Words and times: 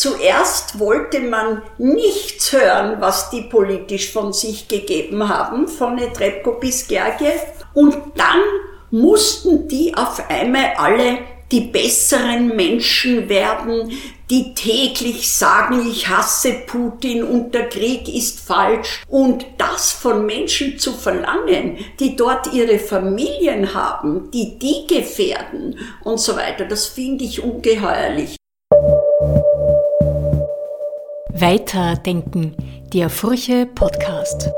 Zuerst 0.00 0.78
wollte 0.78 1.20
man 1.20 1.60
nichts 1.76 2.54
hören, 2.54 3.02
was 3.02 3.28
die 3.28 3.42
politisch 3.42 4.10
von 4.10 4.32
sich 4.32 4.66
gegeben 4.66 5.28
haben, 5.28 5.68
von 5.68 5.96
Netrebko 5.96 6.52
bis 6.52 6.88
Gergiev. 6.88 7.42
Und 7.74 7.98
dann 8.14 8.40
mussten 8.90 9.68
die 9.68 9.94
auf 9.94 10.30
einmal 10.30 10.72
alle 10.78 11.18
die 11.52 11.60
besseren 11.60 12.56
Menschen 12.56 13.28
werden, 13.28 13.92
die 14.30 14.54
täglich 14.54 15.30
sagen, 15.30 15.86
ich 15.86 16.08
hasse 16.08 16.54
Putin 16.66 17.22
und 17.22 17.52
der 17.52 17.68
Krieg 17.68 18.08
ist 18.08 18.40
falsch. 18.40 19.02
Und 19.06 19.44
das 19.58 19.92
von 19.92 20.24
Menschen 20.24 20.78
zu 20.78 20.94
verlangen, 20.94 21.76
die 21.98 22.16
dort 22.16 22.54
ihre 22.54 22.78
Familien 22.78 23.74
haben, 23.74 24.30
die 24.30 24.58
die 24.58 24.86
gefährden 24.86 25.78
und 26.04 26.18
so 26.18 26.36
weiter, 26.36 26.64
das 26.64 26.86
finde 26.86 27.24
ich 27.24 27.42
ungeheuerlich. 27.42 28.39
Weiterdenken, 31.34 32.56
der 32.92 33.08
Furche 33.08 33.64
Podcast. 33.64 34.50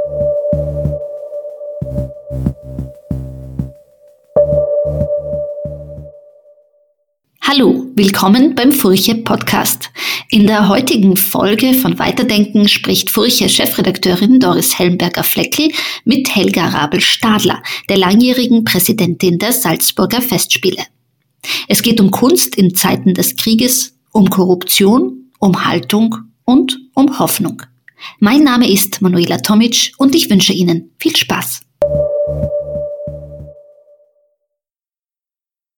Hallo, 7.43 7.87
willkommen 7.95 8.55
beim 8.55 8.73
Furche 8.73 9.16
Podcast. 9.16 9.91
In 10.30 10.47
der 10.47 10.69
heutigen 10.69 11.16
Folge 11.16 11.75
von 11.75 11.99
Weiterdenken 11.99 12.66
spricht 12.69 13.11
Furche 13.11 13.49
Chefredakteurin 13.49 14.41
Doris 14.41 14.79
Helmberger-Fleckel 14.79 15.71
mit 16.05 16.35
Helga 16.35 16.69
Rabel-Stadler, 16.69 17.63
der 17.91 17.99
langjährigen 17.99 18.65
Präsidentin 18.65 19.39
der 19.39 19.52
Salzburger 19.52 20.23
Festspiele. 20.23 20.85
Es 21.69 21.83
geht 21.83 22.01
um 22.01 22.11
Kunst 22.11 22.57
in 22.57 22.75
Zeiten 22.75 23.13
des 23.15 23.37
Krieges, 23.37 23.99
um 24.11 24.30
Korruption, 24.30 25.30
um 25.39 25.65
Haltung 25.66 26.32
und 26.45 26.78
um 26.95 27.19
Hoffnung. 27.19 27.62
Mein 28.19 28.42
Name 28.42 28.70
ist 28.70 29.01
Manuela 29.02 29.38
Tomic 29.38 29.93
und 29.98 30.15
ich 30.15 30.29
wünsche 30.30 30.52
Ihnen 30.52 30.93
viel 30.99 31.15
Spaß. 31.15 31.60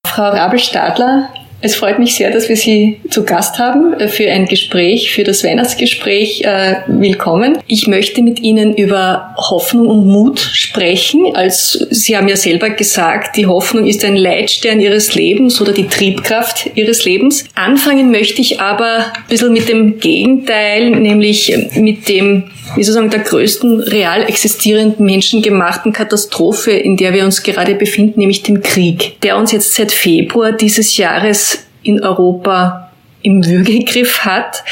Frau 0.05 0.29
Rabel-Stadler, 0.29 1.29
es 1.65 1.75
freut 1.75 1.97
mich 1.97 2.13
sehr, 2.13 2.29
dass 2.29 2.47
wir 2.47 2.55
Sie 2.55 2.99
zu 3.09 3.23
Gast 3.23 3.57
haben 3.57 3.95
für 4.07 4.29
ein 4.29 4.45
Gespräch, 4.45 5.11
für 5.11 5.23
das 5.23 5.43
Weihnachtsgespräch. 5.43 6.43
Äh, 6.43 6.75
willkommen. 6.85 7.57
Ich 7.65 7.87
möchte 7.87 8.21
mit 8.21 8.39
Ihnen 8.39 8.75
über 8.75 9.33
Hoffnung 9.35 9.87
und 9.87 10.05
Mut 10.05 10.39
sprechen. 10.39 11.35
Als 11.35 11.87
Sie 11.89 12.15
haben 12.15 12.27
ja 12.27 12.35
selber 12.35 12.69
gesagt, 12.69 13.35
die 13.35 13.47
Hoffnung 13.47 13.87
ist 13.87 14.05
ein 14.05 14.15
Leitstern 14.15 14.79
Ihres 14.79 15.15
Lebens 15.15 15.59
oder 15.59 15.71
die 15.71 15.87
Triebkraft 15.87 16.69
Ihres 16.75 17.03
Lebens. 17.03 17.45
Anfangen 17.55 18.11
möchte 18.11 18.41
ich 18.41 18.61
aber 18.61 18.97
ein 18.97 19.23
bisschen 19.27 19.51
mit 19.51 19.67
dem 19.67 19.99
Gegenteil, 19.99 20.91
nämlich 20.91 21.51
mit 21.73 22.07
dem 22.07 22.43
wie 22.75 22.83
sozusagen 22.83 23.09
der 23.09 23.19
größten 23.19 23.79
real 23.81 24.23
existierenden 24.23 25.05
menschengemachten 25.05 25.93
Katastrophe, 25.93 26.71
in 26.71 26.97
der 26.97 27.13
wir 27.13 27.23
uns 27.23 27.43
gerade 27.43 27.75
befinden, 27.75 28.19
nämlich 28.19 28.43
dem 28.43 28.61
Krieg, 28.61 29.19
der 29.21 29.37
uns 29.37 29.51
jetzt 29.51 29.75
seit 29.75 29.91
Februar 29.91 30.51
dieses 30.51 30.97
Jahres 30.97 31.54
in 31.85 32.03
Europa 32.03 32.91
im 33.21 33.45
Würgegriff 33.45 34.19
hat. 34.19 34.63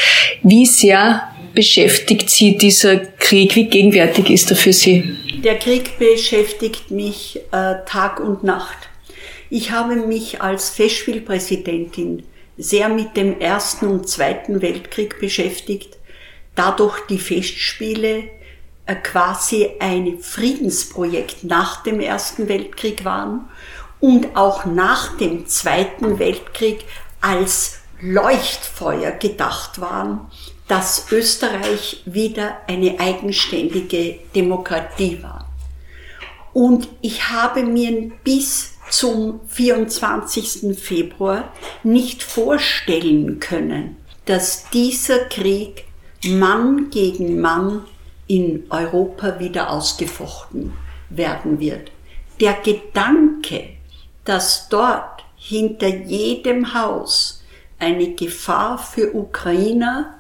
Wie 0.42 0.66
sehr 0.66 1.24
beschäftigt 1.54 2.30
Sie 2.30 2.58
dieser 2.58 2.98
Krieg? 2.98 3.56
Wie 3.56 3.68
gegenwärtig 3.68 4.30
ist 4.30 4.52
er 4.52 4.58
für 4.58 4.74
Sie? 4.74 5.16
Der 5.44 5.58
Krieg 5.58 5.98
beschäftigt 5.98 6.92
mich 6.92 7.40
äh, 7.52 7.76
Tag 7.86 8.20
und 8.20 8.44
Nacht. 8.44 8.78
Ich 9.50 9.72
habe 9.72 9.96
mich 9.96 10.42
als 10.42 10.70
Festspielpräsidentin 10.70 12.24
sehr 12.58 12.90
mit 12.90 13.18
dem 13.18 13.40
Ersten 13.40 13.88
und 13.88 14.08
Zweiten 14.08 14.62
Weltkrieg 14.62 15.20
beschäftigt 15.20 15.98
dadurch 16.56 17.00
die 17.08 17.18
Festspiele 17.18 18.24
äh, 18.86 18.96
quasi 18.96 19.70
ein 19.80 20.20
Friedensprojekt 20.20 21.44
nach 21.44 21.84
dem 21.84 22.00
Ersten 22.00 22.48
Weltkrieg 22.48 23.06
waren 23.06 23.50
und 24.00 24.36
auch 24.36 24.66
nach 24.66 25.18
dem 25.18 25.48
Zweiten 25.48 26.20
Weltkrieg 26.20 26.86
als 27.24 27.80
Leuchtfeuer 28.02 29.12
gedacht 29.12 29.80
waren, 29.80 30.28
dass 30.68 31.12
Österreich 31.12 32.04
wieder 32.06 32.58
eine 32.68 33.00
eigenständige 33.00 34.20
Demokratie 34.36 35.24
war. 35.24 35.48
Und 36.52 36.90
ich 37.02 37.30
habe 37.30 37.64
mir 37.64 38.12
bis 38.24 38.74
zum 38.90 39.40
24. 39.48 40.78
Februar 40.78 41.52
nicht 41.84 42.22
vorstellen 42.22 43.40
können, 43.40 43.96
dass 44.26 44.70
dieser 44.70 45.20
Krieg 45.26 45.86
Mann 46.26 46.90
gegen 46.90 47.40
Mann 47.40 47.86
in 48.28 48.66
Europa 48.70 49.40
wieder 49.40 49.70
ausgefochten 49.70 50.74
werden 51.10 51.60
wird. 51.60 51.92
Der 52.40 52.54
Gedanke, 52.54 53.70
dass 54.26 54.68
dort 54.70 55.13
hinter 55.46 55.88
jedem 55.88 56.74
Haus 56.74 57.44
eine 57.78 58.14
Gefahr 58.14 58.78
für 58.78 59.14
Ukrainer 59.14 60.16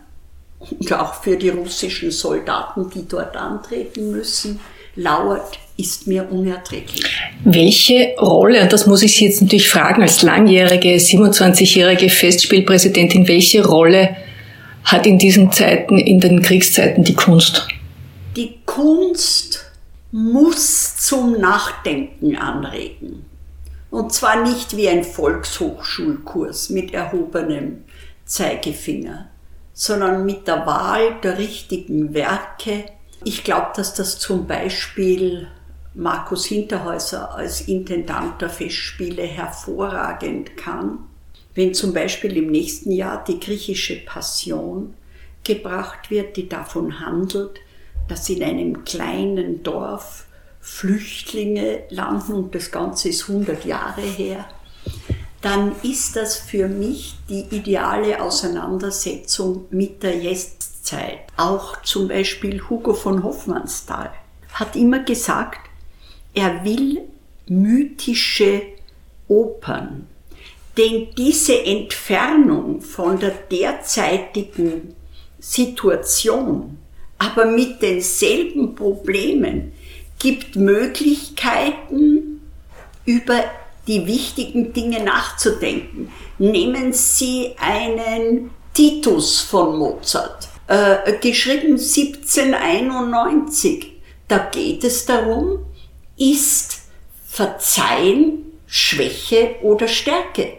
und 0.60 0.92
auch 0.94 1.14
für 1.16 1.38
die 1.38 1.50
russischen 1.50 2.12
Soldaten, 2.12 2.90
die 2.90 3.08
dort 3.08 3.36
antreten 3.38 4.12
müssen, 4.12 4.60
lauert, 4.96 5.60
ist 5.78 6.08
mir 6.08 6.30
unerträglich. 6.30 7.06
Welche 7.46 8.16
Rolle, 8.20 8.62
und 8.62 8.74
das 8.74 8.86
muss 8.86 9.02
ich 9.02 9.16
Sie 9.16 9.26
jetzt 9.26 9.42
natürlich 9.42 9.70
fragen, 9.70 10.02
als 10.02 10.22
langjährige, 10.22 10.96
27-jährige 10.96 12.10
Festspielpräsidentin, 12.10 13.28
welche 13.28 13.66
Rolle 13.66 14.16
hat 14.84 15.08
in 15.08 15.18
diesen 15.18 15.52
Zeiten, 15.52 15.98
in 15.98 16.20
den 16.20 16.42
Kriegszeiten 16.42 17.04
die 17.04 17.16
Kunst? 17.16 17.66
Die 18.36 18.56
Kunst 18.66 19.72
muss 20.12 20.98
zum 20.98 21.40
Nachdenken 21.40 22.36
anregen. 22.36 23.26
Und 23.94 24.12
zwar 24.12 24.44
nicht 24.44 24.76
wie 24.76 24.90
ein 24.90 25.04
Volkshochschulkurs 25.04 26.70
mit 26.70 26.94
erhobenem 26.94 27.84
Zeigefinger, 28.26 29.30
sondern 29.74 30.26
mit 30.26 30.48
der 30.48 30.66
Wahl 30.66 31.20
der 31.22 31.38
richtigen 31.38 32.14
Werke. 32.14 32.86
Ich 33.24 33.44
glaube, 33.44 33.72
dass 33.76 33.94
das 33.94 34.20
zum 34.20 34.48
Beispiel 34.48 35.48
Markus 35.94 36.46
Hinterhäuser 36.46 37.36
als 37.36 37.62
Intendant 37.62 38.42
der 38.42 38.50
Festspiele 38.50 39.24
hervorragend 39.24 40.58
kann 40.58 41.00
wenn 41.56 41.74
zum 41.74 41.94
Beispiel 41.94 42.36
im 42.38 42.48
nächsten 42.52 42.92
Jahr 42.92 43.24
die 43.24 43.40
griechische 43.40 43.98
Passion 43.98 44.96
gebracht 45.44 46.10
wird, 46.10 46.38
die 46.38 46.50
davon 46.50 47.00
handelt, 47.00 47.60
dass 48.08 48.30
in 48.30 48.44
einem 48.44 48.84
kleinen 48.86 49.64
Dorf 49.64 50.25
Flüchtlinge 50.63 51.84
landen 51.90 52.34
und 52.34 52.56
das 52.56 52.72
Ganze 52.72 53.09
ist 53.09 53.29
100 53.29 53.66
Jahre 53.66 54.01
her, 54.01 54.46
dann 55.41 55.74
ist 55.84 56.16
das 56.16 56.38
für 56.38 56.68
mich 56.68 57.16
die 57.29 57.46
ideale 57.51 58.22
Auseinandersetzung 58.22 59.66
mit 59.69 60.01
der 60.01 60.18
Jetztzeit. 60.18 61.19
Auch 61.38 61.81
zum 61.84 62.07
Beispiel 62.07 62.62
Hugo 62.69 62.94
von 62.94 63.24
Hoffmannsthal 63.24 64.12
hat 64.53 64.75
immer 64.75 65.00
gesagt, 65.00 65.59
er 66.34 66.63
will 66.63 67.01
mythische 67.47 68.62
Opern 69.28 70.07
denn 70.78 71.07
diese 71.18 71.63
Entfernung 71.66 72.81
von 72.81 73.19
der 73.19 73.31
derzeitigen 73.51 74.95
Situation, 75.40 76.78
aber 77.18 77.45
mit 77.45 77.81
denselben 77.81 78.74
Problemen, 78.75 79.74
gibt 80.24 80.56
Möglichkeiten, 80.56 82.42
über 83.06 83.44
die 83.88 84.08
wichtigen 84.08 84.72
Dinge 84.72 85.04
nachzudenken. 85.04 86.14
Nehmen 86.40 86.94
Sie 86.94 87.54
einen 87.60 88.52
Titus 88.74 89.42
von 89.42 89.78
Mozart, 89.78 90.48
äh, 90.68 91.12
geschrieben 91.20 91.78
1791. 91.78 93.92
Da 94.30 94.38
geht 94.50 94.86
es 94.86 95.06
darum, 95.06 95.66
ist 96.18 96.78
Verzeihen 97.28 98.54
Schwäche 98.66 99.58
oder 99.62 99.90
Stärke? 99.90 100.54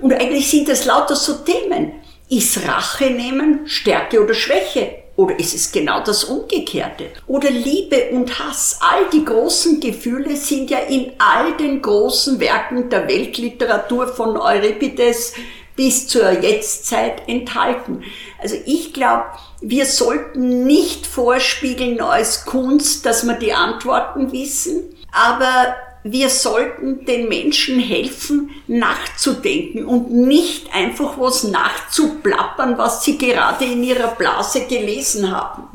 Und 0.00 0.12
eigentlich 0.12 0.50
sind 0.50 0.68
das 0.68 0.84
lauter 0.84 1.16
so 1.16 1.38
Themen. 1.38 1.92
Ist 2.28 2.68
Rache 2.68 3.06
nehmen 3.06 3.66
Stärke 3.66 4.22
oder 4.22 4.34
Schwäche? 4.34 5.01
Oder 5.16 5.38
ist 5.38 5.54
es 5.54 5.70
genau 5.70 6.02
das 6.02 6.24
Umgekehrte? 6.24 7.10
Oder 7.26 7.50
Liebe 7.50 8.10
und 8.12 8.38
Hass, 8.38 8.78
all 8.80 9.10
die 9.12 9.24
großen 9.24 9.78
Gefühle 9.78 10.36
sind 10.36 10.70
ja 10.70 10.78
in 10.78 11.12
all 11.18 11.56
den 11.56 11.82
großen 11.82 12.40
Werken 12.40 12.88
der 12.88 13.06
Weltliteratur 13.08 14.08
von 14.08 14.38
Euripides 14.38 15.34
bis 15.76 16.08
zur 16.08 16.30
Jetztzeit 16.30 17.28
enthalten. 17.28 18.02
Also 18.40 18.56
ich 18.64 18.92
glaube, 18.92 19.24
wir 19.60 19.86
sollten 19.86 20.64
nicht 20.64 21.06
vorspiegeln 21.06 22.00
als 22.00 22.44
Kunst, 22.44 23.06
dass 23.06 23.26
wir 23.26 23.34
die 23.34 23.52
Antworten 23.52 24.32
wissen, 24.32 24.82
aber 25.12 25.76
wir 26.04 26.28
sollten 26.28 27.04
den 27.04 27.28
Menschen 27.28 27.78
helfen, 27.78 28.50
nachzudenken 28.66 29.84
und 29.84 30.10
nicht 30.10 30.74
einfach 30.74 31.18
was 31.18 31.44
nachzuplappern, 31.44 32.76
was 32.78 33.04
sie 33.04 33.18
gerade 33.18 33.64
in 33.64 33.84
ihrer 33.84 34.08
Blase 34.08 34.66
gelesen 34.66 35.30
haben. 35.30 35.68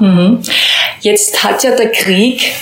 Mhm. 0.00 0.42
Jetzt 1.00 1.42
hat 1.44 1.62
ja 1.62 1.76
der 1.76 1.92
Krieg 1.92 2.52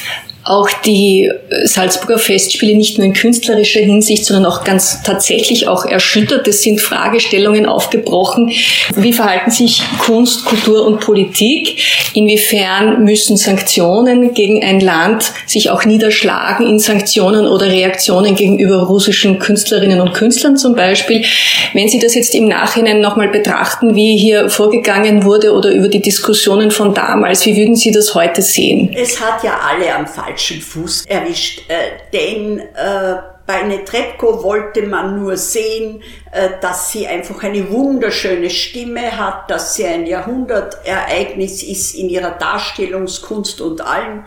auch 0.46 0.70
die 0.84 1.30
Salzburger 1.64 2.18
Festspiele 2.18 2.76
nicht 2.76 2.98
nur 2.98 3.06
in 3.06 3.14
künstlerischer 3.14 3.80
Hinsicht, 3.80 4.24
sondern 4.24 4.46
auch 4.46 4.62
ganz 4.62 5.02
tatsächlich 5.02 5.66
auch 5.66 5.84
erschüttert. 5.84 6.46
Es 6.46 6.62
sind 6.62 6.80
Fragestellungen 6.80 7.66
aufgebrochen. 7.66 8.52
Wie 8.94 9.12
verhalten 9.12 9.50
sich 9.50 9.82
Kunst, 9.98 10.44
Kultur 10.44 10.86
und 10.86 11.00
Politik? 11.00 11.82
Inwiefern 12.14 13.02
müssen 13.02 13.36
Sanktionen 13.36 14.34
gegen 14.34 14.62
ein 14.62 14.78
Land 14.78 15.32
sich 15.46 15.70
auch 15.70 15.84
niederschlagen 15.84 16.64
in 16.64 16.78
Sanktionen 16.78 17.48
oder 17.48 17.66
Reaktionen 17.66 18.36
gegenüber 18.36 18.84
russischen 18.84 19.40
Künstlerinnen 19.40 20.00
und 20.00 20.14
Künstlern 20.14 20.56
zum 20.56 20.76
Beispiel? 20.76 21.24
Wenn 21.72 21.88
Sie 21.88 21.98
das 21.98 22.14
jetzt 22.14 22.36
im 22.36 22.46
Nachhinein 22.46 23.00
nochmal 23.00 23.28
betrachten, 23.28 23.96
wie 23.96 24.16
hier 24.16 24.48
vorgegangen 24.48 25.24
wurde 25.24 25.52
oder 25.52 25.70
über 25.70 25.88
die 25.88 26.00
Diskussionen 26.00 26.70
von 26.70 26.94
damals, 26.94 27.44
wie 27.46 27.56
würden 27.56 27.74
Sie 27.74 27.90
das 27.90 28.14
heute 28.14 28.42
sehen? 28.42 28.94
Es 28.96 29.20
hat 29.20 29.42
ja 29.42 29.58
alle 29.68 29.92
am 29.92 30.06
Fall 30.06 30.35
falschen 30.36 30.60
Fuß 30.60 31.06
erwischt, 31.06 31.62
äh, 31.68 32.10
denn 32.12 32.58
äh, 32.58 33.16
bei 33.46 33.62
Netrebko 33.62 34.42
wollte 34.42 34.82
man 34.82 35.18
nur 35.18 35.38
sehen, 35.38 36.02
äh, 36.30 36.50
dass 36.60 36.92
sie 36.92 37.06
einfach 37.06 37.42
eine 37.42 37.70
wunderschöne 37.70 38.50
Stimme 38.50 39.16
hat, 39.16 39.50
dass 39.50 39.76
sie 39.76 39.86
ein 39.86 40.06
Jahrhundertereignis 40.06 41.62
ist 41.62 41.94
in 41.94 42.10
ihrer 42.10 42.32
Darstellungskunst 42.32 43.62
und 43.62 43.80
allem 43.80 44.26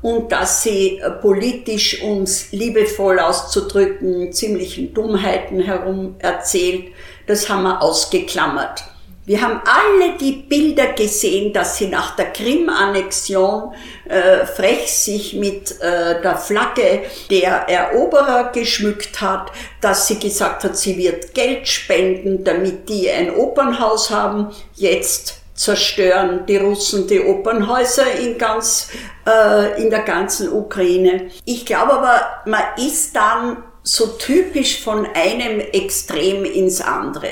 und 0.00 0.32
dass 0.32 0.62
sie 0.62 1.02
politisch, 1.20 2.02
es 2.02 2.52
liebevoll 2.52 3.18
auszudrücken, 3.18 4.32
ziemlichen 4.32 4.94
Dummheiten 4.94 5.60
herum 5.60 6.14
erzählt. 6.20 6.86
Das 7.26 7.50
haben 7.50 7.64
wir 7.64 7.82
ausgeklammert. 7.82 8.82
Wir 9.26 9.42
haben 9.42 9.60
alle 9.64 10.16
die 10.18 10.32
Bilder 10.32 10.92
gesehen, 10.94 11.52
dass 11.52 11.76
sie 11.76 11.88
nach 11.88 12.16
der 12.16 12.32
Krim-Annexion 12.32 13.74
äh, 14.08 14.46
frech 14.46 14.90
sich 14.90 15.34
mit 15.34 15.78
äh, 15.80 16.22
der 16.22 16.36
Flagge 16.36 17.02
der 17.30 17.68
Eroberer 17.68 18.50
geschmückt 18.50 19.20
hat, 19.20 19.52
dass 19.82 20.08
sie 20.08 20.18
gesagt 20.18 20.64
hat, 20.64 20.76
sie 20.76 20.96
wird 20.96 21.34
Geld 21.34 21.68
spenden, 21.68 22.44
damit 22.44 22.88
die 22.88 23.10
ein 23.10 23.34
Opernhaus 23.34 24.10
haben. 24.10 24.54
Jetzt 24.74 25.40
zerstören 25.54 26.46
die 26.46 26.56
Russen 26.56 27.06
die 27.06 27.20
Opernhäuser 27.20 28.10
in 28.18 28.38
ganz, 28.38 28.88
äh, 29.28 29.82
in 29.82 29.90
der 29.90 30.00
ganzen 30.00 30.50
Ukraine. 30.50 31.30
Ich 31.44 31.66
glaube 31.66 31.92
aber, 31.92 32.20
man 32.46 32.62
ist 32.78 33.14
dann 33.14 33.64
so 33.82 34.06
typisch 34.06 34.82
von 34.82 35.06
einem 35.14 35.60
Extrem 35.60 36.46
ins 36.46 36.80
andere. 36.80 37.28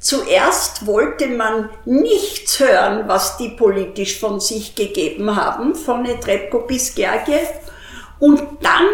Zuerst 0.00 0.86
wollte 0.86 1.26
man 1.26 1.70
nichts 1.84 2.60
hören, 2.60 3.08
was 3.08 3.36
die 3.36 3.48
politisch 3.48 4.18
von 4.20 4.38
sich 4.38 4.74
gegeben 4.74 5.34
haben, 5.34 5.74
von 5.74 6.02
Netrebko 6.02 6.60
bis 6.60 6.94
Gergiev. 6.94 7.48
Und 8.20 8.42
dann 8.60 8.86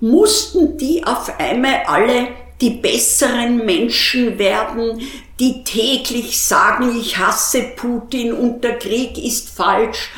mussten 0.00 0.76
die 0.78 1.04
auf 1.04 1.38
einmal 1.38 1.82
alle 1.86 2.28
die 2.60 2.70
besseren 2.70 3.64
Menschen 3.66 4.38
werden, 4.38 5.00
die 5.40 5.64
täglich 5.64 6.40
sagen, 6.40 6.96
ich 6.96 7.18
hasse 7.18 7.62
Putin 7.74 8.32
und 8.32 8.62
der 8.62 8.78
Krieg 8.78 9.18
ist 9.18 9.50
falsch. 9.50 10.10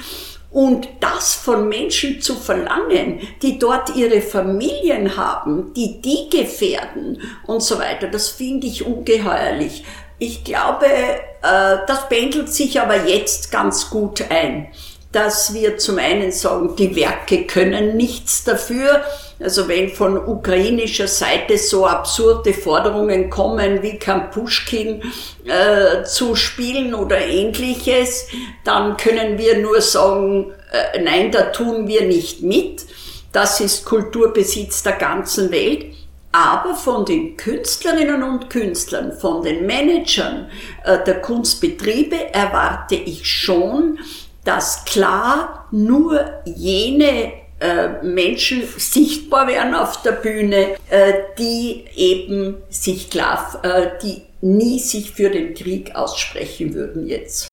Und 0.50 0.87
das 1.00 1.35
von 1.35 1.69
Menschen 1.69 2.20
zu 2.20 2.37
verlangen, 2.37 3.19
die 3.43 3.58
dort 3.58 3.97
ihre 3.97 4.20
Familien 4.20 5.17
haben, 5.17 5.73
die 5.75 6.00
die 6.00 6.29
gefährden 6.31 7.20
und 7.47 7.61
so 7.61 7.79
weiter, 7.81 8.06
das 8.06 8.29
finde 8.29 8.69
ich 8.69 8.87
ungeheuerlich. 8.87 9.82
Ich 10.26 10.43
glaube, 10.43 10.87
äh, 10.87 11.76
das 11.87 12.09
pendelt 12.09 12.49
sich 12.49 12.81
aber 12.81 13.05
jetzt 13.05 13.53
ganz 13.53 13.91
gut 13.91 14.25
ein, 14.31 14.69
dass 15.12 15.53
wir 15.53 15.76
zum 15.76 15.99
einen 15.99 16.32
sagen, 16.32 16.76
die 16.76 16.97
Werke 16.97 17.44
können 17.47 17.99
nichts 17.99 18.43
dafür. 18.43 19.05
Also 19.38 19.69
wenn 19.69 19.91
von 19.91 20.17
ukrainischer 20.17 21.09
Seite 21.09 21.59
so 21.59 21.87
absurde 21.87 22.55
Forderungen 22.55 23.29
kommen, 23.29 23.82
wie 23.82 23.99
kann 23.99 24.31
Pushkin 24.31 25.03
äh, 25.44 26.05
zu 26.05 26.35
spielen 26.37 26.94
oder 26.94 27.21
ähnliches, 27.21 28.29
dann 28.65 28.97
können 28.97 29.37
wir 29.37 29.59
nur 29.59 29.82
sagen, 29.82 30.55
äh, 30.73 31.03
nein, 31.03 31.32
da 31.32 31.43
tun 31.50 31.87
wir 31.87 32.06
nicht 32.06 32.41
mit. 32.41 32.87
Das 33.31 33.61
ist 33.61 33.85
Kulturbesitz 33.85 34.85
der 34.85 34.93
ganzen 34.94 35.50
Welt. 35.50 35.85
Aber 36.34 36.75
von 36.75 37.04
den 37.04 37.36
Künstlerinnen 37.36 38.25
und 38.25 38.50
Künstlern, 38.50 39.12
von 39.12 39.44
den 39.44 39.66
Managern 39.66 40.50
äh, 40.82 40.98
der 41.04 41.20
Kunstbetriebe 41.20 42.34
erwarte 42.34 42.96
ich 42.96 43.25
schon, 43.25 44.00
dass 44.42 44.84
klar 44.84 45.69
nur 45.70 46.42
jene 46.44 47.34
äh, 47.60 48.02
Menschen 48.02 48.64
sichtbar 48.76 49.46
werden 49.46 49.76
auf 49.76 50.02
der 50.02 50.10
Bühne, 50.10 50.75
äh, 50.90 51.12
die 51.38 51.84
eben 51.94 52.56
sich 52.69 53.10
klar, 53.10 53.62
die 54.02 54.22
nie 54.40 54.80
sich 54.80 55.12
für 55.12 55.30
den 55.30 55.54
Krieg 55.54 55.94
aussprechen 55.94 56.75
würden 56.75 57.06
jetzt. 57.06 57.46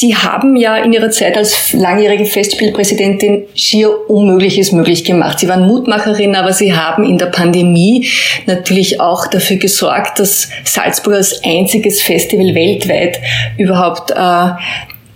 Sie 0.00 0.16
haben 0.16 0.56
ja 0.56 0.78
in 0.78 0.94
Ihrer 0.94 1.10
Zeit 1.10 1.36
als 1.36 1.74
langjährige 1.74 2.24
Festspielpräsidentin 2.24 3.44
schier 3.54 4.08
Unmögliches 4.08 4.72
möglich 4.72 5.04
gemacht. 5.04 5.38
Sie 5.38 5.46
waren 5.46 5.66
Mutmacherin, 5.66 6.34
aber 6.36 6.54
Sie 6.54 6.72
haben 6.72 7.04
in 7.04 7.18
der 7.18 7.26
Pandemie 7.26 8.08
natürlich 8.46 8.98
auch 8.98 9.26
dafür 9.26 9.58
gesorgt, 9.58 10.18
dass 10.18 10.48
Salzburg 10.64 11.16
als 11.16 11.44
einziges 11.44 12.00
Festival 12.00 12.54
weltweit 12.54 13.20
überhaupt 13.58 14.12
äh, 14.12 14.16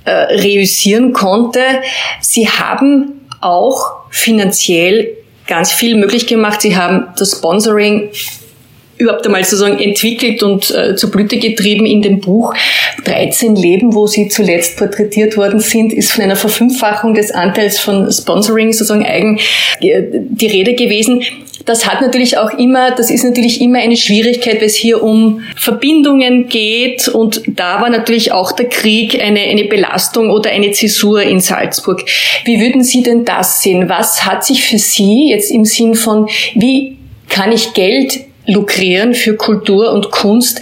äh, 0.05 0.11
reüssieren 0.35 1.15
konnte. 1.15 1.63
Sie 2.21 2.47
haben 2.47 3.23
auch 3.41 3.87
finanziell 4.11 5.09
ganz 5.47 5.73
viel 5.73 5.97
möglich 5.97 6.27
gemacht. 6.27 6.61
Sie 6.61 6.77
haben 6.77 7.07
das 7.17 7.33
Sponsoring 7.33 8.11
überhaupt 8.99 9.26
einmal 9.26 9.44
sozusagen 9.44 9.79
entwickelt 9.79 10.43
und 10.43 10.70
äh, 10.70 10.94
zu 10.94 11.11
Blüte 11.11 11.38
getrieben 11.38 11.87
in 11.87 12.02
dem 12.02 12.20
Buch 12.20 12.55
13 13.05 13.56
Leben, 13.56 13.94
wo 13.94 14.06
sie 14.06 14.29
zuletzt 14.29 14.76
porträtiert 14.76 15.37
worden 15.37 15.61
sind, 15.61 15.93
ist 15.93 16.12
von 16.12 16.25
einer 16.25 16.37
Verfünffachung 16.37 17.14
des 17.14 17.32
Anteils 17.32 17.79
von 17.79 18.11
Sponsoring 18.11 18.73
sozusagen 18.73 19.05
eigen 19.05 19.38
äh, 19.81 20.02
die 20.12 20.46
Rede 20.46 20.75
gewesen. 20.75 21.23
Das 21.64 21.87
hat 21.87 22.02
natürlich 22.02 22.37
auch 22.37 22.52
immer, 22.58 22.91
das 22.91 23.11
ist 23.11 23.25
natürlich 23.25 23.61
immer 23.61 23.79
eine 23.79 23.96
Schwierigkeit, 23.96 24.61
weil 24.61 24.67
es 24.67 24.75
hier 24.75 25.02
um 25.02 25.43
Verbindungen 25.56 26.49
geht 26.49 27.08
und 27.08 27.43
da 27.47 27.81
war 27.81 27.88
natürlich 27.88 28.32
auch 28.32 28.52
der 28.52 28.69
Krieg 28.69 29.19
eine, 29.20 29.40
eine 29.40 29.64
Belastung 29.64 30.31
oder 30.31 30.50
eine 30.50 30.73
Zäsur 30.73 31.23
in 31.23 31.40
Salzburg. 31.40 32.04
Wie 32.45 32.61
würden 32.61 32.83
Sie 32.83 33.02
denn 33.02 33.25
das 33.25 33.62
sehen? 33.62 33.88
Was 33.88 34.26
hat 34.26 34.45
sich 34.45 34.62
für 34.62 34.78
Sie 34.78 35.30
jetzt 35.30 35.50
im 35.50 35.64
Sinn 35.64 35.95
von, 35.95 36.28
wie 36.54 36.99
kann 37.30 37.50
ich 37.50 37.73
Geld 37.73 38.24
lukrieren 38.47 39.15
für 39.15 39.37
Kultur 39.37 39.93
und 39.93 40.11
Kunst. 40.11 40.61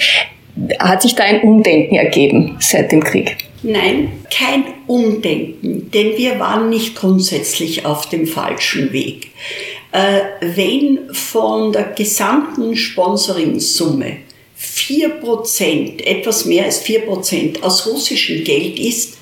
Hat 0.79 1.03
sich 1.03 1.15
da 1.15 1.25
ein 1.25 1.41
Umdenken 1.43 1.95
ergeben 1.95 2.57
seit 2.61 2.93
dem 2.93 3.03
Krieg? 3.03 3.37
Nein, 3.63 4.13
kein 4.31 4.65
Umdenken, 4.87 5.91
denn 5.93 6.17
wir 6.17 6.41
waren 6.41 6.69
nicht 6.69 6.97
grundsätzlich 6.97 7.87
auf 7.87 8.09
dem 8.09 8.27
falschen 8.27 8.93
Weg. 8.93 9.31
Äh, 9.93 10.21
wenn 10.41 10.99
von 11.13 11.73
der 11.73 11.85
gesamten 11.85 12.77
Sponsoringsumme 12.77 14.17
4%, 14.59 16.03
etwas 16.05 16.45
mehr 16.45 16.65
als 16.65 16.85
4% 16.85 17.63
aus 17.63 17.87
russischem 17.87 18.43
Geld 18.43 18.79
ist, 18.79 19.19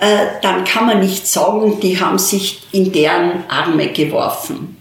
äh, 0.00 0.26
dann 0.42 0.64
kann 0.64 0.86
man 0.86 1.00
nicht 1.00 1.26
sagen, 1.26 1.78
die 1.80 2.00
haben 2.00 2.18
sich 2.18 2.60
in 2.72 2.90
deren 2.90 3.44
Arme 3.48 3.88
geworfen. 3.88 4.77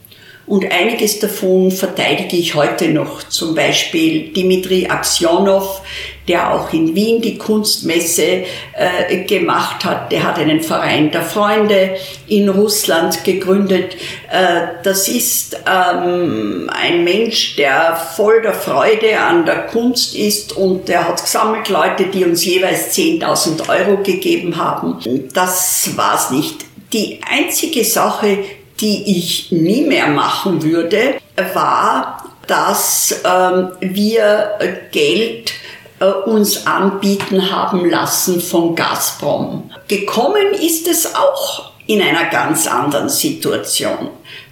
Und 0.48 0.72
einiges 0.72 1.20
davon 1.20 1.72
verteidige 1.72 2.38
ich 2.38 2.56
heute 2.56 2.88
noch. 2.88 3.22
Zum 3.24 3.54
Beispiel 3.54 4.32
Dimitri 4.32 4.88
Aksionov, 4.88 5.82
der 6.30 6.54
auch 6.54 6.72
in 6.72 6.96
Wien 6.96 7.22
die 7.22 7.38
Kunstmesse 7.38 8.46
äh, 8.74 9.24
gemacht 9.26 9.84
hat. 9.84 10.10
Der 10.14 10.24
hat 10.24 10.40
einen 10.40 10.62
Verein 10.62 11.12
der 11.12 11.24
Freunde 11.24 11.98
in 12.28 12.48
Russland 12.48 13.26
gegründet. 13.26 13.98
Äh, 14.32 14.68
das 14.84 15.10
ist 15.10 15.60
ähm, 15.70 16.70
ein 16.74 17.04
Mensch, 17.04 17.58
der 17.58 17.98
voll 17.98 18.42
der 18.42 18.54
Freude 18.54 19.20
an 19.20 19.46
der 19.46 19.68
Kunst 19.68 20.16
ist 20.16 20.56
und 20.56 20.88
der 20.88 21.10
hat 21.10 21.22
gesammelt 21.22 21.68
Leute, 21.68 22.06
die 22.06 22.24
uns 22.24 22.46
jeweils 22.46 22.96
10.000 22.96 23.68
Euro 23.68 24.02
gegeben 24.02 24.56
haben. 24.56 25.00
Das 25.34 25.90
war's 25.98 26.32
nicht. 26.32 26.66
Die 26.94 27.20
einzige 27.30 27.84
Sache, 27.84 28.38
die 28.80 29.18
ich 29.18 29.52
nie 29.52 29.82
mehr 29.82 30.08
machen 30.08 30.64
würde, 30.64 31.16
war, 31.54 32.24
dass 32.48 33.22
ähm, 33.26 33.70
wir 33.80 34.52
Geld 34.92 35.52
äh, 36.00 36.06
uns 36.06 36.66
anbieten 36.66 37.52
haben 37.52 37.90
lassen 37.90 38.40
von 38.40 38.76
Gazprom. 38.76 39.72
Gekommen 39.88 40.54
ist 40.54 40.88
es 40.88 41.14
auch 41.16 41.72
in 41.88 42.02
einer 42.02 42.26
ganz 42.26 42.68
anderen 42.68 43.10
Situation. 43.10 44.10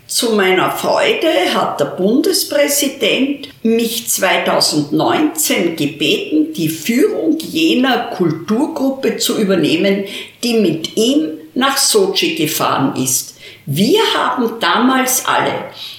Zu 0.08 0.34
meiner 0.34 0.70
Freude 0.72 1.28
hat 1.56 1.80
der 1.80 1.86
Bundespräsident 1.86 3.50
mich 3.64 4.08
2019 4.08 5.76
gebeten, 5.76 6.54
die 6.54 6.70
Führung 6.70 7.40
jener 7.40 8.12
Kulturgruppe 8.16 9.18
zu 9.18 9.40
übernehmen, 9.40 10.06
die 10.44 10.60
mit 10.60 10.96
ihm 10.96 11.30
nach 11.56 11.78
Sochi 11.78 12.36
gefahren 12.36 12.96
ist. 13.02 13.35
Wir 13.68 14.00
haben 14.16 14.60
damals 14.60 15.26
alle, 15.26 15.54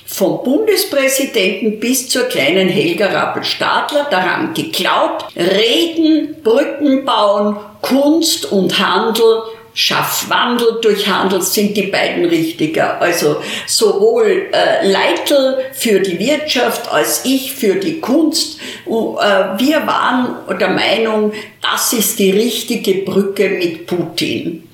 vom 0.07 0.45
Bundespräsidenten 0.45 1.81
bis 1.81 2.09
zur 2.09 2.25
kleinen 2.25 2.69
Helga 2.69 3.07
Rappel-Stadler 3.07 4.07
daran 4.09 4.55
geglaubt, 4.55 5.27
Reden, 5.37 6.37
Brücken 6.45 7.05
bauen, 7.05 7.57
Kunst 7.83 8.53
und 8.53 8.79
Handel 8.79 9.43
Schaff 9.79 10.31
Wandel 10.31 10.79
durch 10.81 11.07
Handel 11.07 11.43
sind 11.43 11.77
die 11.77 11.89
beiden 11.89 12.25
richtiger. 12.25 12.99
Also 12.99 13.43
sowohl 13.67 14.49
äh, 14.51 14.91
Leitl 14.91 15.59
für 15.75 16.01
die 16.01 16.19
Wirtschaft 16.19 16.91
als 16.91 17.27
ich 17.27 17.53
für 17.53 17.75
die 17.75 18.01
Kunst. 18.01 18.59
Und, 18.87 19.19
äh, 19.19 19.59
wir 19.59 19.87
waren 19.87 20.59
der 20.59 20.71
Meinung, 20.71 21.31
das 21.61 21.93
ist 21.93 22.19
die 22.19 22.31
richtige 22.31 23.05
Brücke 23.05 23.51
mit 23.51 23.87
Putin. 23.87 24.66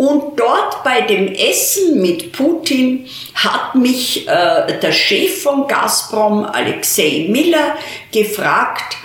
Und 0.00 0.40
dort 0.40 0.82
bei 0.82 1.02
dem 1.02 1.30
Essen 1.30 2.00
mit 2.00 2.32
Putin 2.32 3.06
hat 3.34 3.74
mich 3.74 4.26
äh, 4.26 4.78
der 4.80 4.92
Chef 4.92 5.42
von 5.42 5.66
Gazprom, 5.68 6.42
Alexei 6.42 7.26
Miller, 7.28 7.76
gefragt, 8.10 8.96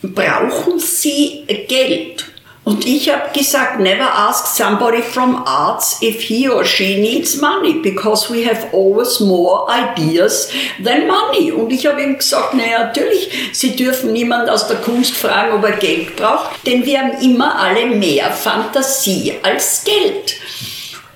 brauchen 0.00 0.78
Sie 0.78 1.44
Geld? 1.66 2.26
Und 2.62 2.86
ich 2.86 3.12
habe 3.12 3.36
gesagt, 3.36 3.80
never 3.80 4.10
ask 4.14 4.56
somebody 4.56 5.02
from 5.02 5.42
arts 5.44 6.00
if 6.00 6.20
he 6.20 6.48
or 6.48 6.64
she 6.64 7.00
needs 7.00 7.40
money, 7.40 7.80
because 7.82 8.32
we 8.32 8.48
have 8.48 8.68
always 8.72 9.18
more 9.18 9.66
ideas 9.68 10.50
than 10.82 11.08
money. 11.08 11.50
Und 11.50 11.72
ich 11.72 11.84
habe 11.84 12.00
ihm 12.00 12.16
gesagt, 12.16 12.54
naja, 12.54 12.84
natürlich, 12.84 13.28
Sie 13.52 13.74
dürfen 13.74 14.12
niemand 14.12 14.48
aus 14.48 14.68
der 14.68 14.76
Kunst 14.76 15.16
fragen, 15.16 15.52
ob 15.52 15.64
er 15.64 15.78
Geld 15.78 16.14
braucht, 16.14 16.64
denn 16.64 16.86
wir 16.86 17.00
haben 17.00 17.20
immer 17.20 17.58
alle 17.58 17.86
mehr 17.86 18.30
Fantasie 18.30 19.34
als 19.42 19.82
Geld. 19.84 20.36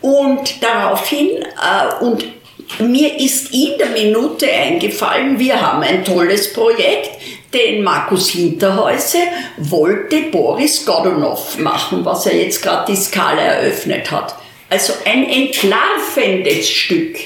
Und 0.01 0.63
daraufhin, 0.63 1.43
äh, 1.43 2.05
und 2.05 2.25
mir 2.79 3.19
ist 3.19 3.53
in 3.53 3.79
der 3.79 3.89
Minute 3.89 4.47
eingefallen, 4.51 5.39
wir 5.39 5.61
haben 5.61 5.83
ein 5.83 6.05
tolles 6.05 6.53
Projekt, 6.53 7.11
den 7.53 7.83
Markus 7.83 8.29
Hinterhäuse 8.31 9.19
wollte 9.57 10.23
Boris 10.31 10.85
Godunov 10.85 11.59
machen, 11.59 12.05
was 12.05 12.27
er 12.27 12.37
jetzt 12.37 12.63
gerade 12.63 12.93
die 12.93 12.97
Skala 12.97 13.41
eröffnet 13.41 14.11
hat. 14.11 14.35
Also 14.69 14.93
ein 15.07 15.29
entlarvendes 15.29 16.69
Stück 16.69 17.17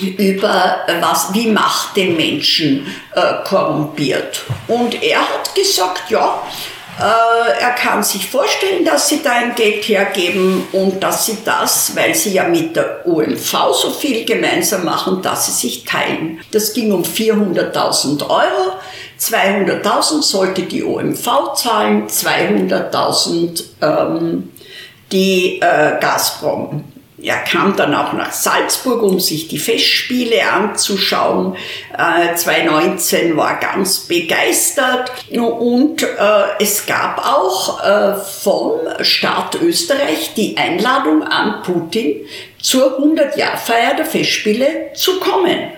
über 0.00 0.80
was, 1.00 1.32
wie 1.34 1.48
Macht 1.48 1.96
den 1.96 2.16
Menschen 2.16 2.86
äh, 3.14 3.44
korrumpiert. 3.44 4.42
Und 4.66 5.02
er 5.02 5.20
hat 5.20 5.54
gesagt, 5.54 6.10
ja, 6.10 6.42
äh, 6.44 6.77
er 7.04 7.70
kann 7.76 8.02
sich 8.02 8.28
vorstellen, 8.28 8.84
dass 8.84 9.08
sie 9.08 9.22
da 9.22 9.32
ein 9.32 9.54
Geld 9.54 9.84
hergeben 9.84 10.66
und 10.72 11.00
dass 11.02 11.26
sie 11.26 11.38
das, 11.44 11.94
weil 11.94 12.14
sie 12.14 12.32
ja 12.32 12.48
mit 12.48 12.74
der 12.74 13.06
OMV 13.06 13.72
so 13.72 13.90
viel 13.90 14.24
gemeinsam 14.24 14.84
machen, 14.84 15.22
dass 15.22 15.46
sie 15.46 15.52
sich 15.52 15.84
teilen. 15.84 16.40
Das 16.50 16.72
ging 16.72 16.92
um 16.92 17.02
400.000 17.02 18.28
Euro. 18.28 18.72
200.000 19.20 20.22
sollte 20.22 20.62
die 20.62 20.82
OMV 20.82 21.54
zahlen, 21.54 22.08
200.000 22.08 23.64
ähm, 23.80 24.50
die 25.10 25.60
äh, 25.60 26.00
Gazprom. 26.00 26.84
Er 27.20 27.38
kam 27.38 27.76
dann 27.76 27.94
auch 27.94 28.12
nach 28.12 28.30
Salzburg, 28.30 29.02
um 29.02 29.18
sich 29.18 29.48
die 29.48 29.58
Festspiele 29.58 30.48
anzuschauen. 30.48 31.56
Äh, 31.96 32.36
2019 32.36 33.36
war 33.36 33.58
ganz 33.58 34.00
begeistert 34.00 35.10
und 35.32 36.02
äh, 36.02 36.06
es 36.60 36.86
gab 36.86 37.18
auch 37.26 37.82
äh, 37.82 38.14
vom 38.14 38.80
Staat 39.00 39.56
Österreich 39.56 40.34
die 40.36 40.56
Einladung 40.56 41.24
an 41.24 41.62
Putin 41.64 42.24
zur 42.62 43.00
100-Jahr-Feier 43.00 43.94
der 43.94 44.06
Festspiele 44.06 44.90
zu 44.94 45.18
kommen. 45.18 45.72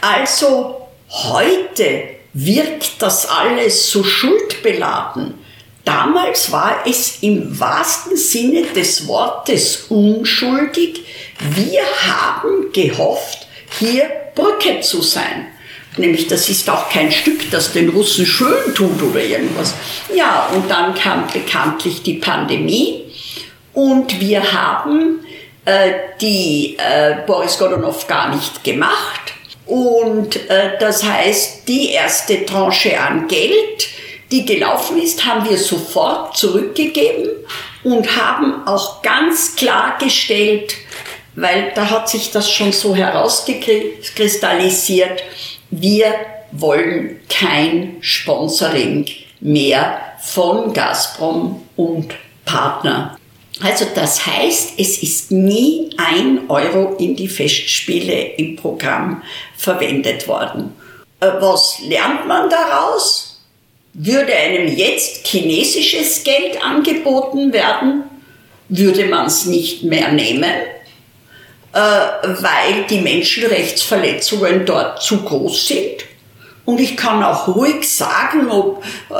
Also 0.00 0.88
heute 1.08 2.04
wirkt 2.34 3.02
das 3.02 3.28
alles 3.28 3.90
so 3.90 4.04
schuldbeladen. 4.04 5.41
Damals 5.84 6.52
war 6.52 6.84
es 6.86 7.18
im 7.22 7.58
wahrsten 7.58 8.16
Sinne 8.16 8.62
des 8.74 9.06
Wortes 9.08 9.86
unschuldig. 9.88 11.00
Wir 11.38 11.82
haben 12.06 12.72
gehofft, 12.72 13.46
hier 13.78 14.08
Brücke 14.34 14.80
zu 14.80 15.02
sein. 15.02 15.48
Nämlich, 15.96 16.28
das 16.28 16.48
ist 16.48 16.70
auch 16.70 16.88
kein 16.88 17.12
Stück, 17.12 17.50
das 17.50 17.72
den 17.72 17.90
Russen 17.90 18.24
schön 18.24 18.74
tut 18.74 19.02
oder 19.02 19.22
irgendwas. 19.22 19.74
Ja, 20.14 20.48
und 20.54 20.70
dann 20.70 20.94
kam 20.94 21.26
bekanntlich 21.26 22.02
die 22.02 22.14
Pandemie 22.14 23.04
und 23.74 24.18
wir 24.20 24.52
haben 24.52 25.20
äh, 25.64 25.92
die 26.20 26.76
äh, 26.78 27.16
Boris 27.26 27.58
Godunov 27.58 28.06
gar 28.06 28.34
nicht 28.34 28.64
gemacht 28.64 29.32
und 29.66 30.36
äh, 30.50 30.76
das 30.78 31.04
heißt, 31.04 31.68
die 31.68 31.90
erste 31.90 32.44
Tranche 32.44 32.98
an 33.00 33.28
Geld, 33.28 33.88
die 34.32 34.44
gelaufen 34.44 35.00
ist, 35.00 35.24
haben 35.24 35.48
wir 35.48 35.58
sofort 35.58 36.36
zurückgegeben 36.36 37.28
und 37.84 38.16
haben 38.16 38.66
auch 38.66 39.00
ganz 39.02 39.54
klargestellt, 39.54 40.74
weil 41.36 41.70
da 41.74 41.88
hat 41.90 42.08
sich 42.08 42.32
das 42.32 42.50
schon 42.50 42.72
so 42.72 42.96
herausgekristallisiert, 42.96 45.22
wir 45.70 46.12
wollen 46.50 47.20
kein 47.28 47.98
Sponsoring 48.00 49.06
mehr 49.40 50.00
von 50.20 50.72
Gazprom 50.72 51.62
und 51.76 52.12
Partner 52.44 53.16
also 53.62 53.84
das 53.94 54.26
heißt, 54.26 54.74
es 54.78 55.02
ist 55.02 55.30
nie 55.30 55.90
ein 55.96 56.40
Euro 56.48 56.96
in 56.96 57.14
die 57.14 57.28
Festspiele 57.28 58.34
im 58.36 58.56
Programm 58.56 59.22
verwendet 59.56 60.26
worden. 60.26 60.74
Äh, 61.20 61.28
was 61.38 61.78
lernt 61.86 62.26
man 62.26 62.50
daraus? 62.50 63.31
Würde 63.94 64.34
einem 64.34 64.68
jetzt 64.68 65.26
chinesisches 65.26 66.24
Geld 66.24 66.62
angeboten 66.64 67.52
werden, 67.52 68.04
würde 68.68 69.04
man 69.06 69.26
es 69.26 69.46
nicht 69.46 69.84
mehr 69.84 70.12
nehmen, 70.12 70.52
äh, 71.74 71.78
weil 71.78 72.84
die 72.88 73.00
Menschenrechtsverletzungen 73.00 74.64
dort 74.64 75.02
zu 75.02 75.22
groß 75.22 75.68
sind. 75.68 76.04
Und 76.64 76.80
ich 76.80 76.96
kann 76.96 77.22
auch 77.22 77.48
ruhig 77.48 77.88
sagen, 77.88 78.48
ob, 78.48 78.84
äh, 79.10 79.14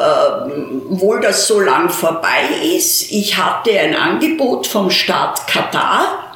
wohl 0.88 1.20
das 1.20 1.48
so 1.48 1.60
lang 1.60 1.90
vorbei 1.90 2.44
ist. 2.76 3.10
Ich 3.10 3.36
hatte 3.36 3.78
ein 3.78 3.96
Angebot 3.96 4.66
vom 4.66 4.90
Staat 4.90 5.46
Katar, 5.48 6.34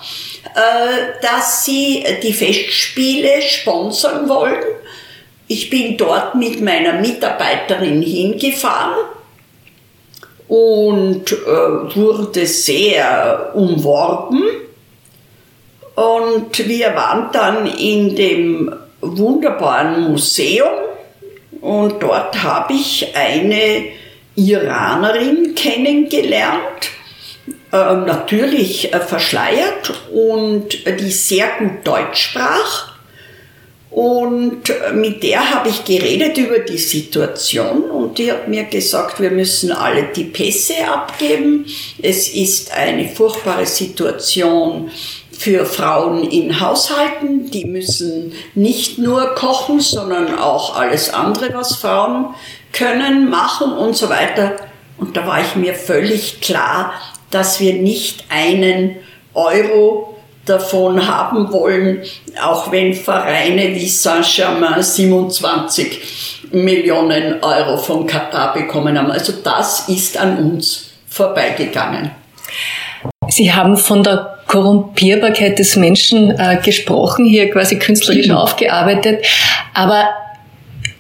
äh, 0.55 1.23
dass 1.23 1.65
sie 1.65 2.05
die 2.23 2.33
Festspiele 2.33 3.41
sponsern 3.41 4.29
wollen. 4.29 4.63
Ich 5.49 5.71
bin 5.71 5.97
dort 5.97 6.35
mit 6.35 6.61
meiner 6.61 6.95
Mitarbeiterin 6.95 8.03
hingefahren 8.03 8.95
und 10.49 11.33
äh, 11.33 11.97
wurde 11.97 12.47
sehr 12.47 13.53
umworben. 13.55 14.43
Und 15.95 16.69
wir 16.69 16.95
waren 16.95 17.31
dann 17.33 17.67
in 17.67 18.15
dem 18.15 18.75
wunderbaren 19.01 20.11
Museum 20.11 20.75
und 21.61 22.03
dort 22.03 22.43
habe 22.43 22.75
ich 22.75 23.15
eine 23.15 23.87
Iranerin 24.35 25.55
kennengelernt, 25.55 26.91
äh, 27.73 27.77
natürlich 27.77 28.93
äh, 28.93 29.01
verschleiert 29.01 29.95
und 30.13 30.87
die 30.87 31.11
sehr 31.11 31.49
gut 31.59 31.87
Deutsch 31.87 32.31
sprach. 32.31 32.86
Und 33.97 34.63
mit 34.93 35.23
der 35.23 35.55
habe 35.55 35.71
ich 35.71 35.87
geredet 35.87 36.37
über 36.37 36.59
die 36.59 36.77
Situation 36.77 37.85
und 37.85 38.19
die 38.19 38.31
hat 38.31 38.47
mir 38.47 38.65
gesagt, 38.65 39.21
wir 39.21 39.31
müssen 39.31 39.73
alle 39.73 40.09
die 40.15 40.25
Pässe 40.25 40.87
abgeben. 40.87 41.65
Es 42.03 42.29
ist 42.29 42.75
eine 42.75 43.09
furchtbare 43.09 43.65
Situation 43.65 44.91
für 45.33 45.65
Frauen 45.65 46.25
in 46.25 46.61
Haushalten. 46.61 47.51
Die 47.51 47.65
müssen 47.65 48.35
nicht 48.55 48.99
nur 48.99 49.35
kochen, 49.35 49.81
sondern 49.81 50.39
auch 50.39 50.77
alles 50.77 51.09
andere, 51.09 51.55
was 51.55 51.77
Frauen 51.77 52.35
können, 52.75 53.31
machen 53.31 53.73
und 53.73 53.97
so 53.97 54.11
weiter. 54.11 54.57
Und 54.99 55.17
da 55.17 55.27
war 55.27 55.41
ich 55.41 55.57
mir 55.57 55.73
völlig 55.73 56.43
klar, 56.43 56.93
dass 57.31 57.61
wir 57.61 57.73
nicht 57.73 58.27
einen 58.29 58.97
Euro 59.33 60.16
davon 60.47 61.07
haben 61.07 61.53
wollen, 61.53 62.03
auch 62.43 62.71
wenn 62.73 62.95
Vereine 62.95 63.75
wie 63.75 63.89
Saint-Germain 63.89 64.83
27 64.83 66.49
Millionen 66.53 67.43
Euro 67.43 67.77
von 67.77 68.07
Katar 68.07 68.55
bekommen 68.55 68.99
haben. 68.99 69.11
Also 69.11 69.33
das 69.45 69.89
ist 69.89 70.17
an 70.17 70.39
uns 70.39 70.91
vorbeigegangen. 71.09 72.11
Sie 73.29 73.53
haben 73.53 73.77
von 73.77 74.03
der 74.03 74.39
Korrumpierbarkeit 74.47 75.59
des 75.59 75.77
Menschen 75.77 76.31
äh, 76.39 76.61
gesprochen, 76.63 77.27
hier 77.27 77.51
quasi 77.51 77.79
künstlerisch 77.79 78.29
mhm. 78.29 78.37
aufgearbeitet. 78.37 79.27
Aber 79.75 80.09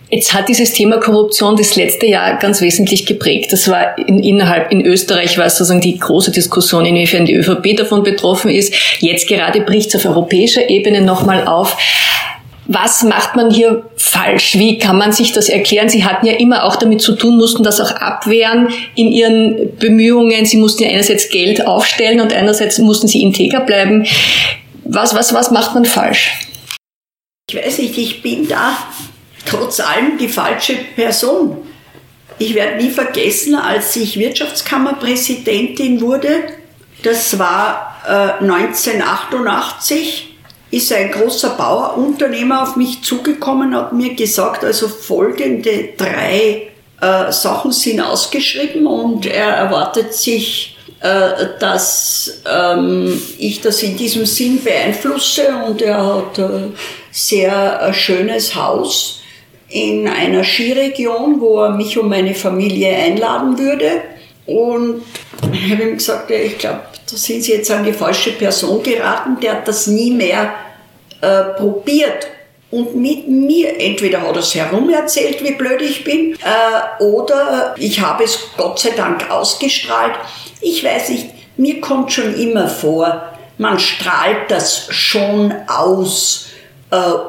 Jetzt 0.08 0.32
hat 0.32 0.48
dieses 0.48 0.72
Thema 0.72 0.98
Korruption 0.98 1.56
das 1.56 1.74
letzte 1.74 2.06
Jahr 2.06 2.38
ganz 2.38 2.60
wesentlich 2.60 3.06
geprägt. 3.06 3.52
Das 3.52 3.68
war 3.68 3.98
in, 3.98 4.22
innerhalb, 4.22 4.70
in 4.70 4.86
Österreich 4.86 5.36
war 5.36 5.46
es 5.46 5.56
sozusagen 5.56 5.80
die 5.80 5.98
große 5.98 6.30
Diskussion, 6.30 6.86
inwiefern 6.86 7.26
die 7.26 7.34
ÖVP 7.34 7.76
davon 7.76 8.04
betroffen 8.04 8.50
ist. 8.50 8.72
Jetzt 9.00 9.26
gerade 9.26 9.60
bricht 9.62 9.92
es 9.94 10.06
auf 10.06 10.12
europäischer 10.12 10.70
Ebene 10.70 11.00
nochmal 11.00 11.46
auf. 11.48 11.76
Was 12.68 13.02
macht 13.02 13.34
man 13.34 13.50
hier 13.50 13.84
falsch? 13.96 14.54
Wie 14.54 14.78
kann 14.78 14.96
man 14.96 15.10
sich 15.10 15.32
das 15.32 15.48
erklären? 15.48 15.88
Sie 15.88 16.04
hatten 16.04 16.26
ja 16.26 16.34
immer 16.34 16.64
auch 16.64 16.76
damit 16.76 17.00
zu 17.00 17.16
tun, 17.16 17.36
mussten 17.36 17.64
das 17.64 17.80
auch 17.80 17.90
abwehren 17.90 18.68
in 18.94 19.08
ihren 19.08 19.76
Bemühungen. 19.76 20.46
Sie 20.46 20.56
mussten 20.56 20.84
ja 20.84 20.90
einerseits 20.90 21.30
Geld 21.30 21.66
aufstellen 21.66 22.20
und 22.20 22.32
einerseits 22.32 22.78
mussten 22.78 23.08
sie 23.08 23.22
integer 23.22 23.60
bleiben. 23.60 24.06
Was, 24.84 25.14
was, 25.14 25.34
was 25.34 25.50
macht 25.50 25.74
man 25.74 25.84
falsch? 25.84 26.32
Ich 27.48 27.56
weiß 27.56 27.78
nicht, 27.78 27.98
ich 27.98 28.22
bin 28.22 28.48
da 28.48 28.76
trotz 29.46 29.80
allem 29.80 30.18
die 30.18 30.28
falsche 30.28 30.74
Person. 30.94 31.58
Ich 32.38 32.54
werde 32.54 32.82
nie 32.82 32.90
vergessen, 32.90 33.54
als 33.54 33.96
ich 33.96 34.18
Wirtschaftskammerpräsidentin 34.18 36.00
wurde, 36.02 36.42
das 37.02 37.38
war 37.38 37.96
äh, 38.06 38.42
1988, 38.44 40.34
ist 40.70 40.92
ein 40.92 41.10
großer 41.12 41.50
Bauerunternehmer 41.50 42.62
auf 42.62 42.76
mich 42.76 43.02
zugekommen, 43.02 43.74
hat 43.74 43.92
mir 43.92 44.14
gesagt, 44.14 44.64
also 44.64 44.88
folgende 44.88 45.90
drei 45.96 46.68
äh, 47.00 47.32
Sachen 47.32 47.72
sind 47.72 48.00
ausgeschrieben 48.00 48.86
und 48.86 49.26
er 49.26 49.48
erwartet 49.48 50.12
sich, 50.12 50.76
äh, 51.00 51.58
dass 51.60 52.42
ähm, 52.50 53.20
ich 53.38 53.60
das 53.60 53.82
in 53.82 53.96
diesem 53.96 54.26
Sinn 54.26 54.62
beeinflusse 54.62 55.48
und 55.66 55.80
er 55.82 56.04
hat 56.04 56.38
ein 56.38 56.74
sehr 57.10 57.80
äh, 57.80 57.94
schönes 57.94 58.54
Haus 58.54 59.20
in 59.68 60.08
einer 60.08 60.44
Skiregion, 60.44 61.40
wo 61.40 61.62
er 61.62 61.70
mich 61.70 61.98
und 61.98 62.08
meine 62.08 62.34
Familie 62.34 62.94
einladen 62.94 63.58
würde. 63.58 64.02
Und 64.46 65.02
ich 65.52 65.72
habe 65.72 65.82
ihm 65.82 65.96
gesagt, 65.96 66.30
ich 66.30 66.58
glaube, 66.58 66.82
da 67.10 67.16
sind 67.16 67.42
Sie 67.42 67.52
jetzt 67.52 67.70
an 67.70 67.84
die 67.84 67.92
falsche 67.92 68.32
Person 68.32 68.82
geraten. 68.82 69.38
Der 69.40 69.54
hat 69.54 69.68
das 69.68 69.86
nie 69.86 70.10
mehr 70.10 70.54
äh, 71.20 71.42
probiert. 71.56 72.28
Und 72.70 72.96
mit 72.96 73.28
mir, 73.28 73.80
entweder 73.80 74.22
hat 74.22 74.34
er 74.34 74.40
es 74.40 74.54
herum 74.54 74.90
erzählt, 74.90 75.42
wie 75.42 75.52
blöd 75.52 75.80
ich 75.80 76.02
bin, 76.04 76.34
äh, 76.34 77.02
oder 77.02 77.74
ich 77.78 78.00
habe 78.00 78.24
es 78.24 78.38
Gott 78.56 78.80
sei 78.80 78.90
Dank 78.90 79.30
ausgestrahlt. 79.30 80.14
Ich 80.60 80.82
weiß 80.82 81.10
nicht, 81.10 81.26
mir 81.56 81.80
kommt 81.80 82.12
schon 82.12 82.34
immer 82.34 82.68
vor, 82.68 83.22
man 83.58 83.78
strahlt 83.78 84.50
das 84.50 84.88
schon 84.90 85.54
aus 85.68 86.45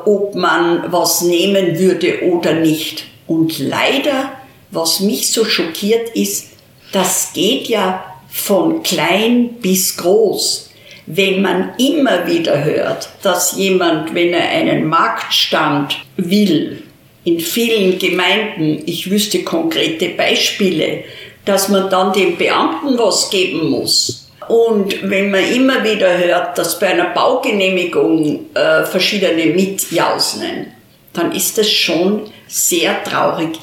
ob 0.05 0.35
man 0.35 0.91
was 0.91 1.21
nehmen 1.21 1.79
würde 1.79 2.23
oder 2.23 2.53
nicht. 2.53 3.05
Und 3.27 3.59
leider, 3.59 4.31
was 4.71 4.99
mich 4.99 5.31
so 5.31 5.45
schockiert 5.45 6.09
ist, 6.15 6.51
das 6.91 7.31
geht 7.33 7.67
ja 7.67 8.03
von 8.29 8.83
klein 8.83 9.55
bis 9.61 9.97
groß. 9.97 10.69
Wenn 11.05 11.41
man 11.41 11.71
immer 11.77 12.27
wieder 12.27 12.63
hört, 12.63 13.09
dass 13.23 13.57
jemand, 13.57 14.13
wenn 14.13 14.33
er 14.33 14.49
einen 14.49 14.87
Marktstand 14.87 15.97
will, 16.17 16.83
in 17.23 17.39
vielen 17.39 17.99
Gemeinden, 17.99 18.83
ich 18.85 19.09
wüsste 19.09 19.43
konkrete 19.43 20.09
Beispiele, 20.09 21.03
dass 21.43 21.69
man 21.69 21.89
dann 21.89 22.13
dem 22.13 22.37
Beamten 22.37 22.97
was 22.97 23.29
geben 23.29 23.69
muss, 23.69 24.26
und 24.49 25.09
wenn 25.09 25.31
man 25.31 25.43
immer 25.43 25.83
wieder 25.83 26.17
hört, 26.17 26.57
dass 26.57 26.79
bei 26.79 26.87
einer 26.87 27.09
Baugenehmigung 27.09 28.45
äh, 28.53 28.83
verschiedene 28.83 29.47
mitjausen, 29.47 30.67
dann 31.13 31.31
ist 31.31 31.57
das 31.57 31.69
schon 31.69 32.29
sehr 32.47 33.03
traurig. 33.03 33.59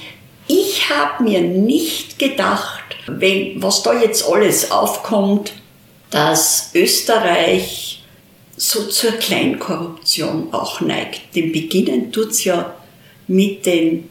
Ich 0.46 0.90
habe 0.90 1.22
mir 1.22 1.40
nicht 1.40 2.18
gedacht, 2.18 2.82
wenn, 3.06 3.62
was 3.62 3.82
da 3.82 3.98
jetzt 3.98 4.28
alles 4.28 4.70
aufkommt, 4.70 5.52
dass 6.10 6.70
Österreich 6.74 8.02
so 8.56 8.84
zur 8.84 9.12
Kleinkorruption 9.12 10.52
auch 10.52 10.80
neigt. 10.80 11.35
Denn 11.35 11.50
beginnen 11.50 12.12
tut 12.12 12.30
es 12.30 12.44
ja 12.44 12.74
mit 13.26 13.64
den 13.66 14.09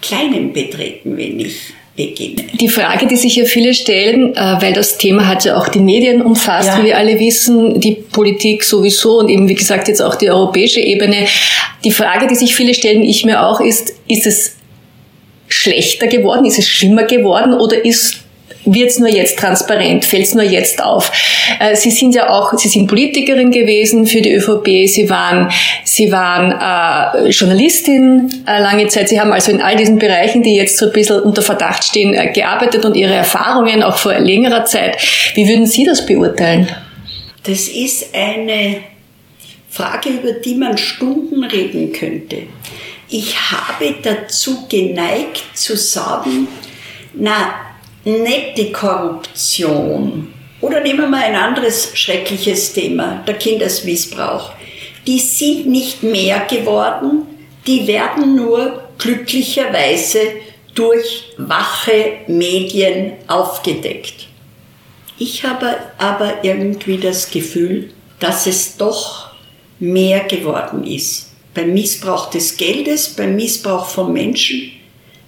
kleinen 0.00 0.52
Beträgen, 0.52 1.16
wenn 1.16 1.40
ich 1.40 1.74
beginne. 1.98 2.44
Die 2.54 2.68
Frage, 2.68 3.06
die 3.06 3.16
sich 3.16 3.36
ja 3.36 3.44
viele 3.44 3.74
stellen, 3.74 4.34
äh, 4.34 4.56
weil 4.60 4.72
das 4.72 4.96
Thema 4.96 5.26
hat 5.26 5.44
ja 5.44 5.58
auch 5.58 5.68
die 5.68 5.80
Medien 5.80 6.22
umfasst, 6.22 6.68
ja. 6.68 6.78
wie 6.78 6.86
wir 6.86 6.96
alle 6.96 7.18
wissen, 7.18 7.80
die 7.80 7.92
Politik 7.92 8.62
sowieso 8.62 9.18
und 9.18 9.28
eben 9.28 9.48
wie 9.48 9.54
gesagt 9.54 9.88
jetzt 9.88 10.00
auch 10.00 10.14
die 10.14 10.30
europäische 10.30 10.80
Ebene. 10.80 11.26
Die 11.84 11.90
Frage, 11.90 12.28
die 12.28 12.36
sich 12.36 12.54
viele 12.54 12.72
stellen, 12.72 13.02
ich 13.02 13.24
mir 13.24 13.44
auch, 13.44 13.60
ist, 13.60 13.92
ist 14.06 14.26
es 14.26 14.56
schlechter 15.48 16.06
geworden, 16.06 16.46
ist 16.46 16.58
es 16.58 16.68
schlimmer 16.68 17.02
geworden 17.02 17.54
oder 17.54 17.84
ist 17.84 18.20
wird 18.74 18.90
es 18.90 18.98
nur 18.98 19.08
jetzt 19.08 19.38
transparent, 19.38 20.04
fällt 20.04 20.24
es 20.24 20.34
nur 20.34 20.44
jetzt 20.44 20.82
auf. 20.82 21.10
Äh, 21.60 21.76
Sie 21.76 21.90
sind 21.90 22.14
ja 22.14 22.30
auch, 22.30 22.56
Sie 22.56 22.68
sind 22.68 22.86
Politikerin 22.86 23.50
gewesen 23.50 24.06
für 24.06 24.20
die 24.20 24.32
ÖVP, 24.32 24.88
Sie 24.88 25.08
waren, 25.10 25.50
Sie 25.84 26.10
waren 26.12 26.52
äh, 26.52 27.28
Journalistin 27.30 28.44
äh, 28.46 28.60
lange 28.60 28.88
Zeit, 28.88 29.08
Sie 29.08 29.20
haben 29.20 29.32
also 29.32 29.50
in 29.52 29.60
all 29.60 29.76
diesen 29.76 29.98
Bereichen, 29.98 30.42
die 30.42 30.56
jetzt 30.56 30.76
so 30.76 30.86
ein 30.86 30.92
bisschen 30.92 31.20
unter 31.20 31.42
Verdacht 31.42 31.84
stehen, 31.84 32.14
äh, 32.14 32.32
gearbeitet 32.32 32.84
und 32.84 32.96
Ihre 32.96 33.14
Erfahrungen 33.14 33.82
auch 33.82 33.96
vor 33.96 34.14
längerer 34.18 34.64
Zeit. 34.64 34.98
Wie 35.34 35.48
würden 35.48 35.66
Sie 35.66 35.84
das 35.84 36.04
beurteilen? 36.06 36.68
Das 37.44 37.68
ist 37.68 38.14
eine 38.14 38.76
Frage, 39.70 40.10
über 40.10 40.32
die 40.32 40.54
man 40.54 40.76
Stunden 40.76 41.44
reden 41.44 41.92
könnte. 41.92 42.42
Ich 43.08 43.34
habe 43.50 43.94
dazu 44.02 44.66
geneigt 44.68 45.42
zu 45.54 45.76
sagen, 45.76 46.48
na, 47.14 47.67
nicht 48.08 48.56
die 48.56 48.72
Korruption. 48.72 50.32
Oder 50.60 50.80
nehmen 50.80 51.00
wir 51.00 51.06
mal 51.08 51.22
ein 51.22 51.36
anderes 51.36 51.90
schreckliches 51.94 52.72
Thema, 52.72 53.22
der 53.26 53.34
Kindesmissbrauch. 53.34 54.52
Die 55.06 55.20
sind 55.20 55.66
nicht 55.66 56.02
mehr 56.02 56.40
geworden, 56.50 57.26
die 57.66 57.86
werden 57.86 58.34
nur 58.34 58.82
glücklicherweise 58.98 60.20
durch 60.74 61.34
wache 61.36 62.18
Medien 62.26 63.12
aufgedeckt. 63.26 64.28
Ich 65.18 65.44
habe 65.44 65.76
aber 65.98 66.44
irgendwie 66.44 66.98
das 66.98 67.30
Gefühl, 67.30 67.90
dass 68.20 68.46
es 68.46 68.76
doch 68.76 69.30
mehr 69.78 70.20
geworden 70.20 70.84
ist. 70.84 71.32
Beim 71.54 71.74
Missbrauch 71.74 72.30
des 72.30 72.56
Geldes, 72.56 73.10
beim 73.10 73.36
Missbrauch 73.36 73.86
von 73.86 74.12
Menschen, 74.12 74.72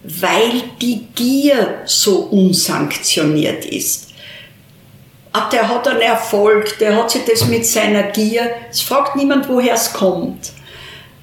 weil 0.02 0.62
die 0.80 1.06
Gier 1.14 1.82
so 1.84 2.20
unsanktioniert 2.20 3.66
ist. 3.66 4.08
Ah, 5.32 5.48
der 5.48 5.68
hat 5.68 5.86
einen 5.86 6.00
Erfolg, 6.00 6.78
der 6.78 6.96
hat 6.96 7.10
sich 7.10 7.24
das 7.24 7.46
mit 7.46 7.64
seiner 7.64 8.02
Gier, 8.04 8.50
es 8.70 8.80
fragt 8.80 9.14
niemand, 9.14 9.48
woher 9.48 9.74
es 9.74 9.92
kommt. 9.92 10.52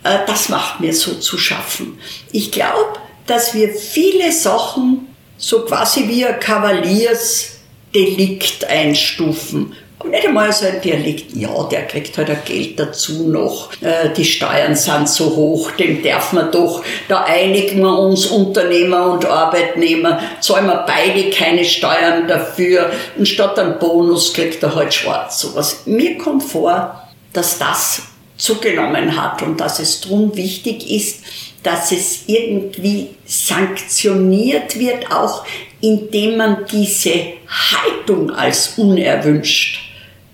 Äh, 0.03 0.19
das 0.25 0.49
macht 0.49 0.79
mir 0.79 0.93
so 0.93 1.15
zu 1.15 1.37
schaffen. 1.37 1.99
Ich 2.31 2.51
glaube, 2.51 2.99
dass 3.25 3.53
wir 3.53 3.73
viele 3.73 4.31
Sachen 4.31 5.07
so 5.37 5.65
quasi 5.65 6.07
wie 6.07 6.25
ein 6.25 6.39
Kavaliersdelikt 6.39 8.63
einstufen. 8.65 9.73
Und 9.99 10.11
nicht 10.11 10.27
einmal 10.27 10.53
so 10.53 10.67
ein 10.67 10.79
Dialekt, 10.79 11.35
ja, 11.35 11.63
der 11.63 11.87
kriegt 11.87 12.15
halt 12.17 12.29
ein 12.29 12.37
Geld 12.45 12.79
dazu 12.79 13.27
noch, 13.27 13.71
äh, 13.81 14.13
die 14.15 14.25
Steuern 14.25 14.75
sind 14.75 15.09
so 15.09 15.35
hoch, 15.35 15.71
dem 15.71 16.03
darf 16.03 16.33
man 16.33 16.51
doch, 16.51 16.83
da 17.07 17.23
einigen 17.23 17.79
wir 17.79 17.97
uns 17.97 18.27
Unternehmer 18.27 19.11
und 19.13 19.25
Arbeitnehmer, 19.25 20.19
zahlen 20.39 20.67
wir 20.67 20.85
beide 20.85 21.31
keine 21.31 21.65
Steuern 21.65 22.27
dafür. 22.27 22.91
Und 23.17 23.27
statt 23.27 23.57
einem 23.57 23.79
Bonus 23.79 24.33
kriegt 24.33 24.61
er 24.61 24.75
halt 24.75 24.93
schwarz 24.93 25.39
sowas. 25.39 25.81
Mir 25.85 26.17
kommt 26.19 26.43
vor, 26.43 27.07
dass 27.33 27.57
das 27.57 28.03
zugenommen 28.37 29.19
hat 29.19 29.41
und 29.41 29.59
dass 29.59 29.79
es 29.79 30.01
drum 30.01 30.35
wichtig 30.35 30.91
ist, 30.91 31.23
dass 31.63 31.91
es 31.91 32.25
irgendwie 32.27 33.15
sanktioniert 33.25 34.77
wird, 34.77 35.11
auch 35.11 35.43
indem 35.81 36.37
man 36.37 36.65
diese 36.71 37.13
Haltung 37.47 38.29
als 38.29 38.77
unerwünscht 38.77 39.86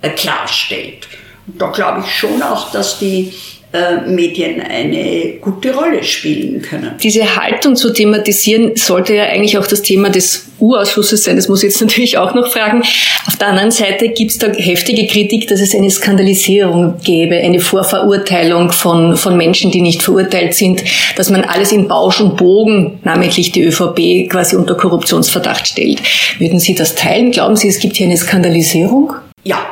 äh, 0.04 0.10
klarstellt. 0.10 1.08
Und 1.48 1.60
da 1.62 1.68
glaube 1.72 2.04
ich 2.06 2.14
schon 2.14 2.42
auch, 2.42 2.72
dass 2.72 3.00
die 3.00 3.34
äh, 3.74 4.08
Medien 4.08 4.62
eine 4.62 5.40
gute 5.42 5.74
Rolle 5.74 6.04
spielen 6.04 6.62
können. 6.62 6.92
Diese 7.02 7.36
Haltung 7.36 7.76
zu 7.76 7.92
thematisieren 7.92 8.76
sollte 8.76 9.16
ja 9.16 9.24
eigentlich 9.24 9.58
auch 9.58 9.66
das 9.66 9.82
Thema 9.82 10.12
des 10.12 10.46
U-Ausschusses 10.60 11.24
sein. 11.24 11.38
Das 11.38 11.50
muss 11.50 11.64
ich 11.64 11.72
jetzt 11.72 11.82
natürlich 11.82 12.20
auch 12.20 12.36
noch 12.36 12.52
fragen. 12.52 12.84
Auf 13.26 13.36
der 13.38 13.48
anderen 13.48 13.72
Seite 13.72 14.10
gibt 14.10 14.30
es 14.30 14.38
da 14.38 14.52
heftige 14.52 15.08
Kritik, 15.08 15.48
dass 15.48 15.60
es 15.60 15.74
eine 15.74 15.90
Skandalisierung 15.90 17.00
gäbe, 17.04 17.36
eine 17.38 17.60
Vorverurteilung 17.60 18.72
von, 18.72 19.18
von 19.18 19.38
Menschen, 19.38 19.72
die 19.72 19.82
nicht 19.82 20.04
verurteilt 20.04 20.54
sind, 20.54 20.84
dass 21.16 21.32
man 21.32 21.44
alles 21.44 21.72
in 21.72 21.88
Bausch 21.88 22.22
und 22.22 22.38
Bogen, 22.38 23.00
namentlich 23.04 23.54
die 23.54 23.64
ÖVP, 23.64 24.30
quasi 24.30 24.56
unter 24.56 24.76
Korruptionsverdacht 24.76 25.68
stellt. 25.68 26.00
Würden 26.38 26.60
Sie 26.60 26.76
das 26.76 26.94
teilen? 26.94 27.32
Glauben 27.32 27.56
Sie, 27.56 27.70
es 27.70 27.80
gibt 27.80 27.96
hier 27.96 28.06
eine 28.06 28.18
Skandalisierung? 28.18 29.14
Ja, 29.44 29.66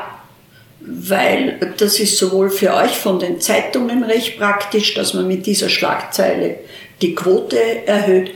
weil 1.09 1.73
das 1.77 1.99
ist 1.99 2.17
sowohl 2.17 2.49
für 2.49 2.73
euch 2.73 2.91
von 2.91 3.19
den 3.19 3.39
Zeitungen 3.41 4.03
recht 4.03 4.37
praktisch, 4.37 4.93
dass 4.93 5.13
man 5.13 5.27
mit 5.27 5.45
dieser 5.45 5.69
Schlagzeile 5.69 6.59
die 7.01 7.15
Quote 7.15 7.87
erhöht. 7.87 8.31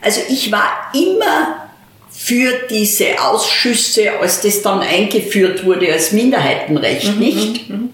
Also 0.00 0.20
ich 0.28 0.50
war 0.50 0.90
immer 0.94 1.68
für 2.10 2.52
diese 2.70 3.20
Ausschüsse, 3.22 4.12
als 4.20 4.40
das 4.40 4.62
dann 4.62 4.80
eingeführt 4.80 5.64
wurde 5.64 5.92
als 5.92 6.12
Minderheitenrecht, 6.12 7.14
mhm, 7.14 7.18
nicht? 7.18 7.68
Mhm. 7.68 7.90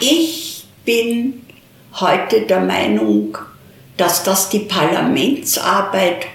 Ich 0.00 0.64
bin 0.84 1.42
heute 1.94 2.42
der 2.42 2.60
Meinung, 2.60 3.38
dass 3.96 4.24
das 4.24 4.50
die 4.50 4.60
Parlamentsarbeit 4.60 6.26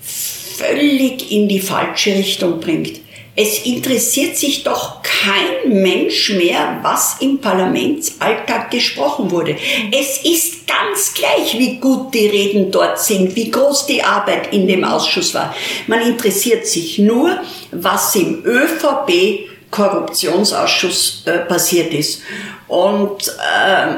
völlig 0.00 1.30
in 1.30 1.48
die 1.48 1.60
falsche 1.60 2.14
Richtung 2.14 2.60
bringt. 2.60 3.00
Es 3.38 3.66
interessiert 3.66 4.38
sich 4.38 4.62
doch 4.64 5.02
kein 5.02 5.82
Mensch 5.82 6.30
mehr, 6.30 6.78
was 6.82 7.16
im 7.20 7.38
Parlamentsalltag 7.38 8.70
gesprochen 8.70 9.30
wurde. 9.30 9.56
Es 9.92 10.24
ist 10.24 10.66
ganz 10.66 11.12
gleich, 11.12 11.58
wie 11.58 11.76
gut 11.78 12.14
die 12.14 12.28
Reden 12.28 12.70
dort 12.70 12.98
sind, 12.98 13.36
wie 13.36 13.50
groß 13.50 13.86
die 13.86 14.02
Arbeit 14.02 14.54
in 14.54 14.66
dem 14.66 14.84
Ausschuss 14.84 15.34
war. 15.34 15.54
Man 15.86 16.00
interessiert 16.00 16.66
sich 16.66 16.98
nur, 16.98 17.38
was 17.72 18.14
im 18.16 18.42
ÖVP 18.42 19.50
Korruptionsausschuss 19.70 21.22
äh, 21.26 21.38
passiert 21.40 21.92
ist. 21.92 22.22
Und 22.68 23.28
äh, 23.28 23.94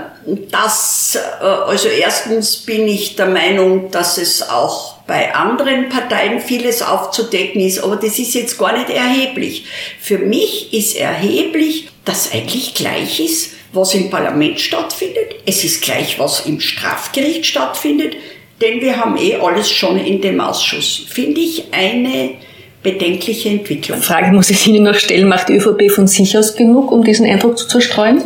das, 0.51 1.17
äh, 1.41 1.45
also 1.45 1.89
erstens 1.89 2.57
bin 2.57 2.87
ich 2.87 3.17
der 3.17 3.27
Meinung, 3.27 3.91
dass 3.91 4.19
es 4.19 4.49
auch 4.49 4.99
bei 5.07 5.35
anderen 5.35 5.89
Parteien 5.89 6.41
vieles 6.41 6.83
aufzudecken 6.83 7.61
ist, 7.61 7.81
aber 7.83 7.97
das 7.97 8.19
ist 8.19 8.35
jetzt 8.35 8.59
gar 8.59 8.77
nicht 8.77 8.91
erheblich. 8.91 9.65
Für 10.01 10.19
mich 10.19 10.73
ist 10.73 10.97
erheblich, 10.97 11.89
dass 12.05 12.33
eigentlich 12.33 12.75
gleich 12.75 13.21
ist, 13.21 13.53
was 13.73 13.95
im 13.95 14.11
Parlament 14.11 14.61
stattfindet. 14.61 15.37
Es 15.47 15.65
ist 15.65 15.83
gleich, 15.83 16.19
was 16.19 16.47
im 16.47 16.61
Strafgericht 16.61 17.47
stattfindet, 17.47 18.17
denn 18.61 18.81
wir 18.81 18.97
haben 18.97 19.17
eh 19.17 19.37
alles 19.37 19.71
schon 19.71 19.99
in 19.99 20.21
dem 20.21 20.41
Ausschuss. 20.41 21.07
Finde 21.09 21.41
ich 21.41 21.73
eine 21.73 22.37
bedenkliche 22.83 23.49
Entwicklung. 23.49 24.01
Frage 24.01 24.33
muss 24.33 24.51
ich 24.51 24.67
Ihnen 24.67 24.85
noch 24.85 24.95
stellen, 24.95 25.29
macht 25.29 25.49
die 25.49 25.57
ÖVP 25.57 25.91
von 25.91 26.07
sich 26.07 26.37
aus 26.37 26.55
genug, 26.55 26.93
um 26.93 27.05
diesen 27.05 27.27
Eindruck 27.27 27.59
zu 27.59 27.69
zerstreuen? 27.69 28.23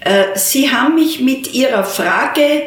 Äh, 0.00 0.24
Sie 0.34 0.70
haben 0.70 0.96
mich 0.96 1.20
mit 1.20 1.54
Ihrer 1.54 1.84
Frage 1.84 2.62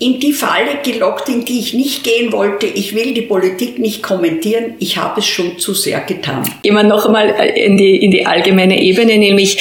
in 0.00 0.18
die 0.18 0.32
Falle 0.32 0.78
gelockt, 0.82 1.28
in 1.28 1.44
die 1.44 1.60
ich 1.60 1.74
nicht 1.74 2.02
gehen 2.04 2.32
wollte. 2.32 2.66
Ich 2.66 2.94
will 2.94 3.12
die 3.12 3.22
Politik 3.22 3.78
nicht 3.78 4.02
kommentieren. 4.02 4.74
Ich 4.78 4.96
habe 4.96 5.20
es 5.20 5.26
schon 5.26 5.58
zu 5.58 5.74
sehr 5.74 6.00
getan. 6.00 6.42
Gehen 6.62 6.74
wir 6.74 6.82
noch 6.82 7.04
einmal 7.04 7.28
äh, 7.28 7.66
in 7.66 7.76
die, 7.76 7.96
in 7.96 8.10
die 8.10 8.26
allgemeine 8.26 8.82
Ebene, 8.82 9.18
nämlich 9.18 9.58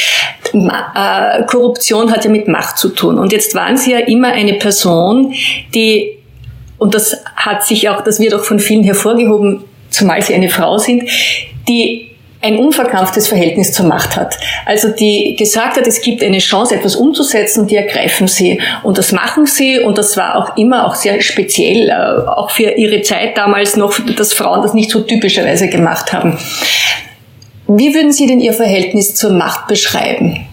äh, 0.53 1.43
Korruption 1.43 2.09
hat 2.11 2.23
ja 2.23 2.31
mit 2.31 2.47
Macht 2.47 2.77
zu 2.77 2.89
tun. 2.89 3.19
Und 3.19 3.33
jetzt 3.33 3.53
waren 3.53 3.77
Sie 3.77 3.91
ja 3.91 3.99
immer 3.99 4.29
eine 4.29 4.53
Person, 4.53 5.33
die, 5.75 6.17
und 6.77 6.95
das 6.95 7.17
hat 7.35 7.65
sich 7.65 7.89
auch, 7.89 8.01
das 8.01 8.19
wird 8.21 8.33
auch 8.33 8.43
von 8.43 8.59
vielen 8.59 8.83
hervorgehoben, 8.83 9.65
zumal 9.89 10.21
Sie 10.21 10.33
eine 10.33 10.49
Frau 10.49 10.77
sind, 10.77 11.09
die 11.67 12.09
ein 12.41 12.57
unverkrampftes 12.57 13.27
Verhältnis 13.27 13.73
zur 13.73 13.85
Macht 13.85 14.15
hat. 14.15 14.37
Also 14.65 14.89
die 14.89 15.35
gesagt 15.37 15.75
hat, 15.75 15.85
es 15.85 16.01
gibt 16.01 16.23
eine 16.23 16.37
Chance, 16.37 16.75
etwas 16.75 16.95
umzusetzen, 16.95 17.67
die 17.67 17.75
ergreifen 17.75 18.27
sie. 18.27 18.61
Und 18.83 18.97
das 18.97 19.11
machen 19.11 19.45
sie 19.45 19.79
und 19.79 19.97
das 19.97 20.15
war 20.15 20.37
auch 20.37 20.55
immer 20.55 20.87
auch 20.87 20.95
sehr 20.95 21.21
speziell, 21.21 21.89
äh, 21.89 22.29
auch 22.29 22.49
für 22.49 22.71
ihre 22.71 23.01
Zeit 23.01 23.37
damals 23.37 23.75
noch, 23.75 23.99
dass 24.15 24.33
Frauen 24.33 24.61
das 24.61 24.73
nicht 24.73 24.89
so 24.89 25.01
typischerweise 25.01 25.67
gemacht 25.67 26.13
haben. 26.13 26.37
Wie 27.67 27.93
würden 27.93 28.11
Sie 28.11 28.25
denn 28.25 28.39
Ihr 28.39 28.53
Verhältnis 28.53 29.13
zur 29.13 29.31
Macht 29.31 29.67
beschreiben? 29.67 30.47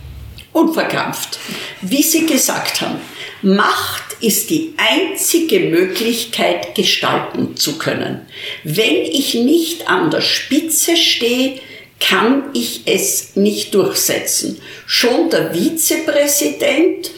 Unverkrampft. 0.53 1.39
Wie 1.81 2.03
Sie 2.03 2.27
gesagt 2.27 2.83
haben, 2.83 2.97
Macht 3.43 4.17
ist 4.21 4.51
die 4.51 4.75
einzige 4.77 5.61
Möglichkeit, 5.61 6.75
gestalten 6.75 7.57
zu 7.57 7.79
können. 7.79 8.23
Wenn 8.65 9.03
ich 9.03 9.35
nicht 9.35 9.89
an 9.89 10.11
der 10.11 10.23
Spitze 10.23 10.97
stehe, 10.97 11.61
kann 12.01 12.45
ich 12.55 12.83
es 12.87 13.37
nicht 13.37 13.75
durchsetzen. 13.75 14.61
Schon 14.87 15.31
der 15.31 15.53
Vizepräsident 15.53 17.11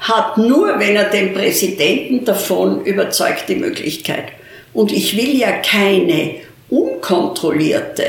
hat 0.00 0.38
nur, 0.38 0.78
wenn 0.78 0.96
er 0.96 1.10
den 1.10 1.34
Präsidenten 1.34 2.24
davon 2.24 2.84
überzeugt, 2.84 3.48
die 3.48 3.56
Möglichkeit. 3.56 4.26
Und 4.72 4.92
ich 4.92 5.16
will 5.16 5.36
ja 5.36 5.52
keine 5.52 6.36
unkontrollierte 6.68 8.04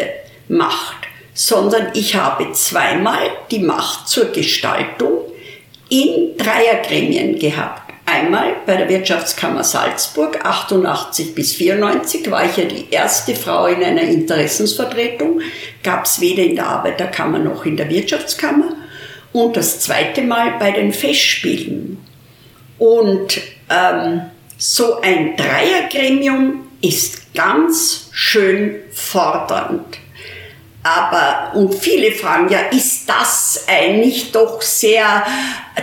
Macht, 0.50 1.08
sondern 1.34 1.90
ich 1.94 2.16
habe 2.16 2.52
zweimal 2.54 3.30
die 3.52 3.60
Macht 3.60 4.10
zur 4.10 4.26
Gestaltung 4.32 5.20
in 5.90 6.38
Dreiergremien 6.38 7.40
gehabt. 7.40 7.94
Einmal 8.06 8.56
bei 8.66 8.78
der 8.78 8.88
Wirtschaftskammer 8.88 9.66
Salzburg, 9.66 10.40
88 10.46 11.36
bis 11.36 11.54
94 11.56 12.32
war 12.32 12.46
ich 12.46 12.56
ja 12.56 12.64
die 12.64 12.88
erste 12.90 13.36
Frau 13.36 13.68
in 13.68 13.84
einer 13.84 14.02
Interessensvertretung, 14.02 15.42
gab 15.84 16.06
es 16.06 16.22
weder 16.22 16.44
in 16.44 16.56
der 16.56 16.68
Arbeiterkammer 16.68 17.40
noch 17.40 17.66
in 17.66 17.76
der 17.76 17.90
Wirtschaftskammer. 17.90 18.78
Und 19.34 19.58
das 19.58 19.82
zweite 19.82 20.22
Mal 20.22 20.54
bei 20.58 20.72
den 20.72 20.94
Festspielen. 20.94 21.98
Und 22.78 23.42
ähm, 23.70 24.22
so 24.58 25.02
ein 25.02 25.36
Dreiergremium 25.36 26.64
ist 26.82 27.34
ganz 27.34 28.08
schön 28.12 28.76
fordernd. 28.92 30.00
Aber, 30.88 31.52
und 31.54 31.76
viele 31.76 32.14
fragen 32.14 32.50
ja, 32.50 32.60
ist 32.72 33.10
das 33.10 33.66
eigentlich 33.68 34.32
doch 34.32 34.62
sehr 34.62 35.26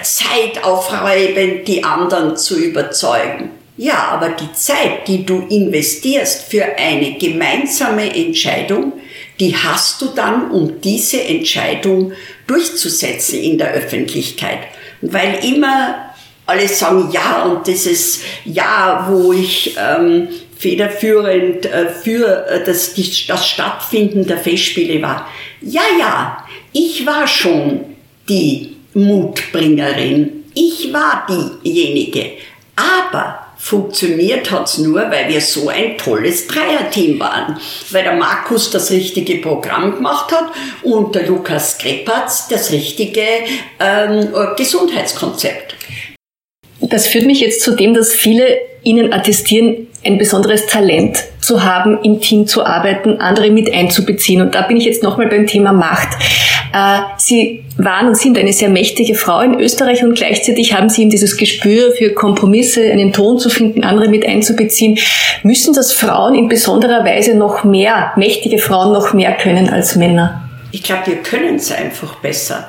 zeitaufreibend, 0.03 1.69
die 1.69 1.85
anderen 1.85 2.38
zu 2.38 2.59
überzeugen? 2.59 3.51
Ja, 3.77 4.09
aber 4.12 4.31
die 4.31 4.53
Zeit, 4.55 5.07
die 5.07 5.27
du 5.27 5.47
investierst 5.51 6.51
für 6.51 6.64
eine 6.79 7.19
gemeinsame 7.19 8.14
Entscheidung, 8.17 8.95
die 9.40 9.55
hast 9.55 10.01
du 10.01 10.07
dann, 10.07 10.51
um 10.51 10.81
diese 10.81 11.23
Entscheidung 11.23 12.12
durchzusetzen 12.47 13.40
in 13.40 13.59
der 13.59 13.73
Öffentlichkeit. 13.73 14.61
Weil 15.03 15.45
immer 15.45 16.14
alle 16.47 16.69
sagen 16.69 17.11
ja 17.12 17.43
und 17.43 17.67
dieses 17.67 18.21
Ja, 18.45 19.07
wo 19.09 19.33
ich 19.35 19.77
ähm, 19.79 20.29
federführend 20.57 21.67
äh, 21.67 21.88
für 21.88 22.47
äh, 22.47 22.64
das, 22.64 22.95
das 23.27 23.47
Stattfinden 23.47 24.27
der 24.27 24.38
Festspiele 24.38 25.03
war. 25.03 25.29
Ja, 25.61 25.83
ja, 25.99 26.45
ich 26.73 27.05
war 27.07 27.27
schon 27.27 27.81
die 28.29 28.77
Mutbringerin. 28.95 30.45
Ich 30.55 30.93
war 30.93 31.27
diejenige. 31.29 32.33
Aber 32.77 33.40
funktioniert 33.57 34.51
hat's 34.51 34.79
nur, 34.79 35.11
weil 35.11 35.29
wir 35.29 35.40
so 35.40 35.69
ein 35.69 35.97
tolles 35.97 36.47
Dreierteam 36.47 37.19
waren. 37.19 37.59
Weil 37.90 38.05
der 38.05 38.14
Markus 38.14 38.71
das 38.71 38.90
richtige 38.90 39.37
Programm 39.37 39.95
gemacht 39.97 40.33
hat 40.33 40.53
und 40.83 41.14
der 41.14 41.27
Lukas 41.27 41.79
Krepatz 41.79 42.49
das 42.49 42.71
richtige 42.71 43.23
ähm, 43.81 44.29
Gesundheitskonzept. 44.57 45.77
Das 46.81 47.07
führt 47.07 47.27
mich 47.27 47.40
jetzt 47.40 47.62
zu 47.62 47.75
dem, 47.75 47.95
dass 47.95 48.12
viele 48.12 48.59
Ihnen 48.83 49.12
attestieren, 49.12 49.88
ein 50.05 50.19
besonderes 50.19 50.67
Talent 50.67 51.25
zu 51.40 51.64
haben, 51.64 51.99
im 52.03 52.21
Team 52.21 52.47
zu 52.47 52.64
arbeiten, 52.64 53.21
andere 53.21 53.51
mit 53.51 53.73
einzubeziehen. 53.73 54.40
Und 54.40 54.55
da 54.55 54.62
bin 54.62 54.77
ich 54.77 54.85
jetzt 54.85 55.03
nochmal 55.03 55.29
beim 55.29 55.47
Thema 55.47 55.73
Macht. 55.73 56.09
Äh, 56.73 57.01
Sie 57.19 57.64
waren 57.77 58.09
und 58.09 58.17
sind 58.17 58.38
eine 58.38 58.53
sehr 58.53 58.69
mächtige 58.69 59.14
Frau 59.14 59.40
in 59.40 59.59
Österreich 59.59 60.03
und 60.03 60.14
gleichzeitig 60.14 60.75
haben 60.75 60.88
Sie 60.88 61.03
eben 61.03 61.11
dieses 61.11 61.37
Gespür 61.37 61.93
für 61.93 62.11
Kompromisse, 62.14 62.90
einen 62.90 63.12
Ton 63.12 63.38
zu 63.38 63.51
finden, 63.51 63.85
andere 63.85 64.09
mit 64.09 64.27
einzubeziehen. 64.27 64.99
Müssen 65.43 65.75
das 65.75 65.93
Frauen 65.93 66.35
in 66.35 66.49
besonderer 66.49 67.05
Weise 67.05 67.35
noch 67.35 67.64
mehr, 67.64 68.12
mächtige 68.17 68.59
Frauen 68.59 68.93
noch 68.93 69.12
mehr 69.12 69.33
können 69.33 69.69
als 69.69 69.97
Männer? 69.97 70.49
Ich 70.73 70.83
glaube, 70.83 71.07
wir 71.07 71.17
können 71.17 71.57
es 71.57 71.71
einfach 71.71 72.17
besser 72.17 72.69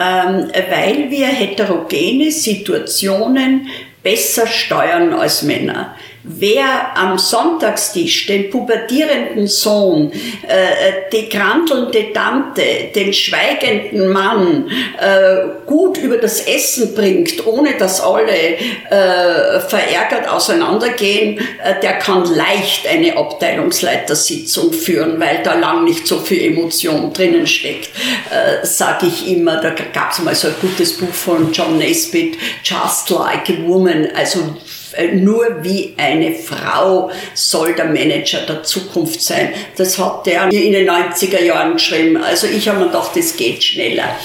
ähm, 0.00 0.50
weil 0.70 1.10
wir 1.10 1.26
heterogene 1.26 2.30
Situationen 2.30 3.68
besser 4.02 4.46
steuern 4.46 5.12
als 5.12 5.42
Männer. 5.42 5.94
Wer 6.22 6.96
am 6.96 7.16
Sonntagstisch 7.16 8.26
den 8.26 8.50
pubertierenden 8.50 9.46
Sohn, 9.46 10.12
äh, 10.46 11.08
die 11.10 11.30
krantelnde 11.30 12.12
Tante, 12.12 12.62
den 12.94 13.14
schweigenden 13.14 14.08
Mann 14.08 14.70
äh, 15.00 15.64
gut 15.64 15.96
über 15.96 16.18
das 16.18 16.40
Essen 16.42 16.94
bringt, 16.94 17.46
ohne 17.46 17.72
dass 17.78 18.02
alle 18.02 18.32
äh, 18.32 19.60
verärgert 19.66 20.28
auseinandergehen, 20.28 21.38
äh, 21.38 21.80
der 21.80 21.94
kann 21.94 22.26
leicht 22.34 22.86
eine 22.86 23.16
Abteilungsleitersitzung 23.16 24.74
führen, 24.74 25.18
weil 25.18 25.42
da 25.42 25.54
lang 25.54 25.84
nicht 25.84 26.06
so 26.06 26.18
viel 26.18 26.52
Emotion 26.52 27.14
drinnen 27.14 27.46
steckt, 27.46 27.88
äh, 28.30 28.66
sage 28.66 29.06
ich 29.06 29.26
immer. 29.26 29.56
Da 29.62 29.70
gab 29.70 30.12
es 30.12 30.18
mal 30.18 30.34
so 30.34 30.48
ein 30.48 30.54
gutes 30.60 30.98
Buch 30.98 31.14
von 31.14 31.50
John 31.50 31.78
Nesbitt, 31.78 32.36
Just 32.62 33.08
Like 33.08 33.48
a 33.48 33.66
Woman. 33.66 34.08
Also 34.14 34.40
äh, 34.40 34.79
nur 35.14 35.62
wie 35.62 35.94
eine 35.96 36.34
Frau 36.34 37.10
soll 37.34 37.74
der 37.74 37.86
Manager 37.86 38.40
der 38.40 38.62
Zukunft 38.62 39.20
sein. 39.20 39.52
Das 39.76 39.98
hat 39.98 40.26
der 40.26 40.50
in 40.50 40.72
den 40.72 40.88
90er 40.88 41.42
Jahren 41.42 41.74
geschrieben. 41.74 42.16
Also 42.16 42.46
ich 42.46 42.68
habe 42.68 42.80
mir 42.80 42.86
gedacht, 42.86 43.10
das 43.14 43.36
geht 43.36 43.62
schneller. 43.62 44.16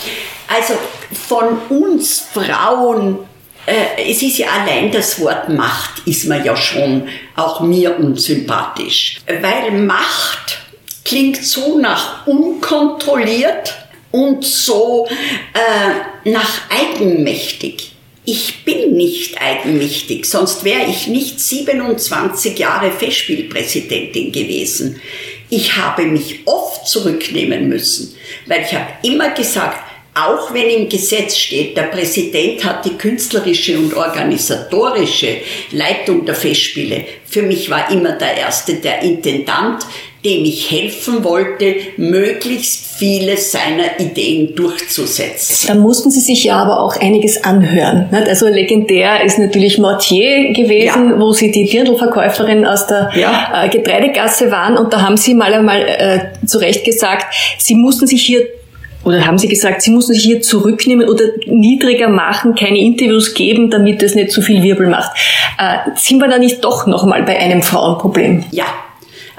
Also 0.48 0.76
von 1.12 1.58
uns 1.70 2.28
Frauen 2.34 3.20
äh, 3.66 4.12
es 4.12 4.22
ist 4.22 4.38
ja 4.38 4.48
allein 4.48 4.92
das 4.92 5.20
Wort 5.20 5.50
Macht 5.50 6.06
ist 6.06 6.26
mir 6.26 6.44
ja 6.44 6.56
schon 6.56 7.08
auch 7.36 7.62
mir 7.62 7.98
unsympathisch. 7.98 9.18
Weil 9.26 9.72
Macht 9.72 10.60
klingt 11.04 11.44
so 11.44 11.78
nach 11.80 12.28
unkontrolliert 12.28 13.74
und 14.12 14.44
so 14.46 15.08
äh, 15.54 16.30
nach 16.30 16.62
eigenmächtig. 16.70 17.95
Ich 18.26 18.66
bin 18.66 18.96
nicht 18.96 19.40
eigenmächtig, 19.40 20.26
sonst 20.26 20.64
wäre 20.64 20.90
ich 20.90 21.08
nicht 21.08 21.40
27 21.40 22.58
Jahre 22.58 22.92
Festspielpräsidentin 22.92 24.32
gewesen. 24.32 25.00
Ich 25.50 25.76
habe 25.78 26.06
mich 26.06 26.40
oft 26.46 26.88
zurücknehmen 26.88 27.70
müssen, 27.70 28.16
weil 28.48 28.62
ich 28.62 28.74
habe 28.74 28.88
immer 29.04 29.30
gesagt, 29.30 29.85
auch 30.16 30.54
wenn 30.54 30.70
im 30.70 30.90
Gesetz 30.90 31.38
steht, 31.38 31.76
der 31.76 31.84
Präsident 31.84 32.64
hat 32.64 32.86
die 32.86 32.98
künstlerische 32.98 33.78
und 33.78 33.94
organisatorische 33.94 35.38
Leitung 35.72 36.26
der 36.26 36.36
Festspiele. 36.36 37.04
Für 37.26 37.42
mich 37.42 37.70
war 37.70 37.92
immer 37.92 38.14
der 38.14 38.38
Erste 38.38 38.76
der 38.76 39.02
Intendant, 39.02 39.84
dem 40.24 40.46
ich 40.46 40.72
helfen 40.72 41.24
wollte, 41.24 41.76
möglichst 41.98 42.98
viele 42.98 43.36
seiner 43.36 44.00
Ideen 44.00 44.56
durchzusetzen. 44.56 45.68
Da 45.68 45.76
mussten 45.76 46.10
Sie 46.10 46.22
sich 46.22 46.46
ja 46.46 46.56
aber 46.56 46.80
auch 46.80 46.96
einiges 46.96 47.44
anhören. 47.44 48.08
Also 48.12 48.48
legendär 48.48 49.24
ist 49.24 49.38
natürlich 49.38 49.78
Mortier 49.78 50.54
gewesen, 50.54 51.10
ja. 51.10 51.20
wo 51.20 51.34
Sie 51.34 51.52
die 51.52 51.66
Dirndlverkäuferin 51.66 52.66
aus 52.66 52.88
der 52.88 53.12
ja. 53.16 53.66
Äh, 53.66 53.70
Getreidegasse 53.70 54.50
waren 54.50 54.78
und 54.78 54.94
da 54.94 55.02
haben 55.02 55.18
Sie 55.18 55.36
mal 55.36 55.54
einmal 55.54 55.82
äh, 55.82 56.48
zu 56.48 56.58
Recht 56.58 56.86
gesagt, 56.86 57.26
Sie 57.60 57.76
mussten 57.76 58.08
sich 58.08 58.24
hier 58.24 58.48
oder 59.06 59.26
haben 59.26 59.38
Sie 59.38 59.48
gesagt, 59.48 59.84
Sie 59.84 59.92
müssen 59.92 60.16
sich 60.16 60.24
hier 60.24 60.42
zurücknehmen 60.42 61.08
oder 61.08 61.26
niedriger 61.46 62.10
machen, 62.10 62.56
keine 62.56 62.80
Interviews 62.80 63.34
geben, 63.36 63.70
damit 63.70 64.02
es 64.04 64.16
nicht 64.16 64.32
zu 64.32 64.42
viel 64.42 64.64
Wirbel 64.64 64.88
macht? 64.88 65.12
Äh, 65.58 65.92
sind 65.96 66.20
wir 66.20 66.28
da 66.28 66.40
nicht 66.40 66.64
doch 66.64 66.88
nochmal 66.88 67.24
bei 67.24 67.38
einem 67.38 67.62
Frauenproblem? 67.62 68.44
Ja, 68.52 68.66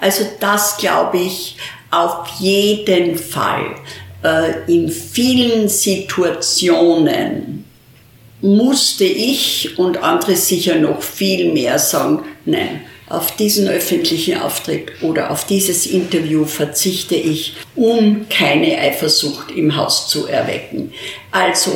also 0.01 0.25
das 0.41 0.77
glaube 0.79 1.19
ich 1.19 1.57
auf 1.91 2.29
jeden 2.39 3.17
Fall. 3.17 3.75
Äh, 4.23 4.73
in 4.73 4.89
vielen 4.89 5.69
Situationen 5.69 7.65
musste 8.41 9.05
ich 9.05 9.79
und 9.79 10.03
andere 10.03 10.37
sicher 10.37 10.77
noch 10.77 11.03
viel 11.03 11.53
mehr 11.53 11.79
sagen, 11.79 12.23
nein, 12.45 12.83
auf 13.09 13.37
diesen 13.37 13.69
öffentlichen 13.69 14.41
Auftritt 14.41 15.03
oder 15.03 15.31
auf 15.31 15.47
dieses 15.47 15.87
Interview 15.87 16.45
verzichte 16.45 17.15
ich, 17.15 17.55
um 17.77 18.27
keine 18.29 18.79
Eifersucht 18.79 19.53
im 19.53 19.77
Haus 19.77 20.09
zu 20.09 20.27
erwecken. 20.27 20.93
Also, 21.31 21.71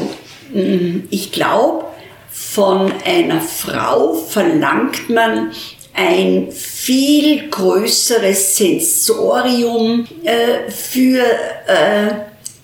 mm, 0.53 1.05
ich 1.11 1.31
glaube, 1.31 1.85
von 2.31 2.93
einer 3.05 3.41
Frau 3.41 4.15
verlangt 4.15 5.09
man 5.09 5.53
ein 5.95 6.51
viel 6.53 7.49
größeres 7.49 8.57
Sensorium 8.57 10.07
äh, 10.25 10.71
für 10.71 11.23
äh, 11.67 12.15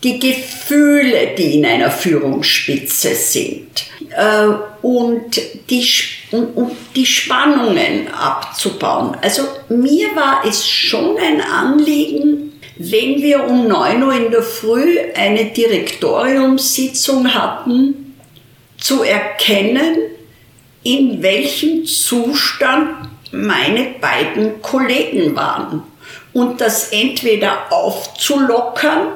die 0.03 0.19
Gefühle, 0.19 1.35
die 1.37 1.57
in 1.57 1.67
einer 1.67 1.91
Führungsspitze 1.91 3.15
sind 3.15 3.85
äh, 4.17 4.47
und, 4.83 5.41
die, 5.69 5.87
und, 6.31 6.57
und 6.57 6.73
die 6.95 7.07
Spannungen 7.07 8.09
abzubauen. 8.09 9.17
Also 9.23 9.43
mir 9.69 10.09
war 10.17 10.43
es 10.47 10.67
schon 10.67 11.17
ein 11.19 11.41
Anliegen, 11.41 12.61
wenn 12.79 13.23
wir 13.23 13.45
um 13.45 13.69
9 13.69 14.03
Uhr 14.03 14.13
in 14.13 14.31
der 14.31 14.43
Früh 14.43 14.99
eine 15.15 15.47
Direktoriumssitzung 15.47 17.33
hatten, 17.33 18.15
zu 18.79 19.03
erkennen, 19.03 19.97
in 20.83 21.23
welchem 21.23 21.87
Zustand 21.87 23.09
meine 23.33 23.95
beiden 24.01 24.61
Kollegen 24.63 25.35
waren 25.35 25.83
und 26.33 26.61
das 26.61 26.93
entweder 26.93 27.73
aufzulockern 27.73 29.09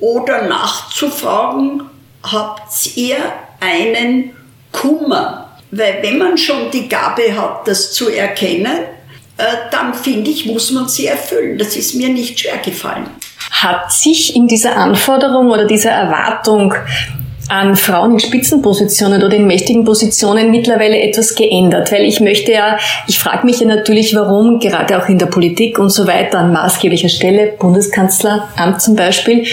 oder 0.00 0.42
nachzufragen, 0.46 1.82
habt 2.22 2.96
ihr 2.96 3.16
einen 3.60 4.30
Kummer? 4.72 5.43
Weil 5.76 5.98
wenn 6.02 6.18
man 6.18 6.38
schon 6.38 6.70
die 6.72 6.88
Gabe 6.88 7.36
hat, 7.36 7.66
das 7.66 7.92
zu 7.92 8.08
erkennen, 8.08 8.78
äh, 9.36 9.42
dann 9.72 9.92
finde 9.92 10.30
ich, 10.30 10.46
muss 10.46 10.70
man 10.70 10.88
sie 10.88 11.06
erfüllen. 11.06 11.58
Das 11.58 11.74
ist 11.74 11.94
mir 11.94 12.08
nicht 12.08 12.38
schwer 12.38 12.58
gefallen. 12.58 13.06
Hat 13.50 13.92
sich 13.92 14.36
in 14.36 14.46
dieser 14.46 14.76
Anforderung 14.76 15.50
oder 15.50 15.66
dieser 15.66 15.90
Erwartung 15.90 16.74
an 17.48 17.76
Frauen 17.76 18.12
in 18.12 18.20
Spitzenpositionen 18.20 19.22
oder 19.22 19.36
in 19.36 19.46
mächtigen 19.46 19.84
Positionen 19.84 20.50
mittlerweile 20.50 20.98
etwas 21.00 21.34
geändert, 21.34 21.90
weil 21.92 22.04
ich 22.04 22.20
möchte 22.20 22.52
ja, 22.52 22.78
ich 23.06 23.18
frage 23.18 23.44
mich 23.44 23.60
ja 23.60 23.66
natürlich, 23.66 24.14
warum 24.14 24.60
gerade 24.60 24.96
auch 24.96 25.08
in 25.08 25.18
der 25.18 25.26
Politik 25.26 25.78
und 25.78 25.90
so 25.90 26.06
weiter 26.06 26.38
an 26.38 26.52
maßgeblicher 26.52 27.08
Stelle, 27.08 27.54
Bundeskanzleramt 27.58 28.80
zum 28.80 28.96
Beispiel, 28.96 29.44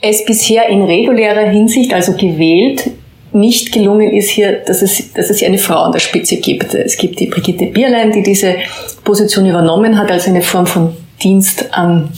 es 0.00 0.24
bisher 0.24 0.68
in 0.68 0.82
regulärer 0.82 1.48
Hinsicht, 1.48 1.94
also 1.94 2.12
gewählt, 2.12 2.90
nicht 3.32 3.72
gelungen 3.72 4.12
ist 4.12 4.30
hier, 4.30 4.52
dass 4.64 4.82
es, 4.82 5.12
dass 5.12 5.30
es 5.30 5.38
hier 5.38 5.48
eine 5.48 5.58
Frau 5.58 5.82
an 5.82 5.92
der 5.92 5.98
Spitze 5.98 6.36
gibt. 6.36 6.74
Es 6.74 6.96
gibt 6.96 7.20
die 7.20 7.26
Brigitte 7.26 7.66
Bierlein, 7.66 8.12
die 8.12 8.22
diese 8.22 8.56
Position 9.04 9.46
übernommen 9.46 9.98
hat, 9.98 10.10
als 10.10 10.26
eine 10.26 10.42
Form 10.42 10.66
von 10.66 10.96
Dienst 11.22 11.66
am, 11.72 12.10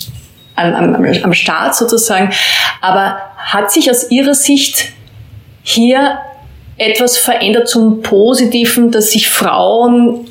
am, 0.54 0.94
am, 0.94 1.04
am 1.22 1.34
Staat 1.34 1.76
sozusagen. 1.76 2.30
Aber 2.80 3.16
hat 3.36 3.72
sich 3.72 3.90
aus 3.90 4.10
Ihrer 4.10 4.34
Sicht 4.34 4.92
hier 5.62 6.18
etwas 6.76 7.18
verändert 7.18 7.68
zum 7.68 8.02
Positiven, 8.02 8.90
dass 8.90 9.10
sich 9.10 9.28
Frauen 9.28 10.26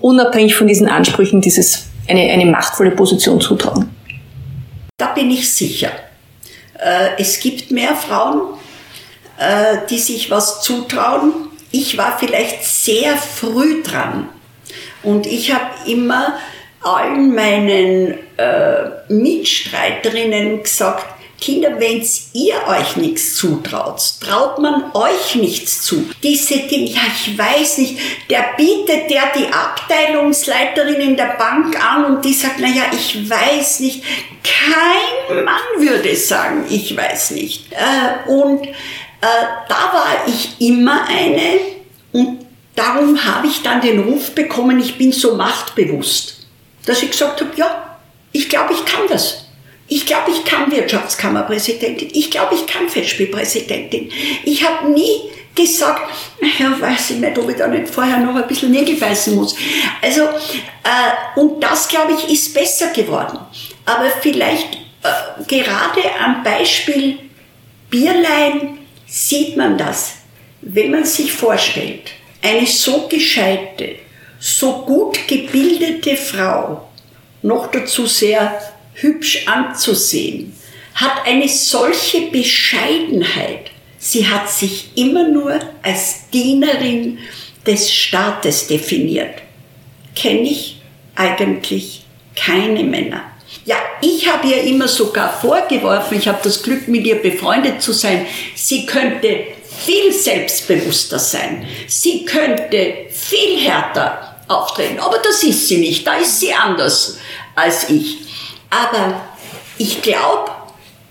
unabhängig 0.00 0.54
von 0.54 0.66
diesen 0.66 0.88
Ansprüchen 0.88 1.40
dieses, 1.40 1.86
eine, 2.08 2.30
eine 2.32 2.46
machtvolle 2.46 2.90
Position 2.90 3.40
zutrauen? 3.40 3.90
Da 4.96 5.06
bin 5.08 5.30
ich 5.30 5.52
sicher. 5.52 5.90
Äh, 6.78 7.10
es 7.18 7.40
gibt 7.40 7.70
mehr 7.70 7.94
Frauen, 7.94 8.42
die 9.90 9.98
sich 9.98 10.30
was 10.30 10.62
zutrauen. 10.62 11.32
Ich 11.70 11.96
war 11.96 12.18
vielleicht 12.18 12.64
sehr 12.64 13.16
früh 13.16 13.82
dran 13.82 14.28
und 15.02 15.26
ich 15.26 15.52
habe 15.52 15.90
immer 15.90 16.38
allen 16.82 17.34
meinen 17.34 18.18
äh, 18.36 18.90
Mitstreiterinnen 19.08 20.62
gesagt, 20.62 21.06
Kinder, 21.42 21.80
wenn 21.80 22.06
ihr 22.34 22.54
euch 22.68 22.96
nichts 22.96 23.34
zutraut, 23.34 24.00
traut 24.20 24.60
man 24.60 24.92
euch 24.94 25.34
nichts 25.34 25.82
zu. 25.82 26.08
Diese 26.22 26.56
Dinge, 26.56 26.90
ja, 26.90 27.00
ich 27.12 27.36
weiß 27.36 27.78
nicht, 27.78 27.98
der 28.30 28.44
bietet 28.56 29.10
der 29.10 29.24
die 29.36 29.48
Abteilungsleiterin 29.52 31.00
in 31.00 31.16
der 31.16 31.34
Bank 31.38 31.76
an 31.84 32.04
und 32.04 32.24
die 32.24 32.32
sagt, 32.32 32.60
naja, 32.60 32.84
ich 32.92 33.28
weiß 33.28 33.80
nicht. 33.80 34.04
Kein 34.44 35.44
Mann 35.44 35.56
würde 35.78 36.14
sagen, 36.14 36.64
ich 36.70 36.96
weiß 36.96 37.32
nicht. 37.32 37.72
Äh, 37.72 38.30
und 38.30 38.68
äh, 39.22 39.26
da 39.68 39.92
war 39.92 40.26
ich 40.26 40.60
immer 40.60 41.06
eine 41.06 41.60
und 42.12 42.44
darum 42.74 43.24
habe 43.24 43.46
ich 43.46 43.62
dann 43.62 43.80
den 43.80 44.00
Ruf 44.00 44.34
bekommen, 44.34 44.80
ich 44.80 44.98
bin 44.98 45.12
so 45.12 45.36
machtbewusst, 45.36 46.46
dass 46.84 47.02
ich 47.02 47.12
gesagt 47.12 47.40
habe, 47.40 47.52
ja, 47.56 47.98
ich 48.32 48.48
glaube, 48.48 48.74
ich 48.74 48.84
kann 48.84 49.02
das. 49.08 49.46
Ich 49.86 50.06
glaube, 50.06 50.30
ich 50.30 50.44
kann 50.44 50.72
Wirtschaftskammerpräsidentin. 50.72 52.08
Ich 52.12 52.30
glaube, 52.30 52.54
ich 52.54 52.66
kann 52.66 52.88
Festspielpräsidentin. 52.88 54.10
Ich 54.44 54.66
habe 54.66 54.90
nie 54.90 55.30
gesagt, 55.54 56.10
ja, 56.58 56.80
weiß 56.80 57.10
ich 57.10 57.16
nicht, 57.18 57.38
ob 57.38 57.48
ich 57.48 57.56
da 57.56 57.68
nicht 57.68 57.88
vorher 57.88 58.18
noch 58.18 58.34
ein 58.34 58.48
bisschen 58.48 58.72
Nägel 58.72 58.96
beißen 58.96 59.34
muss. 59.34 59.54
Also, 60.00 60.22
äh, 60.22 61.38
und 61.38 61.62
das, 61.62 61.88
glaube 61.88 62.14
ich, 62.14 62.32
ist 62.32 62.54
besser 62.54 62.88
geworden. 62.88 63.38
Aber 63.84 64.06
vielleicht 64.20 64.74
äh, 65.02 65.44
gerade 65.46 66.00
am 66.24 66.42
Beispiel 66.42 67.18
Bierlein 67.90 68.78
sieht 69.12 69.58
man 69.58 69.76
das, 69.76 70.14
wenn 70.62 70.90
man 70.90 71.04
sich 71.04 71.30
vorstellt, 71.30 72.12
eine 72.40 72.66
so 72.66 73.08
gescheite, 73.08 73.96
so 74.40 74.84
gut 74.86 75.28
gebildete 75.28 76.16
Frau, 76.16 76.88
noch 77.42 77.70
dazu 77.70 78.06
sehr 78.06 78.58
hübsch 78.94 79.46
anzusehen, 79.46 80.54
hat 80.94 81.26
eine 81.26 81.46
solche 81.46 82.22
Bescheidenheit. 82.30 83.70
Sie 83.98 84.26
hat 84.26 84.50
sich 84.50 84.96
immer 84.96 85.28
nur 85.28 85.60
als 85.82 86.30
Dienerin 86.32 87.18
des 87.66 87.92
Staates 87.92 88.66
definiert. 88.66 89.42
Kenne 90.16 90.48
ich 90.48 90.80
eigentlich 91.16 92.06
keine 92.34 92.82
Männer. 92.82 93.31
Ja, 93.64 93.76
ich 94.00 94.32
habe 94.32 94.48
ihr 94.48 94.62
immer 94.62 94.88
sogar 94.88 95.32
vorgeworfen, 95.32 96.18
ich 96.18 96.26
habe 96.26 96.40
das 96.42 96.62
Glück, 96.62 96.88
mit 96.88 97.06
ihr 97.06 97.22
befreundet 97.22 97.80
zu 97.80 97.92
sein, 97.92 98.26
sie 98.54 98.86
könnte 98.86 99.46
viel 99.84 100.12
selbstbewusster 100.12 101.18
sein. 101.18 101.66
Sie 101.86 102.24
könnte 102.24 103.06
viel 103.10 103.58
härter 103.60 104.36
auftreten, 104.48 105.00
aber 105.00 105.18
das 105.18 105.42
ist 105.42 105.68
sie 105.68 105.78
nicht. 105.78 106.06
Da 106.06 106.14
ist 106.16 106.40
sie 106.40 106.52
anders 106.52 107.18
als 107.54 107.88
ich. 107.90 108.18
Aber 108.70 109.20
ich 109.78 110.02
glaube, 110.02 110.50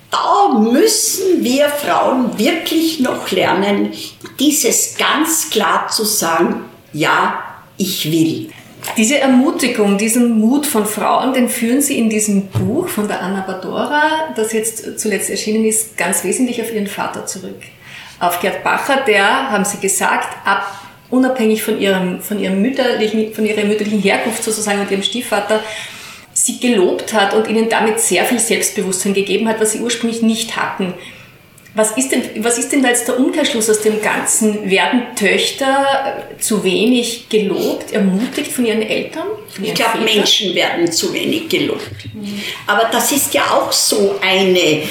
da 0.09 0.49
müssen 0.49 1.43
wir 1.43 1.69
Frauen 1.69 2.37
wirklich 2.37 2.99
noch 2.99 3.29
lernen, 3.31 3.93
dieses 4.39 4.95
ganz 4.97 5.49
klar 5.49 5.87
zu 5.89 6.03
sagen, 6.03 6.65
ja, 6.93 7.43
ich 7.77 8.11
will. 8.11 8.51
Diese 8.97 9.19
Ermutigung, 9.19 9.97
diesen 9.97 10.39
Mut 10.39 10.65
von 10.65 10.85
Frauen, 10.85 11.33
den 11.33 11.49
führen 11.49 11.81
Sie 11.81 11.97
in 11.97 12.09
diesem 12.09 12.47
Buch 12.47 12.87
von 12.87 13.07
der 13.07 13.21
Anna 13.21 13.41
Badora, 13.41 14.33
das 14.35 14.53
jetzt 14.53 14.99
zuletzt 14.99 15.29
erschienen 15.29 15.65
ist, 15.65 15.97
ganz 15.97 16.23
wesentlich 16.23 16.61
auf 16.61 16.73
Ihren 16.73 16.87
Vater 16.87 17.25
zurück. 17.25 17.61
Auf 18.19 18.39
Gerd 18.39 18.63
Bacher, 18.63 19.01
der, 19.07 19.51
haben 19.51 19.65
Sie 19.65 19.79
gesagt, 19.79 20.35
ab, 20.45 20.65
unabhängig 21.09 21.63
von, 21.63 21.79
ihrem, 21.79 22.21
von, 22.21 22.39
ihrem 22.39 22.61
mütterlichen, 22.61 23.33
von 23.33 23.45
ihrer 23.45 23.65
mütterlichen 23.65 24.01
Herkunft 24.01 24.43
sozusagen 24.43 24.81
und 24.81 24.91
ihrem 24.91 25.03
Stiefvater, 25.03 25.61
sie 26.33 26.59
gelobt 26.59 27.13
hat 27.13 27.33
und 27.33 27.47
ihnen 27.47 27.69
damit 27.69 27.99
sehr 27.99 28.25
viel 28.25 28.39
Selbstbewusstsein 28.39 29.13
gegeben 29.13 29.47
hat, 29.47 29.59
was 29.59 29.73
sie 29.73 29.81
ursprünglich 29.81 30.21
nicht 30.21 30.55
hatten. 30.55 30.93
Was 31.73 31.91
ist, 31.91 32.11
denn, 32.11 32.43
was 32.43 32.57
ist 32.57 32.71
denn 32.71 32.83
da 32.83 32.89
jetzt 32.89 33.07
der 33.07 33.17
Umkehrschluss 33.17 33.69
aus 33.69 33.79
dem 33.79 34.01
Ganzen? 34.01 34.69
Werden 34.69 35.15
Töchter 35.15 36.25
zu 36.37 36.63
wenig 36.65 37.29
gelobt, 37.29 37.93
ermutigt 37.93 38.51
von 38.51 38.65
ihren 38.65 38.81
Eltern? 38.81 39.27
Von 39.47 39.63
ihren 39.63 39.73
ich 39.73 39.73
glaube, 39.75 39.99
Menschen 39.99 40.53
werden 40.53 40.91
zu 40.91 41.13
wenig 41.13 41.47
gelobt. 41.47 41.89
Mhm. 42.13 42.41
Aber 42.67 42.89
das 42.91 43.13
ist 43.13 43.33
ja 43.33 43.43
auch 43.51 43.71
so 43.71 44.15
eine, 44.21 44.59
äh, 44.59 44.83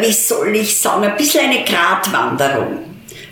wie 0.00 0.12
soll 0.12 0.54
ich 0.54 0.78
sagen, 0.78 1.04
ein 1.04 1.16
bisschen 1.16 1.50
eine 1.50 1.64
Gratwanderung 1.64 2.89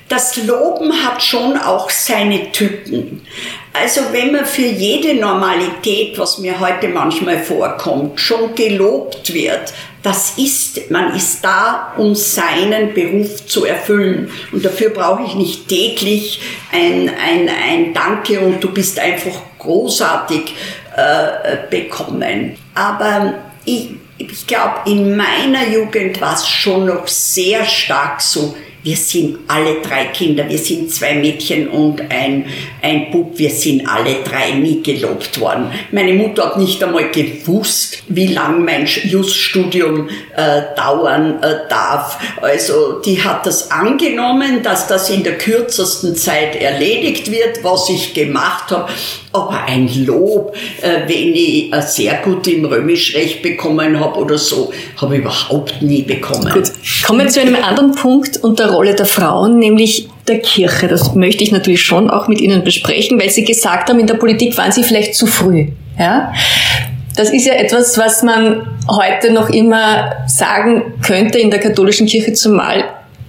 das 0.08 0.36
Loben 0.38 0.92
hat 1.04 1.22
schon 1.22 1.56
auch 1.58 1.90
seine 1.90 2.50
Typen. 2.50 3.26
Also 3.72 4.00
wenn 4.10 4.32
man 4.32 4.46
für 4.46 4.62
jede 4.62 5.14
Normalität, 5.14 6.18
was 6.18 6.38
mir 6.38 6.58
heute 6.58 6.88
manchmal 6.88 7.38
vorkommt, 7.38 8.18
schon 8.18 8.54
gelobt 8.54 9.32
wird, 9.32 9.72
das 10.02 10.38
ist, 10.38 10.90
man 10.90 11.14
ist 11.14 11.44
da, 11.44 11.92
um 11.96 12.14
seinen 12.14 12.94
Beruf 12.94 13.46
zu 13.46 13.66
erfüllen. 13.66 14.30
Und 14.52 14.64
dafür 14.64 14.90
brauche 14.90 15.24
ich 15.24 15.34
nicht 15.34 15.68
täglich 15.68 16.40
ein, 16.72 17.10
ein, 17.10 17.48
ein 17.48 17.92
Danke 17.92 18.40
und 18.40 18.62
du 18.62 18.70
bist 18.72 18.98
einfach 18.98 19.42
großartig 19.58 20.54
äh, 20.96 21.56
bekommen. 21.68 22.56
Aber 22.74 23.34
ich, 23.64 23.90
ich 24.16 24.46
glaube, 24.46 24.80
in 24.86 25.16
meiner 25.16 25.68
Jugend 25.68 26.20
war 26.20 26.34
es 26.34 26.48
schon 26.48 26.86
noch 26.86 27.06
sehr 27.06 27.64
stark 27.64 28.20
so, 28.20 28.56
wir 28.88 28.96
sind 28.96 29.40
alle 29.48 29.82
drei 29.82 30.06
Kinder, 30.06 30.48
wir 30.48 30.56
sind 30.56 30.90
zwei 30.90 31.12
Mädchen 31.12 31.68
und 31.68 32.00
ein, 32.10 32.46
ein 32.80 33.10
Bub, 33.10 33.36
wir 33.36 33.50
sind 33.50 33.86
alle 33.86 34.22
drei 34.24 34.52
nie 34.52 34.82
gelobt 34.82 35.38
worden. 35.38 35.70
Meine 35.92 36.14
Mutter 36.14 36.46
hat 36.46 36.58
nicht 36.58 36.82
einmal 36.82 37.10
gewusst, 37.10 38.02
wie 38.08 38.28
lang 38.28 38.64
mein 38.64 38.86
Juststudium 38.86 40.08
äh, 40.34 40.62
dauern 40.74 41.42
äh, 41.42 41.68
darf. 41.68 42.18
Also 42.40 43.00
die 43.04 43.22
hat 43.22 43.44
das 43.44 43.70
angenommen, 43.70 44.62
dass 44.62 44.86
das 44.86 45.10
in 45.10 45.22
der 45.22 45.36
kürzesten 45.36 46.16
Zeit 46.16 46.56
erledigt 46.56 47.30
wird, 47.30 47.62
was 47.62 47.90
ich 47.90 48.14
gemacht 48.14 48.70
habe. 48.70 48.90
Aber 49.34 49.64
ein 49.66 50.06
Lob, 50.06 50.56
äh, 50.80 51.00
wenn 51.06 51.34
ich 51.34 51.70
äh, 51.74 51.82
sehr 51.82 52.22
gut 52.24 52.48
im 52.48 52.64
Römischrecht 52.64 53.42
bekommen 53.42 54.00
habe 54.00 54.18
oder 54.18 54.38
so, 54.38 54.72
habe 54.96 55.16
ich 55.16 55.20
überhaupt 55.20 55.82
nie 55.82 56.00
bekommen. 56.00 56.50
Gut, 56.50 56.72
kommen 57.06 57.20
wir 57.20 57.28
zu 57.28 57.42
einem 57.42 57.56
anderen 57.56 57.94
Punkt 57.94 58.38
und 58.38 58.58
der 58.58 58.77
Rolle 58.78 58.94
der 58.94 59.06
Frauen, 59.06 59.58
nämlich 59.58 60.08
der 60.28 60.38
Kirche. 60.38 60.86
Das 60.86 61.16
möchte 61.16 61.42
ich 61.42 61.50
natürlich 61.50 61.82
schon 61.82 62.10
auch 62.10 62.28
mit 62.28 62.40
Ihnen 62.40 62.62
besprechen, 62.62 63.20
weil 63.20 63.28
Sie 63.28 63.44
gesagt 63.44 63.88
haben, 63.88 63.98
in 63.98 64.06
der 64.06 64.14
Politik 64.14 64.56
waren 64.56 64.70
Sie 64.70 64.84
vielleicht 64.84 65.16
zu 65.16 65.26
früh. 65.26 65.66
Ja? 65.98 66.32
Das 67.16 67.30
ist 67.30 67.44
ja 67.44 67.54
etwas, 67.54 67.98
was 67.98 68.22
man 68.22 68.78
heute 68.88 69.32
noch 69.32 69.50
immer 69.50 70.12
sagen 70.28 70.94
könnte 71.02 71.40
in 71.40 71.50
der 71.50 71.58
katholischen 71.58 72.06
Kirche, 72.06 72.34
zumal 72.34 72.84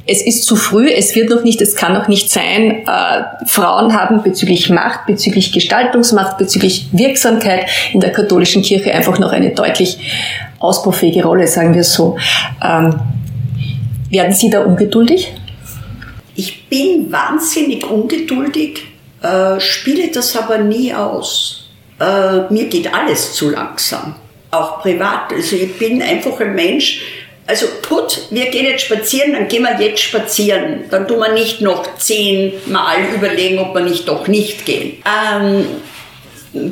es 0.05 0.21
ist 0.21 0.45
zu 0.45 0.55
früh, 0.55 0.87
es 0.87 1.15
wird 1.15 1.31
noch 1.31 1.43
nicht, 1.43 1.61
es 1.61 1.75
kann 1.75 1.93
noch 1.93 2.07
nicht 2.07 2.31
sein. 2.31 2.83
Äh, 2.87 3.45
Frauen 3.45 3.93
haben 3.99 4.21
bezüglich 4.21 4.69
Macht, 4.69 5.07
bezüglich 5.07 5.51
Gestaltungsmacht, 5.51 6.37
bezüglich 6.37 6.89
Wirksamkeit 6.91 7.67
in 7.93 8.01
der 8.01 8.11
katholischen 8.11 8.61
Kirche 8.61 8.93
einfach 8.93 9.17
noch 9.17 9.31
eine 9.31 9.49
deutlich 9.49 9.97
ausbaufähige 10.59 11.23
Rolle, 11.23 11.47
sagen 11.47 11.73
wir 11.73 11.83
so. 11.83 12.17
Ähm, 12.63 12.99
werden 14.09 14.33
Sie 14.33 14.49
da 14.49 14.61
ungeduldig? 14.61 15.31
Bin 16.69 17.11
wahnsinnig 17.11 17.85
ungeduldig, 17.89 18.83
äh, 19.21 19.59
spiele 19.59 20.09
das 20.09 20.35
aber 20.35 20.59
nie 20.59 20.93
aus. 20.93 21.69
Äh, 21.99 22.51
mir 22.51 22.65
geht 22.65 22.93
alles 22.93 23.33
zu 23.33 23.49
langsam, 23.49 24.15
auch 24.51 24.81
privat. 24.81 25.33
Also 25.33 25.55
ich 25.55 25.77
bin 25.77 26.01
einfach 26.01 26.39
ein 26.39 26.55
Mensch, 26.55 27.01
also 27.49 27.65
put, 27.81 28.27
wir 28.29 28.45
gehen 28.51 28.65
jetzt 28.65 28.83
spazieren, 28.83 29.33
dann 29.33 29.47
gehen 29.47 29.63
wir 29.63 29.81
jetzt 29.81 30.01
spazieren. 30.01 30.83
Dann 30.91 31.07
tun 31.07 31.17
wir 31.17 31.33
nicht 31.33 31.61
noch 31.61 31.97
zehnmal 31.97 32.97
überlegen, 33.15 33.57
ob 33.57 33.73
wir 33.73 33.81
nicht 33.81 34.07
doch 34.07 34.27
nicht 34.27 34.67
gehen. 34.67 35.01
Ähm, 35.03 35.65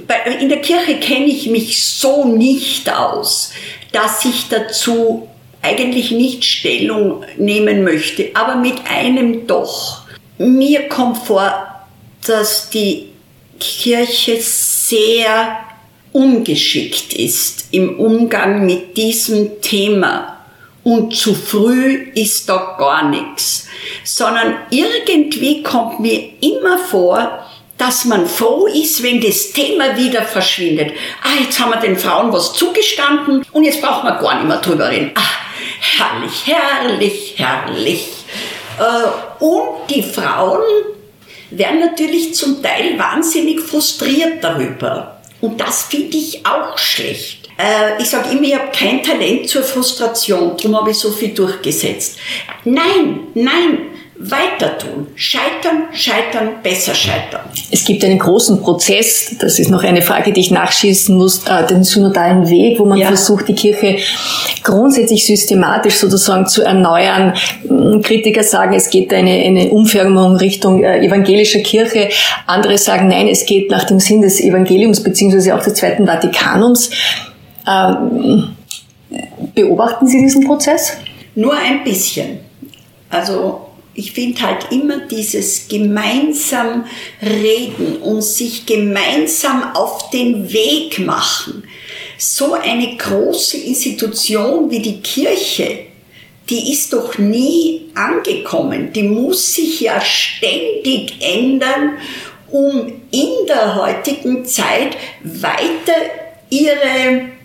bei, 0.07 0.15
in 0.39 0.49
der 0.49 0.62
Kirche 0.62 0.99
kenne 0.99 1.25
ich 1.25 1.47
mich 1.47 1.83
so 1.83 2.25
nicht 2.25 2.93
aus, 2.93 3.53
dass 3.91 4.23
ich 4.23 4.49
dazu 4.49 5.27
eigentlich 5.61 6.11
nicht 6.11 6.43
Stellung 6.43 7.23
nehmen 7.37 7.83
möchte, 7.83 8.31
aber 8.33 8.55
mit 8.55 8.75
einem 8.89 9.47
doch. 9.47 10.03
Mir 10.37 10.87
kommt 10.87 11.17
vor, 11.17 11.51
dass 12.25 12.69
die 12.69 13.09
Kirche 13.59 14.37
sehr 14.39 15.59
ungeschickt 16.13 17.13
ist 17.13 17.67
im 17.71 17.99
Umgang 17.99 18.65
mit 18.65 18.97
diesem 18.97 19.61
Thema 19.61 20.37
und 20.83 21.15
zu 21.15 21.35
früh 21.35 22.07
ist 22.15 22.47
da 22.47 22.75
gar 22.79 23.09
nichts, 23.09 23.67
sondern 24.03 24.55
irgendwie 24.69 25.61
kommt 25.61 25.99
mir 25.99 26.29
immer 26.39 26.77
vor, 26.77 27.45
dass 27.77 28.05
man 28.05 28.25
froh 28.25 28.67
ist, 28.67 29.03
wenn 29.03 29.21
das 29.21 29.51
Thema 29.51 29.97
wieder 29.97 30.23
verschwindet. 30.23 30.93
Ah, 31.21 31.43
jetzt 31.43 31.59
haben 31.59 31.71
wir 31.71 31.79
den 31.79 31.97
Frauen 31.97 32.31
was 32.31 32.53
zugestanden 32.53 33.45
und 33.51 33.63
jetzt 33.63 33.81
brauchen 33.81 34.07
wir 34.07 34.15
gar 34.15 34.35
nicht 34.35 34.47
mehr 34.47 34.61
drüber 34.61 34.89
reden. 34.89 35.11
Ah, 35.15 35.46
herrlich, 35.79 36.45
herrlich, 36.45 37.33
herrlich. 37.37 38.07
Äh, 38.79 39.43
und 39.43 39.89
die 39.89 40.03
Frauen 40.03 40.61
werden 41.51 41.79
natürlich 41.79 42.35
zum 42.35 42.61
Teil 42.61 42.97
wahnsinnig 42.97 43.61
frustriert 43.61 44.43
darüber. 44.43 45.21
Und 45.41 45.59
das 45.59 45.83
finde 45.83 46.17
ich 46.17 46.45
auch 46.45 46.77
schlecht. 46.77 47.49
Äh, 47.57 48.01
ich 48.01 48.09
sage 48.09 48.29
immer, 48.31 48.43
ich 48.43 48.55
habe 48.55 48.71
kein 48.71 49.01
Talent 49.01 49.49
zur 49.49 49.63
Frustration, 49.63 50.55
darum 50.57 50.77
habe 50.77 50.91
ich 50.91 50.97
so 50.97 51.11
viel 51.11 51.33
durchgesetzt. 51.33 52.17
Nein, 52.65 53.27
nein, 53.33 53.79
weiter 54.19 54.77
tun. 54.77 55.08
Scheitern, 55.15 55.84
scheitern, 55.93 56.49
besser 56.63 56.95
scheitern. 56.95 57.41
Es 57.69 57.86
gibt 57.86 58.03
einen 58.03 58.17
großen 58.17 58.62
Prozess, 58.62 59.36
das 59.39 59.60
ist 59.60 59.69
noch 59.69 59.84
eine 59.84 60.01
Frage, 60.01 60.34
die 60.34 60.41
ich 60.41 60.51
nachschießen 60.51 61.15
muss, 61.15 61.45
äh, 61.47 61.67
den 61.67 61.84
synodalen 61.84 62.49
Weg, 62.49 62.80
wo 62.80 62.86
man 62.86 62.97
ja. 62.97 63.08
versucht, 63.08 63.47
die 63.47 63.53
Kirche 63.53 63.97
grundsätzlich 64.63 65.25
systematisch 65.25 65.95
sozusagen 65.95 66.47
zu 66.47 66.63
erneuern. 66.63 67.36
Hm, 67.67 68.01
Kritiker 68.01 68.43
sagen, 68.43 68.73
es 68.73 68.89
geht 68.89 69.13
eine, 69.13 69.32
eine 69.32 69.69
Umfirmung 69.69 70.38
Richtung 70.38 70.84
äh, 70.84 71.06
evangelischer 71.06 71.60
Kirche. 71.60 72.10
Andere 72.47 72.77
sagen, 72.77 73.10
nein, 73.10 73.27
es 73.27 73.45
geht 73.45 73.69
nach 73.69 73.84
dem 73.84 73.99
Sinn 73.99 74.23
des 74.23 74.39
Evangeliums 74.39 75.03
beziehungsweise 75.03 75.56
auch 75.56 75.63
des 75.63 75.75
Zweiten 75.75 76.08
Vatikanums. 76.08 76.89
Ähm, 77.67 78.56
beobachten 79.53 80.08
Sie 80.08 80.19
diesen 80.19 80.45
Prozess? 80.45 80.97
Nur 81.36 81.53
ein 81.53 81.84
bisschen. 81.84 82.39
Also 83.10 83.66
ich 83.97 84.12
finde 84.12 84.41
halt 84.43 84.71
immer 84.71 84.99
dieses 85.07 85.67
gemeinsam 85.67 86.86
reden 87.19 87.97
und 87.97 88.21
sich 88.21 88.67
gemeinsam 88.67 89.75
auf 89.75 90.12
den 90.12 90.53
Weg 90.53 90.99
machen. 90.99 91.63
So 92.19 92.53
eine 92.53 92.95
große 92.95 93.57
Institution 93.57 94.69
wie 94.69 94.83
die 94.83 95.01
Kirche, 95.01 95.79
die 96.47 96.71
ist 96.71 96.93
doch 96.93 97.17
nie 97.17 97.89
angekommen. 97.95 98.93
Die 98.93 99.03
muss 99.03 99.55
sich 99.55 99.81
ja 99.81 99.99
ständig 99.99 101.15
ändern, 101.19 101.97
um 102.51 103.01
in 103.10 103.47
der 103.47 103.75
heutigen 103.75 104.45
Zeit 104.45 104.95
weiter 105.23 105.95
ihre 106.52 107.37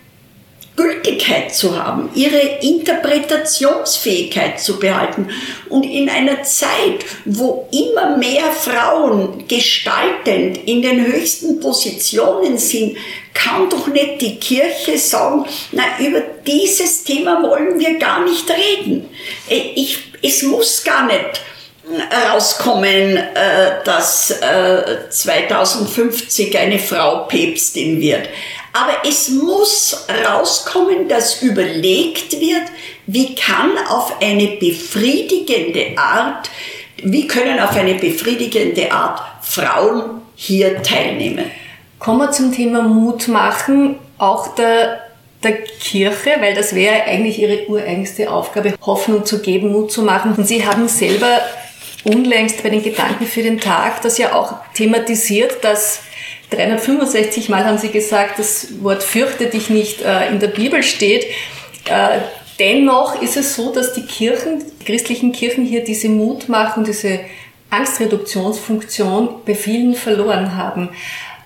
Gültigkeit 0.75 1.55
zu 1.55 1.77
haben, 1.79 2.09
ihre 2.15 2.41
Interpretationsfähigkeit 2.63 4.59
zu 4.59 4.79
behalten. 4.79 5.29
Und 5.69 5.83
in 5.85 6.09
einer 6.09 6.43
Zeit, 6.45 7.05
wo 7.27 7.69
immer 7.71 8.17
mehr 8.17 8.51
Frauen 8.53 9.47
gestaltend 9.49 10.67
in 10.67 10.81
den 10.81 11.05
höchsten 11.07 11.61
Positionen 11.61 12.57
sind, 12.57 12.97
kann 13.35 13.69
doch 13.69 13.87
nicht 13.89 14.23
die 14.23 14.37
Kirche 14.37 14.97
sagen, 14.99 15.45
na, 15.73 15.83
über 15.99 16.21
dieses 16.47 17.05
Thema 17.05 17.43
wollen 17.43 17.79
wir 17.79 17.99
gar 17.99 18.25
nicht 18.25 18.49
reden. 18.51 19.09
Ich, 19.49 19.99
es 20.23 20.43
muss 20.43 20.83
gar 20.85 21.07
nicht 21.07 21.43
rauskommen, 22.31 23.17
äh, 23.17 23.85
dass 23.85 24.35
2050 25.11 26.57
eine 26.59 26.79
Frau 26.79 27.25
Päpstin 27.25 28.01
wird. 28.01 28.29
Aber 28.73 29.07
es 29.07 29.29
muss 29.29 30.07
rauskommen, 30.27 31.09
dass 31.09 31.43
überlegt 31.43 32.33
wird, 32.33 32.63
wie 33.07 33.35
kann 33.35 33.77
auf 33.89 34.21
eine 34.23 34.57
befriedigende 34.59 35.97
Art, 35.97 36.51
wie 37.03 37.27
können 37.27 37.61
auf 37.61 37.77
eine 37.77 37.95
befriedigende 37.95 38.91
Art 38.91 39.21
Frauen 39.43 40.23
hier 40.37 40.83
teilnehmen. 40.83 41.45
Kommen 41.99 42.21
wir 42.21 42.31
zum 42.31 42.53
Thema 42.53 42.83
Mut 42.83 43.29
machen, 43.29 43.97
auch 44.17 44.55
der, 44.55 45.01
der 45.43 45.63
Kirche, 45.63 46.31
weil 46.41 46.55
das 46.55 46.75
wäre 46.75 47.03
eigentlich 47.05 47.39
ihre 47.39 47.69
ureigenste 47.69 48.31
Aufgabe, 48.31 48.75
Hoffnung 48.81 49.27
zu 49.27 49.43
geben, 49.43 49.71
Mut 49.71 49.93
zu 49.93 50.03
machen. 50.03 50.35
Und 50.37 50.47
Sie 50.47 50.67
haben 50.67 50.89
selber 50.89 51.41
unlängst 52.05 52.63
bei 52.63 52.71
den 52.71 52.83
Gedanken 52.83 53.27
für 53.27 53.43
den 53.43 53.61
Tag 53.61 54.03
das 54.03 54.19
ja 54.19 54.35
auch 54.35 54.55
thematisiert, 54.75 55.63
dass 55.63 56.01
365 56.53 57.49
Mal 57.49 57.65
haben 57.65 57.79
Sie 57.79 57.89
gesagt, 57.89 58.39
das 58.39 58.83
Wort 58.83 59.03
fürchte 59.03 59.47
dich 59.47 59.71
nicht 59.71 60.03
äh, 60.03 60.29
in 60.29 60.41
der 60.41 60.49
Bibel 60.49 60.83
steht. 60.83 61.25
Äh, 61.87 62.21
dennoch 62.59 63.21
ist 63.21 63.37
es 63.37 63.57
so, 63.57 63.73
dass 63.73 63.93
die 63.93 64.05
Kirchen, 64.05 64.63
die 64.81 64.85
christlichen 64.85 65.33
Kirchen 65.33 65.65
hier 65.65 65.85
diese 65.85 66.09
Mutmachung, 66.09 66.85
diese 66.85 67.21
Angstreduktionsfunktion 67.71 69.37
bei 69.47 69.55
vielen 69.55 69.95
verloren 69.95 70.57
haben. 70.57 70.91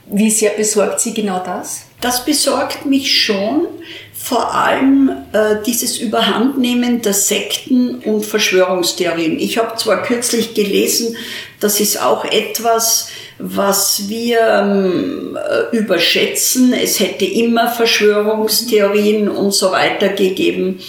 Wie 0.06 0.30
sehr 0.30 0.50
besorgt 0.50 1.00
Sie 1.00 1.14
genau 1.14 1.42
das? 1.44 1.86
Das 2.00 2.24
besorgt 2.24 2.84
mich 2.84 3.22
schon, 3.22 3.66
vor 4.12 4.54
allem 4.54 5.10
äh, 5.32 5.56
dieses 5.64 5.98
Überhandnehmen 5.98 7.00
der 7.00 7.12
Sekten 7.12 8.00
und 8.00 8.26
Verschwörungstheorien. 8.26 9.38
Ich 9.38 9.58
habe 9.58 9.76
zwar 9.76 10.02
kürzlich 10.02 10.54
gelesen, 10.54 11.16
das 11.60 11.78
ist 11.80 12.02
auch 12.02 12.24
etwas, 12.24 13.08
was 13.38 14.08
wir 14.08 14.40
ähm, 14.40 15.36
äh, 15.36 15.76
überschätzen. 15.76 16.72
Es 16.72 17.00
hätte 17.00 17.24
immer 17.24 17.68
Verschwörungstheorien 17.68 19.28
und 19.28 19.52
so 19.52 19.72
weiter 19.72 20.08
gegeben. 20.08 20.80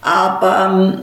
Aber 0.00 0.70
ähm, 0.72 1.00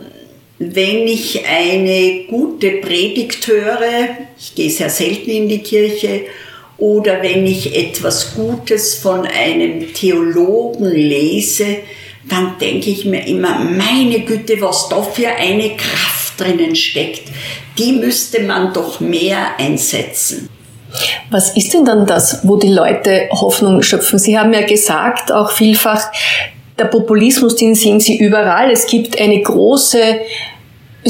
wenn 0.60 1.08
ich 1.08 1.46
eine 1.46 2.26
gute 2.30 2.72
Predigt 2.78 3.48
höre, 3.48 4.10
ich 4.40 4.56
gehe 4.56 4.70
sehr 4.70 4.90
selten 4.90 5.30
in 5.30 5.50
die 5.50 5.62
Kirche, 5.62 6.22
oder 6.78 7.24
wenn 7.24 7.46
ich 7.46 7.76
etwas 7.76 8.36
Gutes 8.36 8.96
von 8.96 9.26
einem 9.26 9.94
Theologen 9.94 10.86
lese, 10.86 11.78
dann 12.30 12.58
denke 12.60 12.92
ich 12.92 13.06
mir 13.06 13.26
immer, 13.26 13.60
meine 13.60 14.20
Güte, 14.20 14.62
was 14.62 14.88
da 14.90 15.02
für 15.02 15.30
eine 15.30 15.76
Kraft 15.76 16.40
drinnen 16.40 16.76
steckt, 16.76 17.24
die 17.78 17.94
müsste 17.94 18.44
man 18.44 18.74
doch 18.74 19.00
mehr 19.00 19.58
einsetzen. 19.58 20.50
Was 21.30 21.56
ist 21.56 21.74
denn 21.74 21.86
dann 21.86 22.06
das, 22.06 22.42
wo 22.44 22.56
die 22.56 22.72
Leute 22.72 23.30
Hoffnung 23.32 23.82
schöpfen? 23.84 24.20
Sie 24.20 24.38
haben 24.38 24.54
ja 24.54 24.66
gesagt, 24.66 25.32
auch 25.32 25.52
vielfach, 25.52 26.12
der 26.80 26.86
Populismus, 26.86 27.56
den 27.56 27.76
sehen 27.76 28.00
Sie 28.00 28.18
überall. 28.18 28.72
Es 28.72 28.86
gibt 28.86 29.20
eine 29.20 29.42
große 29.42 30.20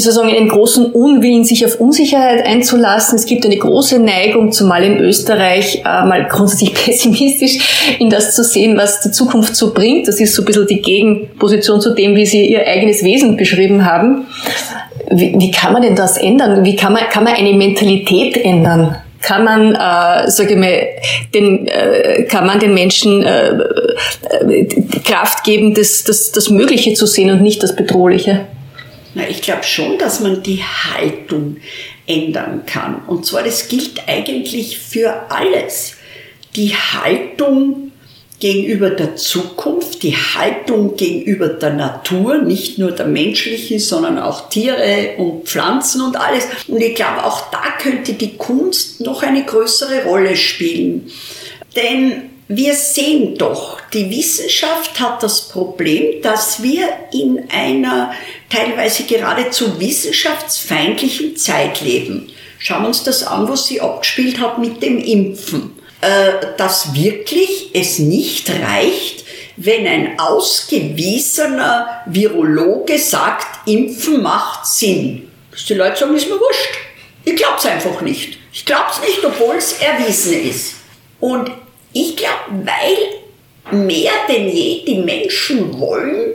soll 0.00 0.12
sagen, 0.12 0.30
einen 0.30 0.48
großen 0.48 0.92
Unwillen, 0.92 1.44
sich 1.44 1.64
auf 1.64 1.80
Unsicherheit 1.80 2.44
einzulassen. 2.44 3.16
Es 3.16 3.26
gibt 3.26 3.44
eine 3.44 3.56
große 3.56 3.98
Neigung, 3.98 4.52
zumal 4.52 4.84
in 4.84 4.98
Österreich, 4.98 5.82
äh, 5.84 6.04
mal 6.04 6.26
grundsätzlich 6.28 6.74
pessimistisch 6.84 7.96
in 7.98 8.10
das 8.10 8.34
zu 8.34 8.44
sehen, 8.44 8.76
was 8.76 9.00
die 9.00 9.10
Zukunft 9.10 9.56
so 9.56 9.72
bringt. 9.72 10.08
Das 10.08 10.20
ist 10.20 10.34
so 10.34 10.42
ein 10.42 10.46
bisschen 10.46 10.66
die 10.66 10.82
Gegenposition 10.82 11.80
zu 11.80 11.94
dem, 11.94 12.14
wie 12.14 12.26
Sie 12.26 12.46
Ihr 12.46 12.66
eigenes 12.66 13.02
Wesen 13.02 13.36
beschrieben 13.36 13.84
haben. 13.84 14.26
Wie, 15.10 15.34
wie 15.38 15.50
kann 15.50 15.72
man 15.72 15.82
denn 15.82 15.96
das 15.96 16.16
ändern? 16.18 16.64
Wie 16.64 16.76
kann 16.76 16.92
man, 16.92 17.04
kann 17.10 17.24
man 17.24 17.34
eine 17.34 17.54
Mentalität 17.54 18.36
ändern? 18.36 18.96
Kann 19.20 19.44
man, 19.44 19.74
äh, 19.74 20.30
sage 20.30 20.54
ich 20.54 20.56
mal, 20.56 20.86
den, 21.34 21.66
äh, 21.66 22.24
kann 22.24 22.46
man 22.46 22.60
den 22.60 22.74
Menschen 22.74 23.24
äh, 23.24 23.50
äh, 23.50 24.64
Kraft 25.04 25.44
geben, 25.44 25.74
das, 25.74 26.04
das, 26.04 26.32
das 26.32 26.50
Mögliche 26.50 26.94
zu 26.94 27.06
sehen 27.06 27.30
und 27.30 27.42
nicht 27.42 27.62
das 27.62 27.74
Bedrohliche? 27.74 28.46
Na, 29.14 29.22
ich 29.28 29.42
glaube 29.42 29.64
schon, 29.64 29.98
dass 29.98 30.20
man 30.20 30.42
die 30.42 30.62
Haltung 30.62 31.56
ändern 32.06 32.62
kann. 32.66 33.02
Und 33.06 33.26
zwar, 33.26 33.42
das 33.42 33.68
gilt 33.68 34.02
eigentlich 34.06 34.78
für 34.78 35.30
alles. 35.30 35.96
Die 36.56 36.74
Haltung 36.74 37.87
gegenüber 38.40 38.90
der 38.90 39.16
Zukunft, 39.16 40.02
die 40.02 40.14
Haltung 40.14 40.96
gegenüber 40.96 41.48
der 41.48 41.72
Natur, 41.72 42.38
nicht 42.38 42.78
nur 42.78 42.92
der 42.92 43.06
menschlichen, 43.06 43.80
sondern 43.80 44.18
auch 44.18 44.48
Tiere 44.48 45.16
und 45.18 45.48
Pflanzen 45.48 46.02
und 46.02 46.16
alles. 46.16 46.46
Und 46.68 46.80
ich 46.80 46.94
glaube, 46.94 47.24
auch 47.24 47.50
da 47.50 47.62
könnte 47.80 48.12
die 48.12 48.36
Kunst 48.36 49.00
noch 49.00 49.22
eine 49.22 49.44
größere 49.44 50.04
Rolle 50.04 50.36
spielen. 50.36 51.10
Denn 51.74 52.30
wir 52.46 52.74
sehen 52.74 53.36
doch, 53.36 53.78
die 53.92 54.08
Wissenschaft 54.08 54.98
hat 55.00 55.22
das 55.22 55.48
Problem, 55.48 56.22
dass 56.22 56.62
wir 56.62 56.88
in 57.12 57.44
einer 57.50 58.14
teilweise 58.48 59.02
geradezu 59.02 59.78
wissenschaftsfeindlichen 59.78 61.36
Zeit 61.36 61.82
leben. 61.82 62.30
Schauen 62.58 62.82
wir 62.82 62.88
uns 62.88 63.02
das 63.02 63.22
an, 63.22 63.48
was 63.48 63.66
sie 63.66 63.80
abgespielt 63.80 64.40
hat 64.40 64.58
mit 64.58 64.82
dem 64.82 64.98
Impfen. 64.98 65.77
Äh, 66.00 66.54
dass 66.56 66.94
wirklich 66.94 67.70
es 67.74 67.98
nicht 67.98 68.48
reicht, 68.50 69.24
wenn 69.56 69.84
ein 69.84 70.20
ausgewiesener 70.20 72.02
Virologe 72.06 73.00
sagt, 73.00 73.68
Impfen 73.68 74.22
macht 74.22 74.64
Sinn. 74.64 75.28
Dass 75.50 75.64
die 75.64 75.74
Leute 75.74 75.98
sagen, 75.98 76.14
ist 76.14 76.28
mir 76.28 76.38
wurscht. 76.38 76.78
Ich 77.24 77.34
glaub's 77.34 77.66
einfach 77.66 78.00
nicht. 78.00 78.38
Ich 78.52 78.64
glaub's 78.64 79.00
nicht, 79.00 79.24
obwohl 79.24 79.56
es 79.56 79.80
erwiesen 79.80 80.48
ist. 80.48 80.76
Und 81.18 81.50
ich 81.92 82.16
glaube, 82.16 82.64
weil 82.64 83.76
mehr 83.76 84.12
denn 84.28 84.48
je 84.48 84.84
die 84.84 84.98
Menschen 84.98 85.80
wollen, 85.80 86.34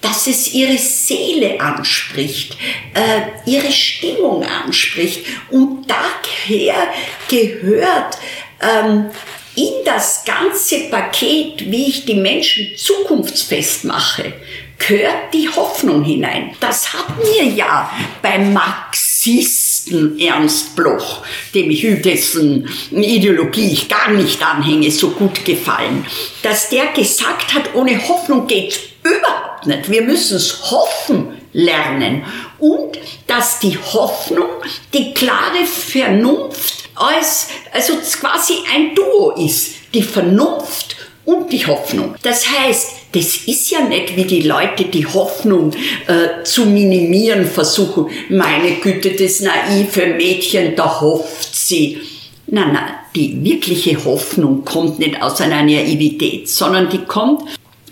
dass 0.00 0.28
es 0.28 0.52
ihre 0.54 0.78
Seele 0.78 1.60
anspricht, 1.60 2.56
äh, 2.94 3.50
ihre 3.50 3.72
Stimmung 3.72 4.44
anspricht. 4.44 5.26
Und 5.50 5.86
daher 5.88 6.92
gehört 7.28 8.16
ähm, 8.60 9.06
in 9.54 9.84
das 9.84 10.24
ganze 10.24 10.88
Paket, 10.90 11.70
wie 11.70 11.88
ich 11.88 12.04
die 12.04 12.14
Menschen 12.14 12.76
zukunftsfest 12.76 13.84
mache, 13.84 14.34
gehört 14.78 15.32
die 15.32 15.48
Hoffnung 15.48 16.04
hinein. 16.04 16.54
Das 16.60 16.92
hat 16.92 17.06
mir 17.18 17.44
ja 17.44 17.90
beim 18.20 18.52
Marxisten 18.52 20.18
Ernst 20.20 20.76
Bloch, 20.76 21.22
dem 21.54 21.70
ich 21.70 22.02
dessen 22.02 22.68
Ideologie 22.90 23.72
ich 23.72 23.88
gar 23.88 24.10
nicht 24.10 24.42
anhänge, 24.42 24.90
so 24.90 25.10
gut 25.10 25.44
gefallen, 25.44 26.04
dass 26.42 26.68
der 26.68 26.88
gesagt 26.88 27.54
hat, 27.54 27.74
ohne 27.74 28.06
Hoffnung 28.08 28.46
geht's 28.46 28.78
überhaupt 29.02 29.66
nicht. 29.66 29.90
Wir 29.90 30.02
müssen 30.02 30.36
es 30.36 30.70
hoffen 30.70 31.34
lernen 31.52 32.24
und 32.58 32.98
dass 33.26 33.58
die 33.58 33.78
Hoffnung 33.78 34.50
die 34.92 35.14
klare 35.14 35.64
Vernunft 35.64 36.85
als 36.96 37.48
also 37.72 37.94
quasi 38.20 38.54
ein 38.74 38.94
Duo 38.94 39.32
ist, 39.32 39.74
die 39.94 40.02
Vernunft 40.02 40.96
und 41.24 41.52
die 41.52 41.66
Hoffnung. 41.66 42.14
Das 42.22 42.48
heißt, 42.48 42.90
das 43.12 43.36
ist 43.46 43.70
ja 43.70 43.80
nicht 43.80 44.16
wie 44.16 44.24
die 44.24 44.42
Leute 44.42 44.84
die 44.84 45.06
Hoffnung 45.06 45.72
äh, 46.06 46.42
zu 46.44 46.66
minimieren 46.66 47.46
versuchen. 47.46 48.08
Meine 48.28 48.72
Güte, 48.76 49.10
das 49.12 49.40
naive 49.40 50.06
Mädchen, 50.06 50.76
da 50.76 51.00
hofft 51.00 51.54
sie. 51.54 51.98
Nein, 52.48 52.74
nein, 52.74 52.94
die 53.14 53.42
wirkliche 53.42 54.04
Hoffnung 54.04 54.64
kommt 54.64 54.98
nicht 54.98 55.20
aus 55.20 55.40
einer 55.40 55.62
Naivität, 55.62 56.48
sondern 56.48 56.88
die 56.88 57.04
kommt 57.04 57.42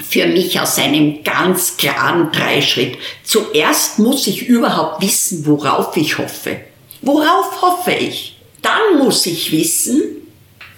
für 0.00 0.26
mich 0.26 0.60
aus 0.60 0.78
einem 0.78 1.24
ganz 1.24 1.76
klaren 1.76 2.30
Dreischritt. 2.30 2.98
Zuerst 3.24 3.98
muss 3.98 4.26
ich 4.26 4.46
überhaupt 4.46 5.02
wissen, 5.02 5.44
worauf 5.46 5.96
ich 5.96 6.18
hoffe. 6.18 6.60
Worauf 7.02 7.62
hoffe 7.62 7.92
ich? 7.92 8.33
Dann 8.64 8.98
muss 8.98 9.26
ich 9.26 9.52
wissen, 9.52 10.24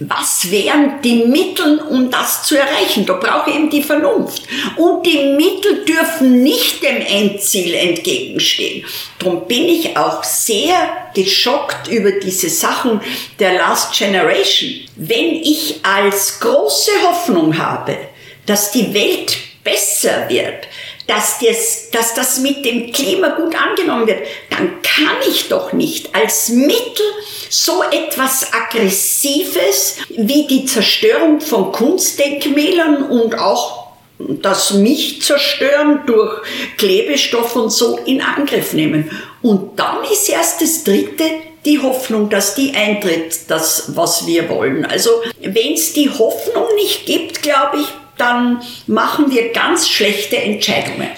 was 0.00 0.50
wären 0.50 1.00
die 1.02 1.24
Mittel, 1.24 1.78
um 1.78 2.10
das 2.10 2.42
zu 2.42 2.58
erreichen? 2.58 3.06
Da 3.06 3.14
brauche 3.14 3.48
ich 3.48 3.56
eben 3.56 3.70
die 3.70 3.82
Vernunft. 3.82 4.42
Und 4.76 5.06
die 5.06 5.36
Mittel 5.36 5.86
dürfen 5.86 6.42
nicht 6.42 6.82
dem 6.82 7.00
Endziel 7.00 7.72
entgegenstehen. 7.72 8.84
Darum 9.18 9.46
bin 9.46 9.64
ich 9.68 9.96
auch 9.96 10.22
sehr 10.22 10.76
geschockt 11.14 11.88
über 11.88 12.10
diese 12.10 12.50
Sachen 12.50 13.00
der 13.38 13.54
Last 13.54 13.96
Generation. 13.96 14.80
Wenn 14.96 15.36
ich 15.36 15.76
als 15.82 16.40
große 16.40 16.90
Hoffnung 17.04 17.56
habe, 17.56 17.96
dass 18.44 18.72
die 18.72 18.92
Welt 18.92 19.38
besser 19.64 20.28
wird, 20.28 20.66
dass 21.06 21.38
das, 21.38 21.90
dass 21.90 22.14
das 22.14 22.38
mit 22.40 22.64
dem 22.64 22.92
Klima 22.92 23.28
gut 23.30 23.54
angenommen 23.54 24.06
wird, 24.06 24.26
dann 24.50 24.82
kann 24.82 25.16
ich 25.28 25.48
doch 25.48 25.72
nicht 25.72 26.14
als 26.14 26.48
Mittel 26.48 27.06
so 27.48 27.82
etwas 27.90 28.52
Aggressives 28.52 29.98
wie 30.08 30.46
die 30.46 30.64
Zerstörung 30.64 31.40
von 31.40 31.70
Kunstdenkmälern 31.72 33.04
und 33.04 33.38
auch 33.38 33.86
das 34.18 34.72
mich 34.72 35.22
zerstören 35.22 36.00
durch 36.06 36.42
Klebestoff 36.78 37.54
und 37.54 37.70
so 37.70 37.98
in 37.98 38.22
Angriff 38.22 38.72
nehmen. 38.72 39.10
Und 39.42 39.78
dann 39.78 40.04
ist 40.10 40.28
erst 40.28 40.62
das 40.62 40.84
Dritte, 40.84 41.24
die 41.66 41.80
Hoffnung, 41.80 42.30
dass 42.30 42.54
die 42.54 42.74
eintritt, 42.74 43.40
das, 43.48 43.94
was 43.94 44.26
wir 44.26 44.48
wollen. 44.48 44.86
Also 44.86 45.10
wenn 45.40 45.74
es 45.74 45.92
die 45.92 46.08
Hoffnung 46.08 46.64
nicht 46.76 47.04
gibt, 47.06 47.42
glaube 47.42 47.78
ich, 47.78 47.86
dann 48.16 48.60
machen 48.86 49.30
wir 49.30 49.52
ganz 49.52 49.88
schlechte 49.88 50.36
Entscheidungen. 50.36 51.08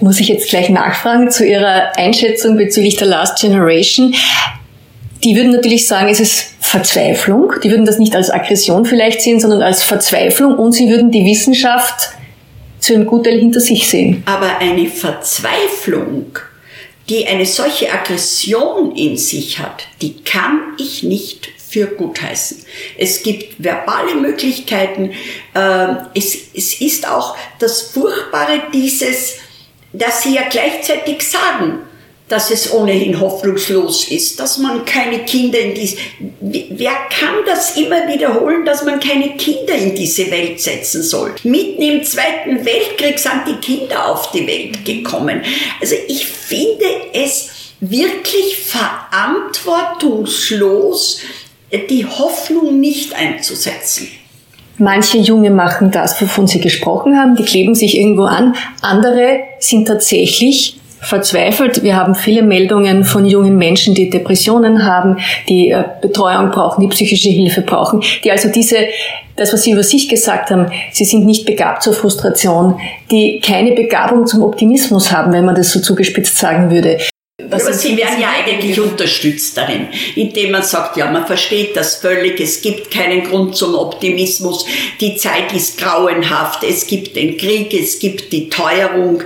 Muss 0.00 0.20
ich 0.20 0.28
jetzt 0.28 0.48
gleich 0.50 0.68
nachfragen 0.68 1.30
zu 1.30 1.46
Ihrer 1.46 1.96
Einschätzung 1.96 2.56
bezüglich 2.56 2.96
der 2.96 3.06
Last 3.06 3.40
Generation. 3.40 4.14
Die 5.22 5.36
würden 5.36 5.52
natürlich 5.52 5.86
sagen, 5.86 6.08
es 6.08 6.18
ist 6.18 6.54
Verzweiflung. 6.60 7.52
Die 7.62 7.70
würden 7.70 7.86
das 7.86 7.98
nicht 7.98 8.16
als 8.16 8.30
Aggression 8.30 8.84
vielleicht 8.84 9.20
sehen, 9.20 9.38
sondern 9.38 9.62
als 9.62 9.84
Verzweiflung 9.84 10.58
und 10.58 10.72
sie 10.72 10.88
würden 10.88 11.10
die 11.10 11.24
Wissenschaft 11.24 12.10
zu 12.80 12.94
einem 12.94 13.06
Gutteil 13.06 13.38
hinter 13.38 13.60
sich 13.60 13.88
sehen. 13.88 14.24
Aber 14.26 14.58
eine 14.58 14.88
Verzweiflung, 14.88 16.36
die 17.08 17.26
eine 17.26 17.46
solche 17.46 17.92
Aggression 17.92 18.96
in 18.96 19.16
sich 19.16 19.60
hat, 19.60 19.84
die 20.00 20.22
kann 20.24 20.60
ich 20.78 21.04
nicht 21.04 21.48
für 21.72 21.86
gut 21.86 22.20
heißen. 22.20 22.64
Es 22.98 23.22
gibt 23.22 23.62
verbale 23.62 24.14
Möglichkeiten. 24.14 25.12
Ähm, 25.54 25.96
es, 26.14 26.36
es 26.54 26.80
ist 26.80 27.08
auch 27.08 27.36
das 27.58 27.82
Furchtbare 27.82 28.62
dieses, 28.72 29.34
dass 29.92 30.22
sie 30.22 30.34
ja 30.34 30.42
gleichzeitig 30.50 31.22
sagen, 31.22 31.80
dass 32.28 32.50
es 32.50 32.72
ohnehin 32.72 33.20
hoffnungslos 33.20 34.10
ist, 34.10 34.40
dass 34.40 34.56
man 34.58 34.86
keine 34.86 35.24
Kinder 35.24 35.58
in 35.58 35.74
diese, 35.74 35.96
wer 36.40 36.92
kann 37.10 37.44
das 37.44 37.76
immer 37.76 38.08
wiederholen, 38.08 38.64
dass 38.64 38.84
man 38.84 39.00
keine 39.00 39.36
Kinder 39.36 39.74
in 39.74 39.94
diese 39.94 40.30
Welt 40.30 40.58
setzen 40.60 41.02
soll? 41.02 41.34
Mitten 41.42 41.82
im 41.82 42.02
Zweiten 42.04 42.64
Weltkrieg 42.64 43.18
sind 43.18 43.42
die 43.46 43.56
Kinder 43.56 44.10
auf 44.10 44.32
die 44.32 44.46
Welt 44.46 44.82
gekommen. 44.84 45.42
Also 45.80 45.96
ich 46.08 46.26
finde 46.26 46.86
es 47.12 47.50
wirklich 47.80 48.56
verantwortungslos, 48.56 51.20
die 51.78 52.06
Hoffnung 52.06 52.80
nicht 52.80 53.14
einzusetzen. 53.14 54.08
Manche 54.78 55.18
Junge 55.18 55.50
machen 55.50 55.90
das, 55.90 56.20
wovon 56.20 56.46
Sie 56.46 56.60
gesprochen 56.60 57.16
haben, 57.16 57.36
die 57.36 57.44
kleben 57.44 57.74
sich 57.74 57.96
irgendwo 57.96 58.24
an. 58.24 58.54
Andere 58.80 59.40
sind 59.58 59.86
tatsächlich 59.86 60.78
verzweifelt. 61.02 61.82
Wir 61.82 61.96
haben 61.96 62.14
viele 62.14 62.42
Meldungen 62.42 63.04
von 63.04 63.26
jungen 63.26 63.58
Menschen, 63.58 63.94
die 63.94 64.08
Depressionen 64.08 64.86
haben, 64.86 65.18
die 65.48 65.70
äh, 65.70 65.84
Betreuung 66.00 66.50
brauchen, 66.50 66.80
die 66.80 66.88
psychische 66.88 67.28
Hilfe 67.28 67.60
brauchen, 67.62 68.02
die 68.22 68.30
also 68.30 68.48
diese, 68.48 68.76
das, 69.36 69.52
was 69.52 69.62
Sie 69.62 69.72
über 69.72 69.82
sich 69.82 70.08
gesagt 70.08 70.50
haben, 70.50 70.66
sie 70.92 71.04
sind 71.04 71.26
nicht 71.26 71.44
begabt 71.44 71.82
zur 71.82 71.92
Frustration, 71.92 72.78
die 73.10 73.40
keine 73.40 73.72
Begabung 73.72 74.26
zum 74.26 74.42
Optimismus 74.42 75.10
haben, 75.10 75.32
wenn 75.32 75.44
man 75.44 75.56
das 75.56 75.72
so 75.72 75.80
zugespitzt 75.80 76.38
sagen 76.38 76.70
würde. 76.70 76.98
Was 77.48 77.64
aber 77.64 77.74
sie 77.74 77.96
werden 77.96 78.20
ja 78.20 78.30
eigentlich 78.30 78.78
unterstützt 78.80 79.56
darin, 79.56 79.88
indem 80.14 80.52
man 80.52 80.62
sagt, 80.62 80.96
ja, 80.96 81.10
man 81.10 81.26
versteht 81.26 81.76
das 81.76 81.96
völlig, 81.96 82.40
es 82.40 82.62
gibt 82.62 82.90
keinen 82.90 83.24
Grund 83.24 83.56
zum 83.56 83.74
Optimismus, 83.74 84.66
die 85.00 85.16
Zeit 85.16 85.52
ist 85.52 85.78
grauenhaft, 85.78 86.64
es 86.64 86.86
gibt 86.86 87.16
den 87.16 87.36
Krieg, 87.36 87.72
es 87.74 87.98
gibt 87.98 88.32
die 88.32 88.48
Teuerung, 88.48 89.22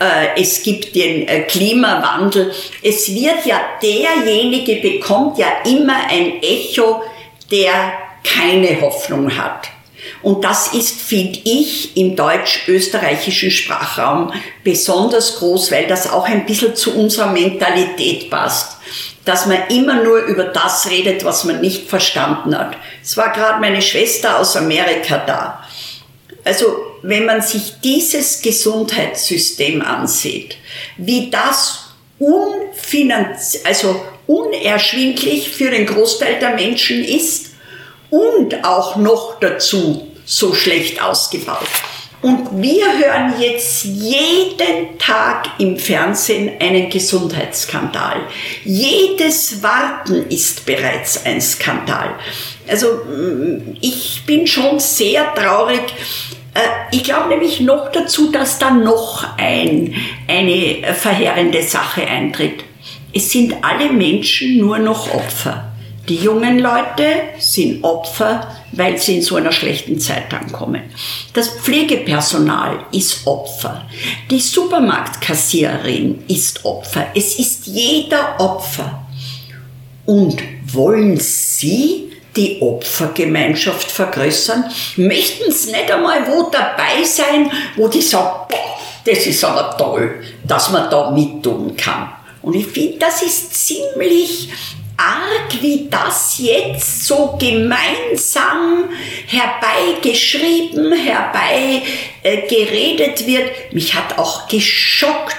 äh, 0.00 0.40
es 0.40 0.62
gibt 0.62 0.94
den 0.94 1.26
äh, 1.28 1.42
Klimawandel. 1.42 2.52
Es 2.82 3.14
wird 3.14 3.46
ja, 3.46 3.60
derjenige 3.82 4.76
bekommt 4.76 5.38
ja 5.38 5.48
immer 5.64 6.08
ein 6.08 6.42
Echo, 6.42 7.02
der 7.50 7.92
keine 8.22 8.80
Hoffnung 8.80 9.36
hat. 9.36 9.68
Und 10.22 10.44
das 10.44 10.74
ist, 10.74 11.00
finde 11.00 11.38
ich, 11.44 11.96
im 11.96 12.14
deutsch-österreichischen 12.14 13.50
Sprachraum 13.50 14.32
besonders 14.62 15.38
groß, 15.38 15.72
weil 15.72 15.86
das 15.86 16.10
auch 16.10 16.26
ein 16.26 16.44
bisschen 16.44 16.76
zu 16.76 16.94
unserer 16.94 17.28
Mentalität 17.32 18.30
passt. 18.30 18.76
Dass 19.24 19.46
man 19.46 19.68
immer 19.68 20.02
nur 20.02 20.18
über 20.24 20.44
das 20.44 20.90
redet, 20.90 21.24
was 21.24 21.44
man 21.44 21.60
nicht 21.60 21.88
verstanden 21.88 22.56
hat. 22.56 22.76
Es 23.02 23.16
war 23.16 23.32
gerade 23.32 23.60
meine 23.60 23.80
Schwester 23.80 24.38
aus 24.38 24.56
Amerika 24.56 25.18
da. 25.26 25.64
Also, 26.44 26.66
wenn 27.02 27.26
man 27.26 27.40
sich 27.42 27.74
dieses 27.82 28.42
Gesundheitssystem 28.42 29.82
ansieht, 29.82 30.56
wie 30.96 31.30
das 31.30 31.90
unfinanz 32.18 33.58
also 33.64 34.04
unerschwinglich 34.26 35.50
für 35.50 35.70
den 35.70 35.86
Großteil 35.86 36.38
der 36.38 36.54
Menschen 36.54 37.04
ist 37.04 37.50
und 38.10 38.64
auch 38.64 38.96
noch 38.96 39.40
dazu 39.40 40.09
so 40.30 40.54
schlecht 40.54 41.02
ausgebaut. 41.02 41.66
Und 42.22 42.62
wir 42.62 42.84
hören 42.98 43.34
jetzt 43.40 43.82
jeden 43.84 44.98
Tag 44.98 45.48
im 45.58 45.76
Fernsehen 45.78 46.50
einen 46.60 46.88
Gesundheitsskandal. 46.88 48.20
Jedes 48.62 49.62
Warten 49.62 50.26
ist 50.28 50.66
bereits 50.66 51.24
ein 51.24 51.40
Skandal. 51.40 52.10
Also 52.68 52.86
mm, 52.88 53.78
ich 53.80 54.22
bin 54.26 54.46
schon 54.46 54.78
sehr 54.78 55.34
traurig. 55.34 55.80
Äh, 56.54 56.94
ich 56.94 57.04
glaube 57.04 57.30
nämlich 57.30 57.60
noch 57.60 57.90
dazu, 57.90 58.30
dass 58.30 58.58
da 58.58 58.70
noch 58.70 59.26
ein, 59.38 59.94
eine 60.28 60.94
verheerende 60.94 61.62
Sache 61.62 62.06
eintritt. 62.06 62.64
Es 63.12 63.30
sind 63.30 63.54
alle 63.62 63.90
Menschen 63.90 64.58
nur 64.58 64.78
noch 64.78 65.12
Opfer. 65.12 65.69
Die 66.10 66.16
jungen 66.16 66.58
Leute 66.58 67.04
sind 67.38 67.84
Opfer, 67.84 68.44
weil 68.72 68.98
sie 68.98 69.18
in 69.18 69.22
so 69.22 69.36
einer 69.36 69.52
schlechten 69.52 70.00
Zeit 70.00 70.34
ankommen. 70.34 70.82
Das 71.34 71.50
Pflegepersonal 71.50 72.80
ist 72.90 73.28
Opfer. 73.28 73.88
Die 74.28 74.40
Supermarktkassiererin 74.40 76.24
ist 76.26 76.64
Opfer. 76.64 77.06
Es 77.14 77.38
ist 77.38 77.68
jeder 77.68 78.40
Opfer. 78.40 79.06
Und 80.04 80.42
wollen 80.64 81.16
Sie 81.20 82.10
die 82.34 82.60
Opfergemeinschaft 82.60 83.88
vergrößern? 83.88 84.64
Möchten 84.96 85.52
Sie 85.52 85.70
nicht 85.70 85.92
einmal 85.92 86.26
wo 86.26 86.50
dabei 86.50 87.04
sein, 87.04 87.52
wo 87.76 87.86
die 87.86 88.02
sagen, 88.02 88.48
boah, 88.48 88.78
das 89.04 89.26
ist 89.26 89.44
aber 89.44 89.76
toll, 89.76 90.24
dass 90.42 90.72
man 90.72 90.90
da 90.90 91.12
mittun 91.12 91.76
kann. 91.76 92.10
Und 92.42 92.56
ich 92.56 92.66
finde, 92.66 92.98
das 92.98 93.22
ist 93.22 93.54
ziemlich 93.54 94.48
wie 95.70 95.88
das 95.88 96.38
jetzt 96.38 97.06
so 97.06 97.38
gemeinsam 97.38 98.88
herbeigeschrieben, 99.26 100.92
herbeigeredet 100.92 103.20
äh, 103.20 103.26
wird. 103.26 103.72
Mich 103.72 103.94
hat 103.94 104.18
auch 104.18 104.48
geschockt, 104.48 105.36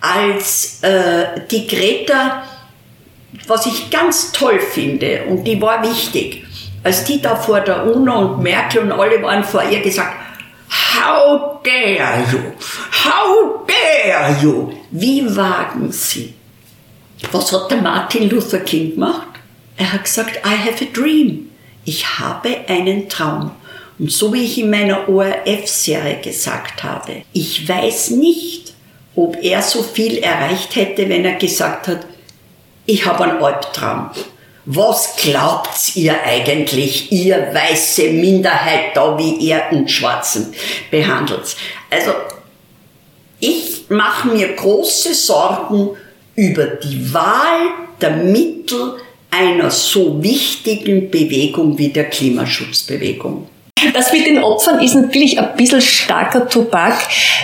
als 0.00 0.82
äh, 0.82 1.42
die 1.50 1.66
Greta, 1.66 2.44
was 3.46 3.66
ich 3.66 3.90
ganz 3.90 4.32
toll 4.32 4.58
finde, 4.58 5.24
und 5.28 5.44
die 5.44 5.60
war 5.60 5.82
wichtig, 5.82 6.42
als 6.82 7.04
die 7.04 7.20
da 7.20 7.36
vor 7.36 7.60
der 7.60 7.84
UNO 7.84 8.20
und 8.20 8.42
Merkel 8.42 8.80
und 8.82 8.92
alle 8.92 9.22
waren 9.22 9.44
vor 9.44 9.62
ihr 9.64 9.82
gesagt, 9.82 10.16
How 10.94 11.60
dare 11.62 12.24
you? 12.32 12.38
How 13.04 13.66
dare 13.66 14.34
you? 14.42 14.72
Wie 14.90 15.36
wagen 15.36 15.92
Sie? 15.92 16.32
Was 17.32 17.52
hat 17.52 17.70
der 17.70 17.82
Martin 17.82 18.30
Luther 18.30 18.60
King 18.60 18.92
gemacht? 18.92 19.33
Er 19.76 19.92
hat 19.92 20.04
gesagt, 20.04 20.36
I 20.44 20.56
have 20.56 20.84
a 20.84 20.88
dream. 20.92 21.50
Ich 21.84 22.18
habe 22.18 22.56
einen 22.68 23.08
Traum. 23.08 23.50
Und 23.98 24.10
so 24.10 24.32
wie 24.32 24.44
ich 24.44 24.58
in 24.58 24.70
meiner 24.70 25.08
ORF-Serie 25.08 26.20
gesagt 26.20 26.82
habe, 26.82 27.22
ich 27.32 27.68
weiß 27.68 28.10
nicht, 28.10 28.74
ob 29.14 29.42
er 29.42 29.62
so 29.62 29.82
viel 29.82 30.18
erreicht 30.18 30.74
hätte, 30.74 31.08
wenn 31.08 31.24
er 31.24 31.36
gesagt 31.36 31.88
hat, 31.88 32.06
ich 32.86 33.06
habe 33.06 33.24
einen 33.24 33.42
Albtraum. 33.42 34.10
Was 34.66 35.16
glaubt 35.16 35.94
ihr 35.94 36.22
eigentlich, 36.24 37.12
ihr 37.12 37.50
weiße 37.52 38.10
Minderheit 38.10 38.96
da, 38.96 39.16
wie 39.18 39.34
ihr 39.34 39.62
und 39.70 39.90
Schwarzen 39.90 40.54
behandelt? 40.90 41.56
Also, 41.90 42.12
ich 43.40 43.84
mache 43.90 44.28
mir 44.28 44.54
große 44.54 45.12
Sorgen 45.14 45.90
über 46.34 46.66
die 46.66 47.12
Wahl 47.12 47.68
der 48.00 48.10
Mittel 48.10 48.94
einer 49.34 49.70
so 49.70 50.22
wichtigen 50.22 51.10
Bewegung 51.10 51.76
wie 51.78 51.88
der 51.88 52.04
Klimaschutzbewegung. 52.04 53.48
Das 53.92 54.12
mit 54.12 54.26
den 54.26 54.42
Opfern 54.42 54.80
ist 54.80 54.94
natürlich 54.94 55.38
ein 55.38 55.56
bisschen 55.56 55.80
starker 55.80 56.48
Tobak 56.48 56.96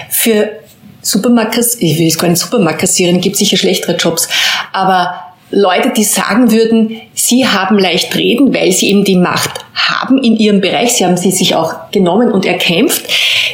für 0.09 0.61
Supermarktkass, 1.03 1.77
ich 1.81 1.99
will 1.99 2.09
es 2.09 2.19
gar 2.19 2.29
nicht 2.29 2.41
Supermarktkassieren, 2.41 3.21
gibt 3.21 3.37
sicher 3.37 3.57
schlechtere 3.57 3.97
Jobs, 3.97 4.29
aber 4.73 5.30
Leute, 5.51 5.91
die 5.91 6.05
sagen 6.05 6.51
würden, 6.53 7.01
sie 7.13 7.47
haben 7.47 7.79
leicht 7.79 8.15
reden, 8.15 8.55
weil 8.55 8.71
sie 8.73 8.91
eben 8.91 9.05
die 9.05 9.17
Macht 9.17 9.65
haben 9.75 10.23
in 10.23 10.37
ihrem 10.37 10.61
Bereich. 10.61 10.93
Sie 10.93 11.05
haben 11.05 11.17
sie 11.17 11.31
sich 11.31 11.55
auch 11.55 11.91
genommen 11.91 12.31
und 12.31 12.45
erkämpft. 12.45 13.05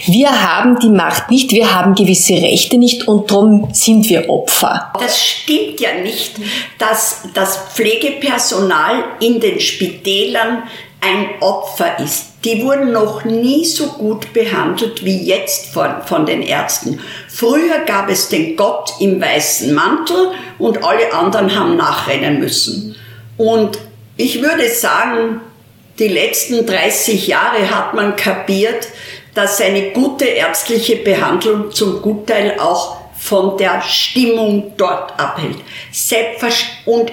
Wir 0.06 0.30
haben 0.30 0.78
die 0.78 0.90
Macht 0.90 1.30
nicht, 1.30 1.52
wir 1.52 1.74
haben 1.74 1.94
gewisse 1.94 2.34
Rechte 2.34 2.78
nicht 2.78 3.08
und 3.08 3.30
darum 3.30 3.68
sind 3.72 4.08
wir 4.08 4.28
Opfer. 4.28 4.92
Das 5.00 5.24
stimmt 5.24 5.80
ja 5.80 5.94
nicht, 6.02 6.32
dass 6.78 7.22
das 7.34 7.58
Pflegepersonal 7.74 9.04
in 9.20 9.40
den 9.40 9.58
Spitälern 9.58 10.64
ein 11.00 11.40
Opfer 11.40 11.98
ist. 11.98 12.35
Die 12.46 12.62
wurden 12.62 12.92
noch 12.92 13.24
nie 13.24 13.64
so 13.64 13.86
gut 13.88 14.32
behandelt 14.32 15.04
wie 15.04 15.24
jetzt 15.24 15.72
von, 15.72 16.00
von 16.06 16.26
den 16.26 16.42
Ärzten. 16.42 17.00
Früher 17.28 17.80
gab 17.84 18.08
es 18.08 18.28
den 18.28 18.54
Gott 18.54 18.92
im 19.00 19.20
weißen 19.20 19.74
Mantel 19.74 20.30
und 20.60 20.84
alle 20.84 21.12
anderen 21.12 21.58
haben 21.58 21.76
nachrennen 21.76 22.38
müssen. 22.38 22.94
Und 23.36 23.78
ich 24.16 24.42
würde 24.42 24.68
sagen, 24.68 25.40
die 25.98 26.06
letzten 26.06 26.64
30 26.64 27.26
Jahre 27.26 27.68
hat 27.68 27.94
man 27.94 28.14
kapiert, 28.14 28.86
dass 29.34 29.60
eine 29.60 29.90
gute 29.90 30.26
ärztliche 30.26 30.98
Behandlung 30.98 31.72
zum 31.72 32.00
Gutteil 32.00 32.60
auch 32.60 32.96
von 33.18 33.58
der 33.58 33.82
Stimmung 33.82 34.72
dort 34.76 35.18
abhält. 35.18 35.56
Und 36.84 37.12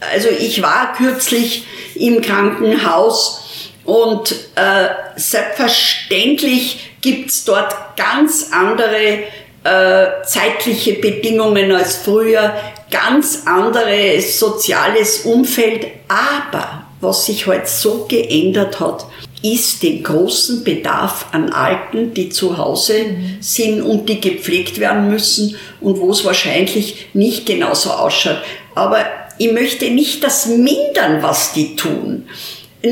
also 0.00 0.28
ich 0.28 0.60
war 0.60 0.92
kürzlich 0.96 1.64
im 1.94 2.20
Krankenhaus 2.20 3.45
und 3.86 4.32
äh, 4.56 4.88
selbstverständlich 5.16 6.90
gibt's 7.00 7.44
dort 7.44 7.96
ganz 7.96 8.50
andere 8.52 9.24
äh, 9.64 10.22
zeitliche 10.24 10.94
Bedingungen 10.94 11.72
als 11.72 11.96
früher, 11.96 12.54
ganz 12.90 13.44
anderes 13.46 14.38
soziales 14.38 15.20
Umfeld, 15.20 15.86
aber 16.08 16.86
was 17.00 17.26
sich 17.26 17.46
heute 17.46 17.66
so 17.66 18.06
geändert 18.08 18.80
hat, 18.80 19.06
ist 19.42 19.82
den 19.82 20.02
großen 20.02 20.64
Bedarf 20.64 21.26
an 21.32 21.50
Alten, 21.50 22.14
die 22.14 22.30
zu 22.30 22.58
Hause 22.58 23.04
mhm. 23.04 23.36
sind 23.40 23.82
und 23.82 24.08
die 24.08 24.20
gepflegt 24.20 24.80
werden 24.80 25.10
müssen 25.10 25.56
und 25.80 26.00
wo 26.00 26.10
es 26.10 26.24
wahrscheinlich 26.24 27.08
nicht 27.12 27.46
genauso 27.46 27.90
ausschaut. 27.90 28.42
Aber 28.74 29.04
ich 29.38 29.52
möchte 29.52 29.90
nicht 29.90 30.24
das 30.24 30.46
mindern, 30.46 31.22
was 31.22 31.52
die 31.52 31.76
tun. 31.76 32.26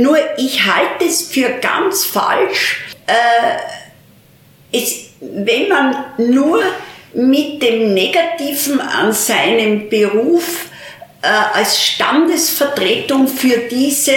Nur 0.01 0.19
ich 0.37 0.65
halte 0.65 1.05
es 1.05 1.23
für 1.23 1.49
ganz 1.61 2.05
falsch, 2.05 2.85
äh, 3.07 4.77
es, 4.77 5.11
wenn 5.21 5.69
man 5.69 5.97
nur 6.19 6.63
mit 7.15 7.63
dem 7.63 7.95
Negativen 7.95 8.81
an 8.81 9.13
seinem 9.13 9.89
Beruf 9.89 10.67
äh, 11.23 11.27
als 11.27 11.81
Standesvertretung 11.81 13.29
für 13.29 13.57
diese 13.71 14.13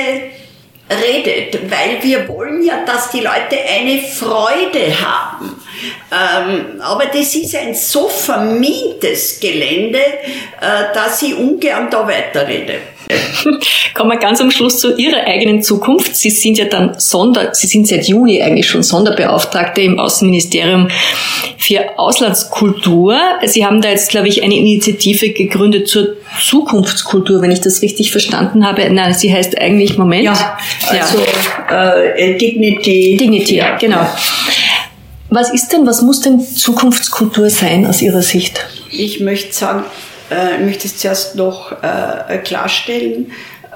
redet, 0.90 1.70
weil 1.70 2.02
wir 2.02 2.28
wollen 2.28 2.64
ja, 2.64 2.84
dass 2.86 3.12
die 3.12 3.20
Leute 3.20 3.58
eine 3.58 4.00
Freude 4.02 5.00
haben. 5.00 5.62
Ähm, 6.12 6.82
aber 6.82 7.06
das 7.06 7.36
ist 7.36 7.56
ein 7.56 7.74
so 7.74 8.08
vermintes 8.08 9.40
Gelände, 9.40 10.00
äh, 10.00 10.94
dass 10.94 11.22
ich 11.22 11.36
ungern 11.36 11.90
da 11.90 12.08
weiterrede. 12.08 12.76
Kommen 13.94 14.12
wir 14.12 14.18
ganz 14.18 14.42
am 14.42 14.52
Schluss 14.52 14.80
zu 14.80 14.96
Ihrer 14.96 15.24
eigenen 15.26 15.62
Zukunft. 15.62 16.16
Sie 16.16 16.30
sind 16.30 16.58
ja 16.58 16.66
dann 16.66 17.00
Sonder, 17.00 17.54
Sie 17.54 17.68
sind 17.68 17.88
seit 17.88 18.08
Juni 18.08 18.42
eigentlich 18.42 18.68
schon 18.68 18.84
Sonderbeauftragte 18.84 19.82
im 19.82 20.00
Außenministerium 20.00 20.90
für 21.58 21.98
Auslandskultur. 21.98 23.18
Sie 23.46 23.66
haben 23.66 23.82
da 23.82 23.90
jetzt, 23.90 24.10
glaube 24.10 24.28
ich, 24.28 24.44
eine 24.44 24.56
Initiative 24.56 25.32
gegründet 25.32 25.88
zur 25.88 26.16
Zukunftskultur, 26.42 27.42
wenn 27.42 27.52
ich 27.52 27.62
das 27.62 27.82
richtig 27.82 28.12
verstanden 28.12 28.66
habe. 28.66 28.90
Nein, 28.90 29.14
sie 29.14 29.34
heißt 29.34 29.58
eigentlich, 29.58 29.98
Moment. 29.98 30.24
Ja, 30.24 30.58
also 30.88 31.20
ja. 31.70 31.94
Äh, 31.96 32.38
Dignity. 32.38 33.18
Dignity, 33.18 33.56
ja, 33.56 33.78
genau. 33.78 34.06
Was 35.30 35.54
ist 35.54 35.70
denn, 35.70 35.86
was 35.86 36.02
muss 36.02 36.22
denn 36.22 36.40
Zukunftskultur 36.40 37.50
sein 37.50 37.86
aus 37.86 38.02
Ihrer 38.02 38.22
Sicht? 38.22 38.66
Ich 38.90 39.20
möchte 39.20 39.54
sagen, 39.54 39.84
äh, 40.32 40.58
ich 40.58 40.66
möchte 40.66 40.88
es 40.88 40.98
zuerst 40.98 41.36
noch 41.36 41.72
äh, 41.84 42.38
klarstellen. 42.38 43.32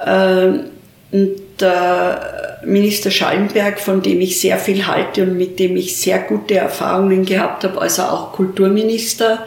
Äh, 0.05 0.59
der 1.59 2.59
Minister 2.63 3.11
Schallenberg, 3.11 3.79
von 3.79 4.01
dem 4.01 4.21
ich 4.21 4.39
sehr 4.39 4.57
viel 4.57 4.87
halte 4.87 5.23
und 5.23 5.37
mit 5.37 5.59
dem 5.59 5.75
ich 5.75 5.97
sehr 5.97 6.19
gute 6.19 6.55
Erfahrungen 6.55 7.25
gehabt 7.25 7.63
habe, 7.63 7.81
als 7.81 7.97
er 7.97 8.13
auch 8.13 8.31
Kulturminister 8.31 9.45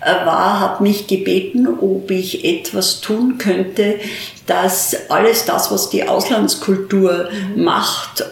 äh, 0.00 0.26
war, 0.26 0.60
hat 0.60 0.80
mich 0.80 1.06
gebeten, 1.06 1.68
ob 1.80 2.10
ich 2.10 2.44
etwas 2.44 3.00
tun 3.00 3.36
könnte, 3.38 3.96
dass 4.46 5.10
alles 5.10 5.44
das, 5.44 5.70
was 5.70 5.90
die 5.90 6.08
Auslandskultur 6.08 7.28
mhm. 7.54 7.62
macht, 7.62 8.24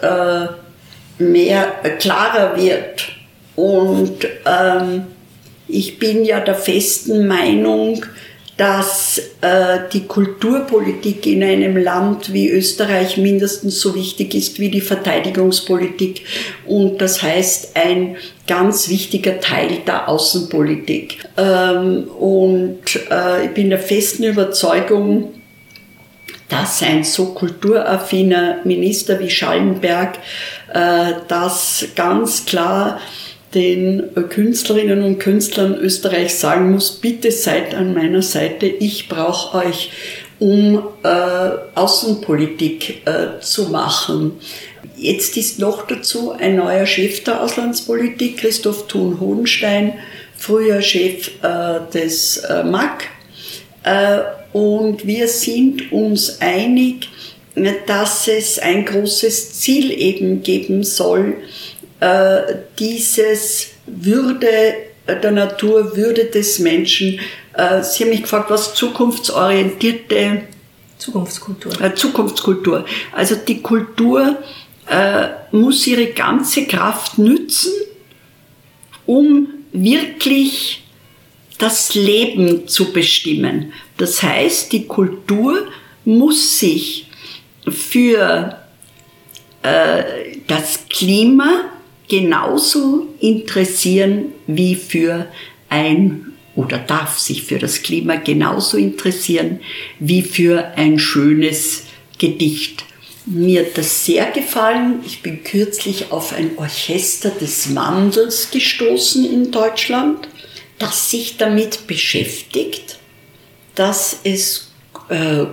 mehr 1.21 1.67
klarer 1.99 2.57
wird. 2.57 3.09
Und 3.57 4.27
ähm, 4.47 5.05
ich 5.69 5.99
bin 5.99 6.25
ja 6.25 6.41
der 6.41 6.55
festen 6.55 7.27
Meinung, 7.27 8.05
dass 8.61 9.19
äh, 9.41 9.79
die 9.91 10.07
Kulturpolitik 10.07 11.27
in 11.27 11.43
einem 11.43 11.79
Land 11.79 12.35
wie 12.35 12.51
Österreich 12.51 13.17
mindestens 13.17 13.81
so 13.81 13.95
wichtig 13.95 14.35
ist 14.35 14.61
wie 14.61 14.69
die 14.69 14.83
Verteidigungspolitik 14.83 16.27
und 16.67 17.01
das 17.01 17.23
heißt 17.23 17.75
ein 17.75 18.17
ganz 18.47 18.91
wichtiger 18.91 19.41
Teil 19.41 19.79
der 19.87 20.11
Außenpolitik. 20.11 21.21
Ähm, 21.39 22.09
und 22.19 22.81
äh, 23.11 23.47
ich 23.47 23.55
bin 23.55 23.71
der 23.71 23.79
festen 23.79 24.25
Überzeugung, 24.25 25.40
dass 26.51 26.83
ein 26.83 27.05
so 27.05 27.27
kulturaffiner 27.27 28.59
Minister 28.65 29.19
wie 29.21 29.31
Schallenberg 29.31 30.19
äh, 30.73 31.13
das 31.29 31.87
ganz 31.97 32.45
klar 32.45 33.01
den 33.55 34.11
Künstlerinnen 34.29 35.03
und 35.03 35.19
Künstlern 35.19 35.75
Österreichs 35.75 36.41
sagen 36.41 36.73
muss, 36.73 36.93
bitte 36.93 37.33
seid 37.33 37.75
an 37.75 37.95
meiner 37.95 38.23
Seite, 38.23 38.67
ich 38.67 39.09
brauche 39.09 39.59
euch, 39.67 39.91
um 40.39 40.83
äh, 41.03 41.51
Außenpolitik 41.75 43.07
äh, 43.07 43.41
zu 43.41 43.65
machen. 43.65 44.41
Jetzt 44.97 45.37
ist 45.37 45.59
noch 45.59 45.87
dazu 45.87 46.33
ein 46.33 46.57
neuer 46.57 46.87
Chef 46.87 47.25
der 47.25 47.43
Auslandspolitik, 47.43 48.39
Christoph 48.39 48.87
Thun-Hohenstein, 48.87 49.95
früher 50.37 50.81
Chef 50.81 51.31
äh, 51.43 51.81
des 51.93 52.39
äh, 52.39 52.63
MAG. 52.63 53.05
Äh, 53.83 54.21
und 54.53 55.07
wir 55.07 55.29
sind 55.29 55.93
uns 55.93 56.41
einig, 56.41 57.09
dass 57.87 58.29
es 58.29 58.59
ein 58.59 58.85
großes 58.85 59.61
Ziel 59.61 59.91
eben 59.91 60.43
geben 60.43 60.85
soll, 60.85 61.37
äh, 62.01 62.41
dieses 62.79 63.69
Würde 63.87 64.75
der 65.07 65.31
Natur, 65.31 65.97
Würde 65.97 66.27
des 66.27 66.59
Menschen. 66.59 67.21
Äh, 67.55 67.83
Sie 67.83 68.05
haben 68.05 68.11
mich 68.11 68.23
gefragt, 68.23 68.51
was 68.51 68.75
zukunftsorientierte 68.75 70.43
Zukunftskultur. 70.99 71.81
Äh, 71.81 71.95
Zukunftskultur. 71.95 72.85
Also 73.13 73.35
die 73.37 73.61
Kultur 73.61 74.39
muss 75.53 75.87
ihre 75.87 76.07
ganze 76.07 76.67
Kraft 76.67 77.17
nützen, 77.17 77.71
um 79.07 79.47
wirklich 79.71 80.80
das 81.61 81.95
Leben 81.95 82.67
zu 82.67 82.93
bestimmen. 82.93 83.73
Das 83.97 84.23
heißt, 84.23 84.73
die 84.73 84.87
Kultur 84.87 85.69
muss 86.05 86.59
sich 86.59 87.07
für 87.69 88.57
äh, 89.63 90.03
das 90.47 90.87
Klima 90.89 91.71
genauso 92.09 93.15
interessieren 93.21 94.33
wie 94.47 94.75
für 94.75 95.27
ein 95.69 96.33
oder 96.57 96.79
darf 96.79 97.19
sich 97.19 97.45
für 97.45 97.59
das 97.59 97.83
Klima 97.83 98.17
genauso 98.17 98.77
interessieren 98.77 99.61
wie 99.99 100.23
für 100.23 100.73
ein 100.77 100.99
schönes 100.99 101.85
Gedicht. 102.19 102.85
Mir 103.27 103.61
hat 103.61 103.79
das 103.79 104.05
sehr 104.05 104.31
gefallen. 104.31 105.01
Ich 105.07 105.23
bin 105.23 105.45
kürzlich 105.45 106.11
auf 106.11 106.33
ein 106.33 106.53
Orchester 106.57 107.31
des 107.31 107.75
Wandels 107.77 108.51
gestoßen 108.51 109.25
in 109.25 109.53
Deutschland, 109.53 110.29
das 110.81 111.11
sich 111.11 111.37
damit 111.37 111.87
beschäftigt, 111.87 112.99
dass 113.77 114.19
es 114.25 114.73
äh, 115.09 115.45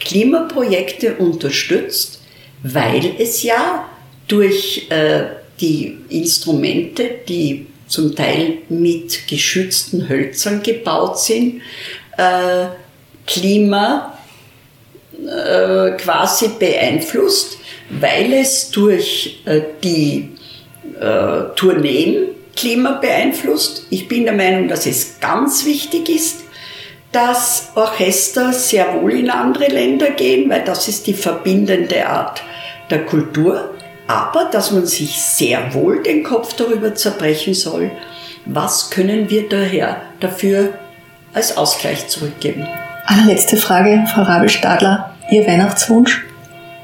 Klimaprojekte 0.00 1.16
unterstützt, 1.16 2.22
weil 2.62 3.14
es 3.18 3.42
ja 3.42 3.88
durch 4.28 4.86
äh, 4.88 5.24
die 5.60 5.98
Instrumente, 6.08 7.10
die 7.28 7.66
zum 7.88 8.14
Teil 8.16 8.58
mit 8.68 9.28
geschützten 9.28 10.08
Hölzern 10.08 10.62
gebaut 10.62 11.20
sind, 11.20 11.60
äh, 12.16 12.66
Klima 13.26 14.18
quasi 15.98 16.48
beeinflusst, 16.58 17.58
weil 17.90 18.32
es 18.32 18.70
durch 18.70 19.40
die 19.84 20.30
Tourneen 21.54 22.30
Klima 22.56 22.92
beeinflusst. 22.92 23.86
Ich 23.90 24.08
bin 24.08 24.24
der 24.24 24.34
Meinung, 24.34 24.68
dass 24.68 24.86
es 24.86 25.20
ganz 25.20 25.64
wichtig 25.64 26.08
ist, 26.08 26.44
dass 27.12 27.70
Orchester 27.74 28.52
sehr 28.52 28.94
wohl 28.94 29.12
in 29.12 29.30
andere 29.30 29.66
Länder 29.66 30.10
gehen, 30.10 30.48
weil 30.50 30.64
das 30.64 30.88
ist 30.88 31.06
die 31.06 31.14
verbindende 31.14 32.06
Art 32.06 32.42
der 32.90 33.04
Kultur 33.04 33.72
aber 34.06 34.50
dass 34.50 34.70
man 34.70 34.86
sich 34.86 35.20
sehr 35.20 35.74
wohl 35.74 36.02
den 36.02 36.22
Kopf 36.22 36.54
darüber 36.54 36.94
zerbrechen 36.94 37.54
soll, 37.54 37.90
was 38.44 38.90
können 38.90 39.30
wir 39.30 39.48
daher 39.48 40.02
dafür 40.20 40.74
als 41.32 41.56
Ausgleich 41.56 42.08
zurückgeben. 42.08 42.66
Allerletzte 43.06 43.56
Frage, 43.56 44.04
Frau 44.12 44.22
Rabel-Stadler, 44.22 45.14
Ihr 45.30 45.46
Weihnachtswunsch? 45.46 46.24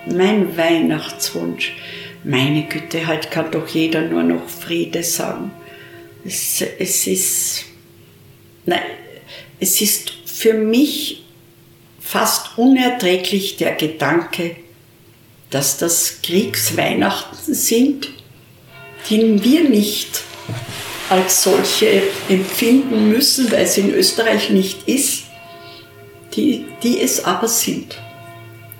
mein 0.06 0.56
Weihnachtswunsch. 0.56 1.76
Meine 2.28 2.64
Güte, 2.64 3.06
heute 3.06 3.30
kann 3.30 3.50
doch 3.50 3.66
jeder 3.68 4.02
nur 4.02 4.22
noch 4.22 4.46
Friede 4.50 5.02
sagen. 5.02 5.50
Es, 6.26 6.60
es 6.60 7.06
ist, 7.06 7.64
nein, 8.66 8.82
es 9.58 9.80
ist 9.80 10.12
für 10.26 10.52
mich 10.52 11.24
fast 11.98 12.58
unerträglich 12.58 13.56
der 13.56 13.76
Gedanke, 13.76 14.56
dass 15.48 15.78
das 15.78 16.20
Kriegsweihnachten 16.22 17.54
sind, 17.54 18.10
die 19.08 19.42
wir 19.42 19.66
nicht 19.66 20.20
als 21.08 21.44
solche 21.44 22.02
empfinden 22.28 23.08
müssen, 23.08 23.50
weil 23.50 23.64
es 23.64 23.78
in 23.78 23.88
Österreich 23.94 24.50
nicht 24.50 24.86
ist, 24.86 25.22
die, 26.34 26.66
die 26.82 27.00
es 27.00 27.24
aber 27.24 27.48
sind. 27.48 27.96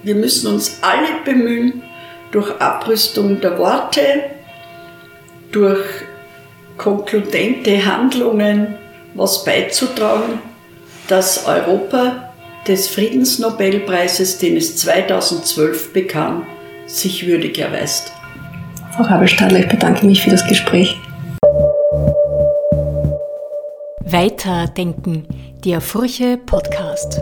Wir 0.02 0.16
müssen 0.16 0.52
uns 0.52 0.80
alle 0.82 1.22
bemühen, 1.24 1.87
durch 2.32 2.60
Abrüstung 2.60 3.40
der 3.40 3.58
Worte, 3.58 4.02
durch 5.52 5.84
konkludente 6.76 7.84
Handlungen 7.84 8.74
was 9.14 9.44
beizutragen, 9.44 10.38
dass 11.08 11.46
Europa 11.46 12.32
des 12.66 12.88
Friedensnobelpreises, 12.88 14.38
den 14.38 14.56
es 14.56 14.76
2012 14.76 15.92
bekam, 15.92 16.46
sich 16.86 17.26
würdig 17.26 17.58
erweist. 17.58 18.12
Frau 18.94 19.04
Rabelstadler, 19.04 19.60
ich 19.60 19.68
bedanke 19.68 20.06
mich 20.06 20.22
für 20.22 20.30
das 20.30 20.46
Gespräch. 20.46 20.96
Weiterdenken, 24.04 25.26
der 25.64 25.80
Furche 25.80 26.38
Podcast. 26.38 27.20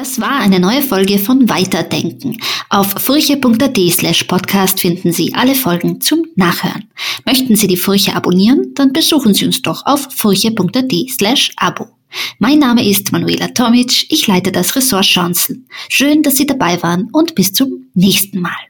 Das 0.00 0.18
war 0.18 0.40
eine 0.40 0.60
neue 0.60 0.80
Folge 0.80 1.18
von 1.18 1.50
Weiterdenken. 1.50 2.38
Auf 2.70 2.92
furche.at 3.02 3.76
slash 3.90 4.24
podcast 4.24 4.80
finden 4.80 5.12
Sie 5.12 5.34
alle 5.34 5.54
Folgen 5.54 6.00
zum 6.00 6.24
Nachhören. 6.36 6.88
Möchten 7.26 7.54
Sie 7.54 7.66
die 7.66 7.76
Furche 7.76 8.16
abonnieren? 8.16 8.72
Dann 8.74 8.94
besuchen 8.94 9.34
Sie 9.34 9.44
uns 9.44 9.60
doch 9.60 9.84
auf 9.84 10.08
furche.at 10.10 10.90
slash 11.10 11.52
abo. 11.56 11.86
Mein 12.38 12.60
Name 12.60 12.88
ist 12.88 13.12
Manuela 13.12 13.48
Tomic, 13.48 14.10
ich 14.10 14.26
leite 14.26 14.50
das 14.50 14.74
Ressort 14.74 15.04
Chancen. 15.04 15.68
Schön, 15.90 16.22
dass 16.22 16.36
Sie 16.36 16.46
dabei 16.46 16.82
waren 16.82 17.10
und 17.12 17.34
bis 17.34 17.52
zum 17.52 17.90
nächsten 17.92 18.40
Mal. 18.40 18.69